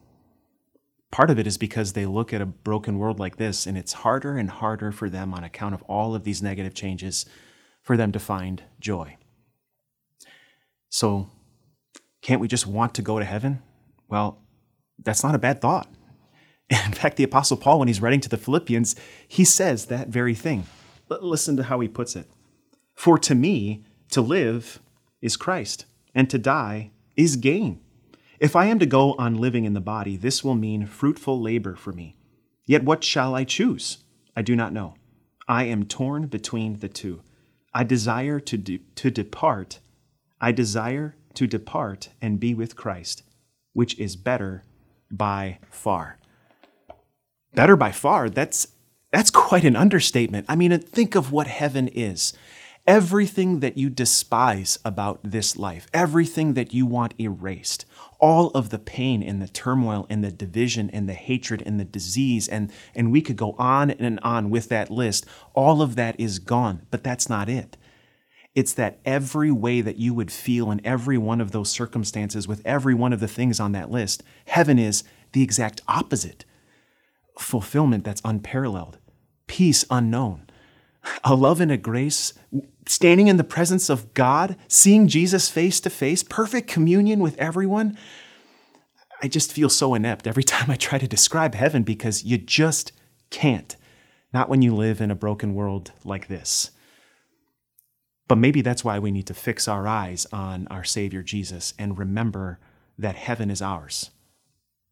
Part 1.11 1.31
of 1.31 1.38
it 1.38 1.47
is 1.47 1.59
because 1.59 1.92
they 1.92 2.07
look 2.07 2.33
at 2.33 2.40
a 2.40 2.47
broken 2.47 2.99
world 2.99 3.18
like 3.18 3.37
this 3.37 3.66
and 3.66 3.77
it's 3.77 3.92
harder 3.92 4.38
and 4.38 4.49
harder 4.49 4.92
for 4.92 5.11
them 5.11 5.35
on 5.35 5.45
account 5.45 5.75
of 5.75 5.83
all 5.83 6.14
of 6.14 6.25
these 6.25 6.42
negative 6.42 6.73
changes 6.73 7.27
for 7.83 7.97
them 7.97 8.12
to 8.12 8.18
find 8.18 8.62
joy. 8.81 9.16
So, 10.88 11.29
can't 12.23 12.40
we 12.40 12.49
just 12.49 12.66
want 12.66 12.95
to 12.95 13.03
go 13.03 13.18
to 13.18 13.25
heaven? 13.25 13.62
Well, 14.09 14.38
that's 15.03 15.23
not 15.23 15.35
a 15.35 15.38
bad 15.38 15.61
thought. 15.61 15.88
In 16.71 16.92
fact, 16.92 17.16
the 17.16 17.25
Apostle 17.25 17.57
Paul, 17.57 17.79
when 17.79 17.88
he's 17.88 18.01
writing 18.01 18.21
to 18.21 18.29
the 18.29 18.37
Philippians, 18.37 18.97
he 19.27 19.45
says 19.45 19.87
that 19.87 20.09
very 20.09 20.35
thing. 20.35 20.64
Listen 21.20 21.57
to 21.57 21.64
how 21.64 21.81
he 21.81 21.88
puts 21.88 22.16
it. 22.16 22.31
For 22.94 23.18
to 23.18 23.35
me, 23.35 23.85
to 24.11 24.20
live 24.20 24.81
is 25.20 25.37
Christ, 25.37 25.87
and 26.14 26.29
to 26.31 26.38
die 26.38 26.90
is 27.16 27.37
gain. 27.37 27.81
If 28.38 28.57
I 28.57 28.66
am 28.66 28.79
to 28.81 28.87
go 28.87 29.14
on 29.14 29.37
living 29.37 29.64
in 29.64 29.75
the 29.75 29.81
body, 29.81 30.16
this 30.16 30.42
will 30.42 30.55
mean 30.55 30.87
fruitful 30.87 31.40
labor 31.40 31.77
for 31.77 31.92
me. 31.92 32.16
Yet 32.66 32.85
what 32.85 33.05
shall 33.05 33.35
I 33.35 33.44
choose? 33.44 33.98
I 34.37 34.42
do 34.42 34.57
not 34.57 34.72
know. 34.72 34.94
I 35.46 35.64
am 35.64 35.85
torn 35.85 36.27
between 36.27 36.79
the 36.79 36.88
two. 36.88 37.22
I 37.75 37.85
desire 37.85 38.40
to, 38.40 38.57
de- 38.57 38.83
to 38.96 39.11
depart. 39.11 39.81
I 40.40 40.53
desire 40.53 41.16
to 41.35 41.46
depart 41.46 42.11
and 42.20 42.40
be 42.40 42.55
with 42.55 42.77
Christ, 42.77 43.22
which 43.72 43.98
is 43.98 44.16
better 44.16 44.64
by 45.11 45.59
far. 45.70 46.18
Better 47.55 47.77
by 47.77 47.92
far, 47.92 48.29
that's, 48.29 48.68
that's 49.12 49.31
quite 49.31 49.64
an 49.64 49.77
understatement. 49.77 50.46
I 50.48 50.57
mean, 50.57 50.77
think 50.81 51.14
of 51.14 51.31
what 51.31 51.46
heaven 51.46 51.88
is. 51.88 52.33
Everything 52.85 53.61
that 53.61 53.79
you 53.79 53.88
despise 53.88 54.79
about 54.85 55.20
this 55.22 55.57
life, 55.57 55.87
everything 55.94 56.55
that 56.55 56.75
you 56.75 56.85
want 56.85 57.14
erased, 57.20 57.85
all 58.18 58.48
of 58.51 58.70
the 58.70 58.79
pain 58.79 59.22
and 59.22 59.40
the 59.40 59.46
turmoil 59.46 60.07
and 60.11 60.25
the 60.25 60.33
division 60.33 60.90
and 60.90 61.09
the 61.09 61.14
hatred 61.14 61.62
and 61.64 61.79
the 61.79 61.85
disease, 61.85 62.48
and, 62.48 62.72
and 62.94 63.12
we 63.12 63.20
could 63.20 63.37
go 63.37 63.55
on 63.59 63.90
and 63.90 64.18
on 64.20 64.51
with 64.51 64.68
that 64.70 64.90
list, 64.90 65.27
all 65.55 65.81
of 65.81 65.94
that 65.94 66.18
is 66.18 66.40
gone, 66.40 66.87
but 66.90 67.05
that's 67.05 67.29
not 67.29 67.48
it. 67.48 67.77
It's 68.55 68.75
that 68.75 68.98
every 69.05 69.51
way 69.51 69.81
that 69.81 69.96
you 69.96 70.12
would 70.14 70.33
feel 70.33 70.70
in 70.70 70.85
every 70.85 71.18
one 71.18 71.40
of 71.40 71.53
those 71.53 71.70
circumstances 71.70 72.48
with 72.48 72.62
every 72.64 72.94
one 72.94 73.12
of 73.12 73.20
the 73.20 73.29
things 73.29 73.61
on 73.61 73.72
that 73.72 73.90
list, 73.90 74.22
heaven 74.46 74.79
is 74.79 75.05
the 75.33 75.42
exact 75.42 75.83
opposite. 75.87 76.44
Fulfillment 77.38 78.05
that's 78.05 78.20
unparalleled, 78.25 78.98
peace 79.46 79.85
unknown, 79.90 80.48
a 81.24 81.35
love 81.35 81.61
and 81.61 81.70
a 81.70 81.76
grace, 81.76 82.33
standing 82.87 83.28
in 83.28 83.37
the 83.37 83.44
presence 83.44 83.88
of 83.88 84.14
God, 84.14 84.57
seeing 84.68 85.09
Jesus 85.09 85.48
face 85.48 85.81
to 85.81 85.90
face, 85.90 86.22
perfect 86.22 86.68
communion 86.68 87.20
with 87.20 87.37
everyone. 87.38 87.96
I 89.22 89.28
just 89.28 89.52
feel 89.52 89.68
so 89.68 89.94
inept 89.94 90.26
every 90.26 90.44
time 90.44 90.70
I 90.70 90.76
try 90.76 90.98
to 90.98 91.09
describe 91.09 91.55
heaven 91.55 91.83
because 91.83 92.24
you 92.24 92.38
just 92.38 92.92
can't. 93.31 93.76
Not 94.33 94.48
when 94.48 94.62
you 94.62 94.74
live 94.74 95.00
in 95.00 95.11
a 95.11 95.16
broken 95.16 95.55
world 95.55 95.92
like 96.05 96.28
this. 96.28 96.70
But 98.28 98.36
maybe 98.36 98.62
that's 98.62 98.84
why 98.84 98.99
we 98.99 99.11
need 99.11 99.26
to 99.26 99.34
fix 99.34 99.68
our 99.68 99.86
eyes 99.86 100.26
on 100.32 100.66
our 100.68 100.84
Savior 100.84 101.22
Jesus 101.22 101.74
and 101.78 101.99
remember 101.99 102.59
that 102.99 103.14
heaven 103.14 103.51
is 103.51 103.61
ours, 103.61 104.11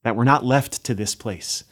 that 0.03 0.15
we're 0.15 0.25
not 0.25 0.45
left 0.45 0.85
to 0.85 0.95
this 0.95 1.15
place. 1.15 1.65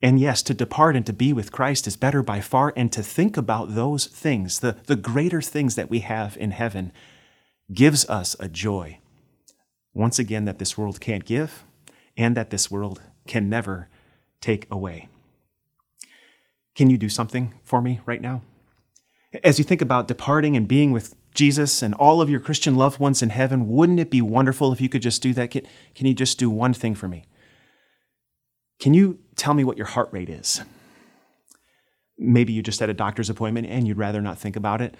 And 0.00 0.20
yes, 0.20 0.42
to 0.44 0.54
depart 0.54 0.94
and 0.94 1.04
to 1.06 1.12
be 1.12 1.32
with 1.32 1.50
Christ 1.50 1.86
is 1.86 1.96
better 1.96 2.22
by 2.22 2.40
far, 2.40 2.72
and 2.76 2.92
to 2.92 3.02
think 3.02 3.36
about 3.36 3.74
those 3.74 4.06
things, 4.06 4.60
the, 4.60 4.76
the 4.86 4.96
greater 4.96 5.42
things 5.42 5.74
that 5.74 5.90
we 5.90 6.00
have 6.00 6.36
in 6.36 6.52
heaven, 6.52 6.92
gives 7.72 8.08
us 8.08 8.36
a 8.38 8.48
joy. 8.48 8.98
Once 9.92 10.18
again, 10.18 10.44
that 10.44 10.58
this 10.58 10.78
world 10.78 11.00
can't 11.00 11.24
give, 11.24 11.64
and 12.16 12.36
that 12.36 12.50
this 12.50 12.70
world 12.70 13.02
can 13.26 13.48
never 13.48 13.88
take 14.40 14.66
away. 14.70 15.08
Can 16.76 16.90
you 16.90 16.96
do 16.96 17.08
something 17.08 17.54
for 17.64 17.82
me 17.82 18.00
right 18.06 18.22
now? 18.22 18.42
As 19.42 19.58
you 19.58 19.64
think 19.64 19.82
about 19.82 20.06
departing 20.06 20.56
and 20.56 20.68
being 20.68 20.92
with 20.92 21.16
Jesus 21.34 21.82
and 21.82 21.92
all 21.94 22.20
of 22.20 22.30
your 22.30 22.40
Christian 22.40 22.76
loved 22.76 23.00
ones 23.00 23.20
in 23.20 23.30
heaven, 23.30 23.68
wouldn't 23.68 24.00
it 24.00 24.10
be 24.10 24.22
wonderful 24.22 24.72
if 24.72 24.80
you 24.80 24.88
could 24.88 25.02
just 25.02 25.20
do 25.20 25.34
that? 25.34 25.50
Can, 25.50 25.66
can 25.96 26.06
you 26.06 26.14
just 26.14 26.38
do 26.38 26.48
one 26.48 26.72
thing 26.72 26.94
for 26.94 27.08
me? 27.08 27.24
Can 28.80 28.94
you 28.94 29.18
tell 29.38 29.54
me 29.54 29.64
what 29.64 29.78
your 29.78 29.86
heart 29.86 30.10
rate 30.12 30.28
is? 30.28 30.60
Maybe 32.18 32.52
you 32.52 32.62
just 32.62 32.80
had 32.80 32.90
a 32.90 32.94
doctor's 32.94 33.30
appointment 33.30 33.68
and 33.68 33.86
you'd 33.86 33.96
rather 33.96 34.20
not 34.20 34.38
think 34.38 34.56
about 34.56 34.82
it. 34.82 34.94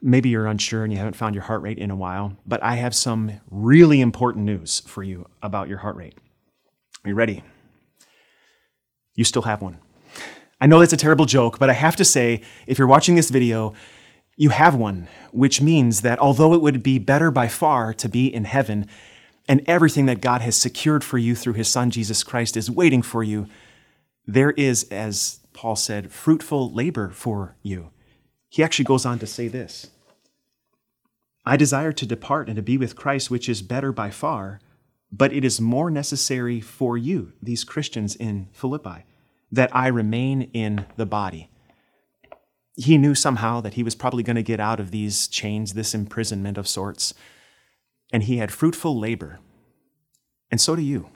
maybe 0.00 0.28
you're 0.28 0.46
unsure 0.46 0.84
and 0.84 0.92
you 0.92 0.98
haven't 0.98 1.16
found 1.16 1.34
your 1.34 1.44
heart 1.44 1.62
rate 1.62 1.78
in 1.78 1.90
a 1.90 1.96
while, 1.96 2.36
but 2.46 2.62
I 2.62 2.76
have 2.76 2.94
some 2.94 3.40
really 3.50 4.00
important 4.00 4.44
news 4.44 4.80
for 4.80 5.02
you 5.02 5.26
about 5.42 5.68
your 5.68 5.78
heart 5.78 5.96
rate. 5.96 6.14
Are 7.04 7.08
you 7.08 7.14
ready? 7.14 7.42
You 9.14 9.24
still 9.24 9.42
have 9.42 9.62
one. 9.62 9.78
I 10.60 10.66
know 10.66 10.80
that's 10.80 10.92
a 10.92 10.96
terrible 10.96 11.26
joke, 11.26 11.58
but 11.58 11.70
I 11.70 11.72
have 11.72 11.96
to 11.96 12.04
say, 12.04 12.42
if 12.66 12.78
you're 12.78 12.88
watching 12.88 13.14
this 13.14 13.30
video, 13.30 13.74
you 14.36 14.50
have 14.50 14.74
one, 14.74 15.08
which 15.32 15.60
means 15.60 16.02
that 16.02 16.18
although 16.18 16.54
it 16.54 16.60
would 16.60 16.82
be 16.82 16.98
better 16.98 17.30
by 17.30 17.48
far 17.48 17.92
to 17.94 18.08
be 18.08 18.32
in 18.32 18.44
heaven, 18.44 18.86
and 19.48 19.62
everything 19.66 20.06
that 20.06 20.20
God 20.20 20.42
has 20.42 20.56
secured 20.56 21.02
for 21.02 21.16
you 21.16 21.34
through 21.34 21.54
his 21.54 21.68
Son 21.68 21.90
Jesus 21.90 22.22
Christ 22.22 22.56
is 22.56 22.70
waiting 22.70 23.00
for 23.00 23.24
you, 23.24 23.48
there 24.26 24.50
is, 24.50 24.84
as 24.90 25.40
Paul 25.54 25.74
said, 25.74 26.12
fruitful 26.12 26.70
labor 26.72 27.08
for 27.08 27.56
you. 27.62 27.90
He 28.50 28.62
actually 28.62 28.84
goes 28.84 29.06
on 29.06 29.18
to 29.18 29.26
say 29.26 29.48
this 29.48 29.90
I 31.46 31.56
desire 31.56 31.92
to 31.92 32.06
depart 32.06 32.48
and 32.48 32.56
to 32.56 32.62
be 32.62 32.76
with 32.76 32.94
Christ, 32.94 33.30
which 33.30 33.48
is 33.48 33.62
better 33.62 33.90
by 33.90 34.10
far, 34.10 34.60
but 35.10 35.32
it 35.32 35.44
is 35.44 35.60
more 35.60 35.90
necessary 35.90 36.60
for 36.60 36.98
you, 36.98 37.32
these 37.42 37.64
Christians 37.64 38.14
in 38.14 38.48
Philippi, 38.52 39.04
that 39.50 39.74
I 39.74 39.88
remain 39.88 40.42
in 40.52 40.84
the 40.96 41.06
body. 41.06 41.48
He 42.76 42.98
knew 42.98 43.14
somehow 43.14 43.62
that 43.62 43.74
he 43.74 43.82
was 43.82 43.94
probably 43.94 44.22
going 44.22 44.36
to 44.36 44.42
get 44.42 44.60
out 44.60 44.78
of 44.78 44.90
these 44.90 45.26
chains, 45.26 45.72
this 45.72 45.94
imprisonment 45.94 46.58
of 46.58 46.68
sorts, 46.68 47.14
and 48.12 48.24
he 48.24 48.38
had 48.38 48.52
fruitful 48.52 48.98
labor. 48.98 49.38
And 50.50 50.60
so 50.60 50.76
do 50.76 50.82
you. 50.82 51.10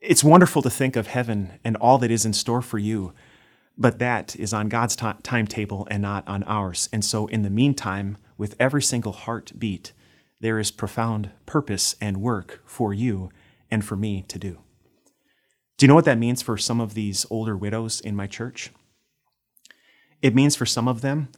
It's 0.00 0.24
wonderful 0.24 0.62
to 0.62 0.70
think 0.70 0.96
of 0.96 1.06
heaven 1.06 1.58
and 1.64 1.76
all 1.76 1.98
that 1.98 2.10
is 2.10 2.24
in 2.24 2.32
store 2.32 2.62
for 2.62 2.78
you, 2.78 3.12
but 3.78 3.98
that 4.00 4.34
is 4.36 4.52
on 4.52 4.68
God's 4.68 4.96
t- 4.96 5.06
timetable 5.22 5.86
and 5.90 6.02
not 6.02 6.26
on 6.26 6.42
ours. 6.44 6.88
And 6.92 7.04
so, 7.04 7.26
in 7.28 7.42
the 7.42 7.50
meantime, 7.50 8.18
with 8.36 8.56
every 8.58 8.82
single 8.82 9.12
heartbeat, 9.12 9.92
there 10.40 10.58
is 10.58 10.72
profound 10.72 11.30
purpose 11.46 11.94
and 12.00 12.20
work 12.20 12.60
for 12.64 12.92
you 12.92 13.30
and 13.70 13.84
for 13.84 13.96
me 13.96 14.24
to 14.26 14.38
do. 14.38 14.58
Do 15.78 15.86
you 15.86 15.88
know 15.88 15.94
what 15.94 16.04
that 16.04 16.18
means 16.18 16.42
for 16.42 16.58
some 16.58 16.80
of 16.80 16.94
these 16.94 17.24
older 17.30 17.56
widows 17.56 18.00
in 18.00 18.16
my 18.16 18.26
church? 18.26 18.70
It 20.20 20.34
means 20.34 20.56
for 20.56 20.66
some 20.66 20.88
of 20.88 21.00
them, 21.00 21.28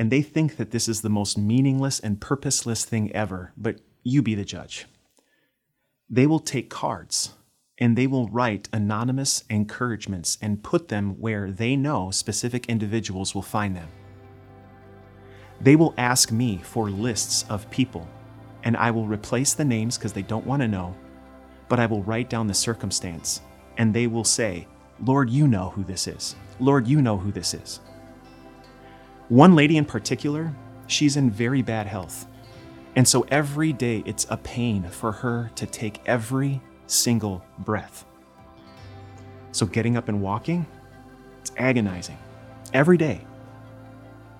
and 0.00 0.10
they 0.10 0.22
think 0.22 0.56
that 0.56 0.70
this 0.70 0.88
is 0.88 1.02
the 1.02 1.10
most 1.10 1.36
meaningless 1.36 2.00
and 2.00 2.22
purposeless 2.22 2.86
thing 2.86 3.14
ever, 3.14 3.52
but 3.54 3.82
you 4.02 4.22
be 4.22 4.34
the 4.34 4.46
judge. 4.46 4.86
They 6.08 6.26
will 6.26 6.40
take 6.40 6.70
cards 6.70 7.34
and 7.76 7.98
they 7.98 8.06
will 8.06 8.26
write 8.28 8.66
anonymous 8.72 9.44
encouragements 9.50 10.38
and 10.40 10.62
put 10.62 10.88
them 10.88 11.20
where 11.20 11.50
they 11.50 11.76
know 11.76 12.10
specific 12.10 12.64
individuals 12.64 13.34
will 13.34 13.42
find 13.42 13.76
them. 13.76 13.88
They 15.60 15.76
will 15.76 15.92
ask 15.98 16.32
me 16.32 16.60
for 16.62 16.88
lists 16.88 17.44
of 17.50 17.70
people, 17.70 18.08
and 18.62 18.78
I 18.78 18.90
will 18.90 19.06
replace 19.06 19.52
the 19.52 19.66
names 19.66 19.98
because 19.98 20.14
they 20.14 20.22
don't 20.22 20.46
want 20.46 20.62
to 20.62 20.68
know, 20.68 20.96
but 21.68 21.78
I 21.78 21.84
will 21.84 22.02
write 22.04 22.30
down 22.30 22.46
the 22.46 22.54
circumstance, 22.54 23.42
and 23.76 23.92
they 23.92 24.06
will 24.06 24.24
say, 24.24 24.66
Lord, 25.04 25.28
you 25.28 25.46
know 25.46 25.68
who 25.68 25.84
this 25.84 26.08
is. 26.08 26.36
Lord, 26.58 26.88
you 26.88 27.02
know 27.02 27.18
who 27.18 27.32
this 27.32 27.52
is. 27.52 27.80
One 29.30 29.54
lady 29.54 29.76
in 29.76 29.84
particular, 29.84 30.52
she's 30.88 31.16
in 31.16 31.30
very 31.30 31.62
bad 31.62 31.86
health. 31.86 32.26
And 32.96 33.06
so 33.06 33.24
every 33.30 33.72
day 33.72 34.02
it's 34.04 34.26
a 34.28 34.36
pain 34.36 34.82
for 34.82 35.12
her 35.12 35.52
to 35.54 35.66
take 35.66 36.00
every 36.04 36.60
single 36.88 37.44
breath. 37.60 38.04
So 39.52 39.66
getting 39.66 39.96
up 39.96 40.08
and 40.08 40.20
walking, 40.20 40.66
it's 41.38 41.52
agonizing. 41.56 42.18
Every 42.74 42.96
day, 42.96 43.20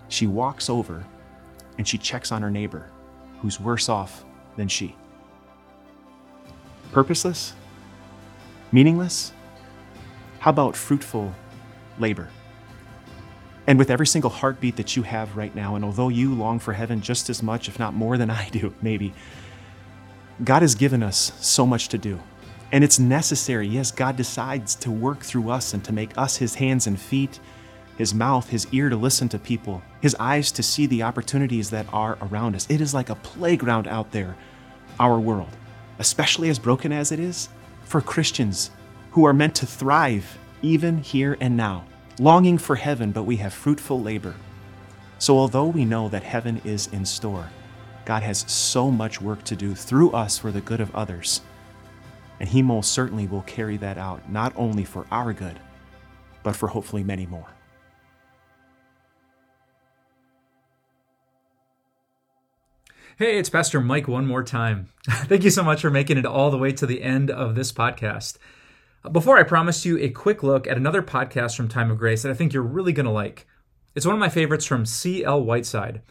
she 0.09 0.27
walks 0.27 0.69
over 0.69 1.07
and 1.79 1.87
she 1.87 1.97
checks 1.97 2.33
on 2.33 2.43
her 2.43 2.51
neighbor 2.51 2.91
who's 3.43 3.61
worse 3.61 3.89
off 3.89 4.25
than 4.57 4.67
she. 4.67 4.97
Purposeless? 6.91 7.55
Meaningless? 8.73 9.33
How 10.41 10.51
about 10.51 10.75
fruitful 10.75 11.33
labor? 12.01 12.29
And 13.71 13.79
with 13.79 13.89
every 13.89 14.09
single 14.09 14.33
heartbeat 14.33 14.75
that 14.79 14.97
you 14.97 15.05
have 15.05 15.37
right 15.37 15.55
now, 15.55 15.77
and 15.77 15.85
although 15.85 16.09
you 16.09 16.35
long 16.35 16.59
for 16.59 16.73
heaven 16.73 17.01
just 17.01 17.31
as 17.31 17.41
much, 17.41 17.69
if 17.69 17.79
not 17.79 17.95
more 17.95 18.19
than 18.19 18.29
I 18.29 18.49
do, 18.49 18.75
maybe, 18.83 19.15
God 20.43 20.63
has 20.63 20.75
given 20.75 21.05
us 21.05 21.31
so 21.39 21.65
much 21.65 21.87
to 21.91 21.97
do. 21.97 22.19
And 22.73 22.83
it's 22.83 22.99
necessary. 22.99 23.69
Yes, 23.69 23.93
God 23.93 24.17
decides 24.17 24.75
to 24.75 24.91
work 24.91 25.21
through 25.21 25.51
us 25.51 25.73
and 25.73 25.85
to 25.85 25.93
make 25.93 26.19
us 26.19 26.37
his 26.37 26.57
hands 26.57 26.89
and 26.89 26.99
feet, 26.99 27.39
his 27.97 28.13
mouth, 28.13 28.49
his 28.49 28.67
ear 28.73 28.89
to 28.89 28.97
listen 28.97 29.29
to 29.29 29.39
people, 29.39 29.83
his 30.01 30.17
eyes 30.19 30.51
to 30.51 30.65
see 30.65 30.87
the 30.87 31.05
opportunities 31.05 31.71
that 31.71 31.87
are 31.93 32.19
around 32.23 32.57
us. 32.57 32.67
It 32.69 32.81
is 32.81 32.93
like 32.93 33.09
a 33.09 33.15
playground 33.15 33.87
out 33.87 34.11
there, 34.11 34.37
our 34.99 35.21
world, 35.21 35.57
especially 36.01 36.49
as 36.49 36.59
broken 36.59 36.91
as 36.91 37.13
it 37.13 37.21
is, 37.21 37.49
for 37.85 38.01
Christians 38.01 38.73
who 39.13 39.25
are 39.27 39.33
meant 39.33 39.55
to 39.55 39.67
thrive 39.67 40.39
even 40.61 40.99
here 40.99 41.37
and 41.41 41.57
now, 41.57 41.85
longing 42.19 42.59
for 42.59 42.77
heaven, 42.77 43.13
but 43.13 43.25
we 43.25 43.37
have 43.37 43.53
fruitful 43.53 44.01
labor. 44.01 44.35
So, 45.19 45.37
although 45.39 45.67
we 45.67 45.85
know 45.85 46.09
that 46.09 46.23
heaven 46.23 46.61
is 46.65 46.89
in 46.89 47.05
store, 47.05 47.51
God 48.05 48.23
has 48.23 48.45
so 48.51 48.91
much 48.91 49.21
work 49.21 49.45
to 49.45 49.57
do 49.57 49.75
through 49.75 50.13
us 50.13 50.39
for 50.39 50.51
the 50.51 50.63
good 50.63 50.81
of 50.81 50.95
others 50.95 51.43
and 52.41 52.49
He 52.49 52.63
most 52.63 52.93
certainly 52.93 53.27
will 53.27 53.43
carry 53.43 53.77
that 53.77 53.99
out, 53.99 54.29
not 54.29 54.53
only 54.57 54.85
for 54.85 55.07
our 55.13 55.33
good, 55.33 55.61
but 56.43 56.57
for 56.57 56.69
hopefully 56.69 57.05
many 57.05 57.27
more. 57.27 57.47
Hey, 63.19 63.39
it's 63.39 63.51
Pastor 63.51 63.83
Mike 63.83 64.09
one 64.09 64.27
more 64.27 64.43
time. 64.43 64.89
Thank 65.07 65.45
you 65.45 65.51
so 65.51 65.63
much 65.63 65.83
for 65.83 65.91
making 65.91 66.17
it 66.17 66.25
all 66.25 66.51
the 66.51 66.57
way 66.57 66.73
to 66.73 66.87
the 66.87 67.03
end 67.03 67.31
of 67.31 67.55
this 67.55 67.71
podcast. 67.71 68.39
Before 69.09 69.39
I 69.39 69.45
promise 69.45 69.87
you 69.87 69.99
a 69.99 70.11
quick 70.11 70.43
look 70.43 70.67
at 70.67 70.77
another 70.77 71.03
podcast 71.03 71.57
from 71.57 71.69
Time 71.69 71.91
of 71.91 71.97
Grace 71.97 72.23
that 72.23 72.31
I 72.31 72.35
think 72.35 72.53
you're 72.53 72.63
really 72.63 72.93
going 72.93 73.07
to 73.07 73.11
like. 73.11 73.47
It's 73.95 74.05
one 74.05 74.15
of 74.15 74.21
my 74.21 74.29
favorites 74.29 74.67
from 74.67 74.85
C.L. 74.85 75.43
Whiteside. 75.43 76.03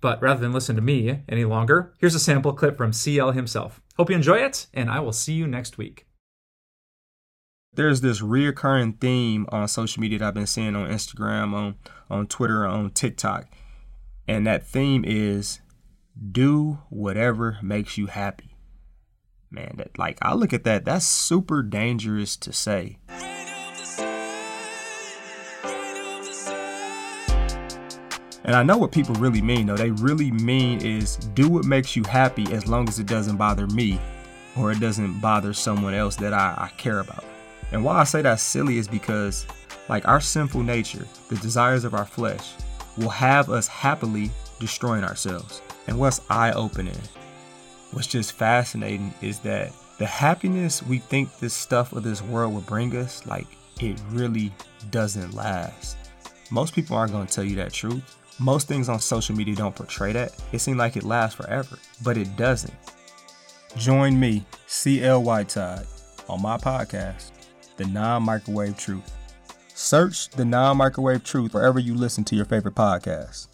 But 0.00 0.20
rather 0.20 0.40
than 0.40 0.52
listen 0.52 0.74
to 0.74 0.82
me 0.82 1.22
any 1.28 1.44
longer, 1.44 1.94
here's 1.98 2.16
a 2.16 2.20
sample 2.20 2.52
clip 2.52 2.76
from 2.76 2.92
CL 2.92 3.30
himself. 3.30 3.80
Hope 3.96 4.10
you 4.10 4.16
enjoy 4.16 4.38
it, 4.38 4.66
and 4.74 4.90
I 4.90 4.98
will 4.98 5.12
see 5.12 5.32
you 5.34 5.46
next 5.46 5.78
week. 5.78 6.08
There's 7.72 8.00
this 8.00 8.20
reoccurring 8.20 9.00
theme 9.00 9.46
on 9.50 9.68
social 9.68 10.00
media 10.00 10.18
that 10.18 10.26
I've 10.26 10.34
been 10.34 10.48
seeing 10.48 10.74
on 10.74 10.90
Instagram, 10.90 11.54
on, 11.54 11.76
on 12.10 12.26
Twitter, 12.26 12.66
on 12.66 12.90
TikTok. 12.90 13.46
And 14.26 14.44
that 14.46 14.66
theme 14.66 15.04
is 15.06 15.60
do 16.32 16.80
whatever 16.90 17.58
makes 17.62 17.96
you 17.96 18.06
happy. 18.06 18.53
Man, 19.54 19.74
that 19.76 19.96
like 19.96 20.18
I 20.20 20.34
look 20.34 20.52
at 20.52 20.64
that, 20.64 20.84
that's 20.84 21.06
super 21.06 21.62
dangerous 21.62 22.36
to 22.38 22.52
say. 22.52 22.98
And 28.46 28.56
I 28.56 28.64
know 28.64 28.76
what 28.76 28.90
people 28.90 29.14
really 29.14 29.40
mean, 29.40 29.66
though. 29.66 29.76
They 29.76 29.92
really 29.92 30.32
mean 30.32 30.84
is 30.84 31.16
do 31.16 31.48
what 31.48 31.64
makes 31.64 31.94
you 31.94 32.02
happy 32.02 32.52
as 32.52 32.66
long 32.66 32.88
as 32.88 32.98
it 32.98 33.06
doesn't 33.06 33.36
bother 33.36 33.68
me 33.68 34.00
or 34.56 34.72
it 34.72 34.80
doesn't 34.80 35.20
bother 35.20 35.52
someone 35.52 35.94
else 35.94 36.16
that 36.16 36.34
I, 36.34 36.54
I 36.58 36.68
care 36.76 36.98
about. 36.98 37.24
And 37.70 37.84
why 37.84 37.98
I 37.98 38.04
say 38.04 38.22
that's 38.22 38.42
silly 38.42 38.78
is 38.78 38.88
because, 38.88 39.46
like, 39.88 40.06
our 40.08 40.20
sinful 40.20 40.64
nature, 40.64 41.06
the 41.28 41.36
desires 41.36 41.84
of 41.84 41.94
our 41.94 42.04
flesh, 42.04 42.54
will 42.98 43.08
have 43.08 43.50
us 43.50 43.68
happily 43.68 44.30
destroying 44.58 45.04
ourselves. 45.04 45.62
And 45.86 45.98
what's 45.98 46.20
eye 46.28 46.52
opening, 46.52 46.98
what's 47.94 48.08
just 48.08 48.32
fascinating 48.32 49.14
is 49.22 49.38
that 49.40 49.72
the 49.98 50.06
happiness 50.06 50.82
we 50.82 50.98
think 50.98 51.38
this 51.38 51.54
stuff 51.54 51.92
of 51.92 52.02
this 52.02 52.20
world 52.20 52.52
will 52.52 52.60
bring 52.62 52.96
us, 52.96 53.24
like, 53.26 53.46
it 53.80 54.00
really 54.10 54.52
doesn't 54.90 55.34
last. 55.34 55.96
Most 56.50 56.74
people 56.74 56.96
aren't 56.96 57.12
going 57.12 57.26
to 57.26 57.32
tell 57.32 57.44
you 57.44 57.56
that 57.56 57.72
truth. 57.72 58.16
Most 58.40 58.66
things 58.66 58.88
on 58.88 58.98
social 58.98 59.36
media 59.36 59.54
don't 59.54 59.76
portray 59.76 60.12
that. 60.12 60.34
It 60.52 60.58
seems 60.58 60.78
like 60.78 60.96
it 60.96 61.04
lasts 61.04 61.36
forever, 61.36 61.78
but 62.02 62.16
it 62.16 62.36
doesn't. 62.36 62.74
Join 63.76 64.18
me, 64.18 64.44
CL 64.66 65.22
Whiteside, 65.22 65.86
on 66.28 66.42
my 66.42 66.56
podcast, 66.56 67.30
The 67.76 67.86
Non 67.86 68.24
Microwave 68.24 68.76
Truth. 68.76 69.12
Search 69.68 70.28
The 70.30 70.44
Non 70.44 70.76
Microwave 70.76 71.22
Truth 71.22 71.54
wherever 71.54 71.78
you 71.78 71.94
listen 71.94 72.24
to 72.24 72.36
your 72.36 72.44
favorite 72.44 72.74
podcasts. 72.74 73.48